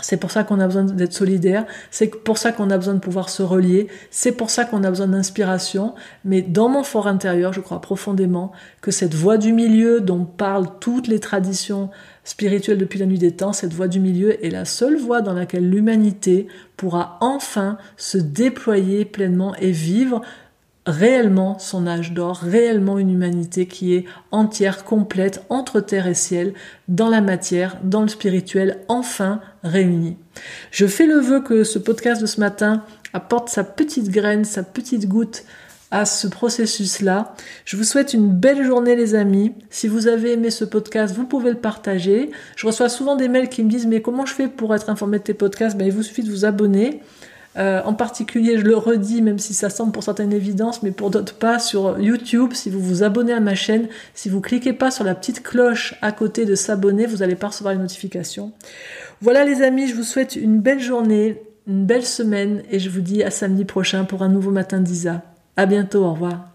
C'est 0.00 0.16
pour 0.16 0.30
ça 0.30 0.42
qu'on 0.42 0.58
a 0.58 0.66
besoin 0.66 0.84
d'être 0.84 1.12
solidaire, 1.12 1.66
c'est 1.90 2.08
pour 2.24 2.38
ça 2.38 2.50
qu'on 2.50 2.70
a 2.70 2.78
besoin 2.78 2.94
de 2.94 2.98
pouvoir 2.98 3.28
se 3.28 3.42
relier, 3.42 3.88
c'est 4.10 4.32
pour 4.32 4.48
ça 4.48 4.64
qu'on 4.64 4.84
a 4.84 4.88
besoin 4.88 5.06
d'inspiration, 5.06 5.94
mais 6.24 6.40
dans 6.40 6.70
mon 6.70 6.82
fort 6.82 7.06
intérieur, 7.06 7.52
je 7.52 7.60
crois 7.60 7.80
profondément 7.80 8.52
que 8.80 8.90
cette 8.90 9.14
voie 9.14 9.36
du 9.36 9.52
milieu 9.52 10.00
dont 10.00 10.24
parlent 10.24 10.78
toutes 10.80 11.08
les 11.08 11.20
traditions 11.20 11.90
spirituelle 12.24 12.78
depuis 12.78 12.98
la 12.98 13.06
nuit 13.06 13.18
des 13.18 13.32
temps, 13.32 13.52
cette 13.52 13.74
voie 13.74 13.88
du 13.88 14.00
milieu 14.00 14.44
est 14.44 14.50
la 14.50 14.64
seule 14.64 14.96
voie 14.96 15.20
dans 15.20 15.34
laquelle 15.34 15.68
l'humanité 15.68 16.46
pourra 16.76 17.18
enfin 17.20 17.76
se 17.96 18.16
déployer 18.16 19.04
pleinement 19.04 19.54
et 19.56 19.72
vivre 19.72 20.22
réellement 20.86 21.58
son 21.58 21.86
âge 21.86 22.12
d'or, 22.12 22.38
réellement 22.38 22.98
une 22.98 23.10
humanité 23.10 23.66
qui 23.66 23.94
est 23.94 24.04
entière, 24.30 24.84
complète, 24.84 25.44
entre 25.48 25.80
terre 25.80 26.06
et 26.06 26.14
ciel, 26.14 26.54
dans 26.88 27.08
la 27.08 27.20
matière, 27.20 27.78
dans 27.84 28.02
le 28.02 28.08
spirituel, 28.08 28.78
enfin 28.88 29.40
réunie. 29.62 30.16
Je 30.70 30.86
fais 30.86 31.06
le 31.06 31.18
vœu 31.18 31.40
que 31.40 31.64
ce 31.64 31.78
podcast 31.78 32.20
de 32.20 32.26
ce 32.26 32.40
matin 32.40 32.84
apporte 33.12 33.48
sa 33.48 33.64
petite 33.64 34.10
graine, 34.10 34.44
sa 34.44 34.62
petite 34.62 35.08
goutte 35.08 35.44
à 35.92 36.06
ce 36.06 36.26
processus-là. 36.26 37.34
Je 37.66 37.76
vous 37.76 37.84
souhaite 37.84 38.14
une 38.14 38.30
belle 38.30 38.64
journée 38.64 38.96
les 38.96 39.14
amis. 39.14 39.52
Si 39.68 39.88
vous 39.88 40.08
avez 40.08 40.32
aimé 40.32 40.50
ce 40.50 40.64
podcast, 40.64 41.14
vous 41.14 41.26
pouvez 41.26 41.50
le 41.50 41.58
partager. 41.58 42.30
Je 42.56 42.66
reçois 42.66 42.88
souvent 42.88 43.14
des 43.14 43.28
mails 43.28 43.50
qui 43.50 43.62
me 43.62 43.68
disent 43.68 43.86
mais 43.86 44.00
comment 44.00 44.24
je 44.24 44.32
fais 44.32 44.48
pour 44.48 44.74
être 44.74 44.88
informé 44.88 45.18
de 45.18 45.24
tes 45.24 45.34
podcasts? 45.34 45.76
Ben, 45.76 45.86
Il 45.86 45.92
vous 45.92 46.02
suffit 46.02 46.22
de 46.22 46.30
vous 46.30 46.46
abonner. 46.46 47.02
Euh, 47.56 47.82
en 47.84 47.94
particulier, 47.94 48.58
je 48.58 48.64
le 48.64 48.76
redis, 48.76 49.22
même 49.22 49.38
si 49.38 49.54
ça 49.54 49.68
semble 49.70 49.92
pour 49.92 50.02
certaines 50.02 50.32
évidences, 50.32 50.82
mais 50.82 50.90
pour 50.90 51.10
d'autres 51.10 51.34
pas, 51.34 51.58
sur 51.58 51.98
YouTube, 51.98 52.52
si 52.54 52.70
vous 52.70 52.80
vous 52.80 53.02
abonnez 53.02 53.32
à 53.32 53.40
ma 53.40 53.54
chaîne, 53.54 53.88
si 54.14 54.28
vous 54.28 54.40
cliquez 54.40 54.72
pas 54.72 54.90
sur 54.90 55.04
la 55.04 55.14
petite 55.14 55.42
cloche 55.42 55.94
à 56.02 56.12
côté 56.12 56.44
de 56.44 56.54
s'abonner, 56.54 57.06
vous 57.06 57.18
n'allez 57.18 57.36
pas 57.36 57.48
recevoir 57.48 57.74
les 57.74 57.80
notifications. 57.80 58.52
Voilà 59.20 59.44
les 59.44 59.62
amis, 59.62 59.86
je 59.86 59.94
vous 59.94 60.02
souhaite 60.02 60.36
une 60.36 60.60
belle 60.60 60.80
journée, 60.80 61.42
une 61.66 61.84
belle 61.84 62.06
semaine, 62.06 62.62
et 62.70 62.78
je 62.78 62.90
vous 62.90 63.00
dis 63.00 63.22
à 63.22 63.30
samedi 63.30 63.64
prochain 63.64 64.04
pour 64.04 64.22
un 64.22 64.28
nouveau 64.28 64.50
matin 64.50 64.80
d'Isa. 64.80 65.22
À 65.56 65.66
bientôt, 65.66 66.04
au 66.04 66.12
revoir. 66.12 66.51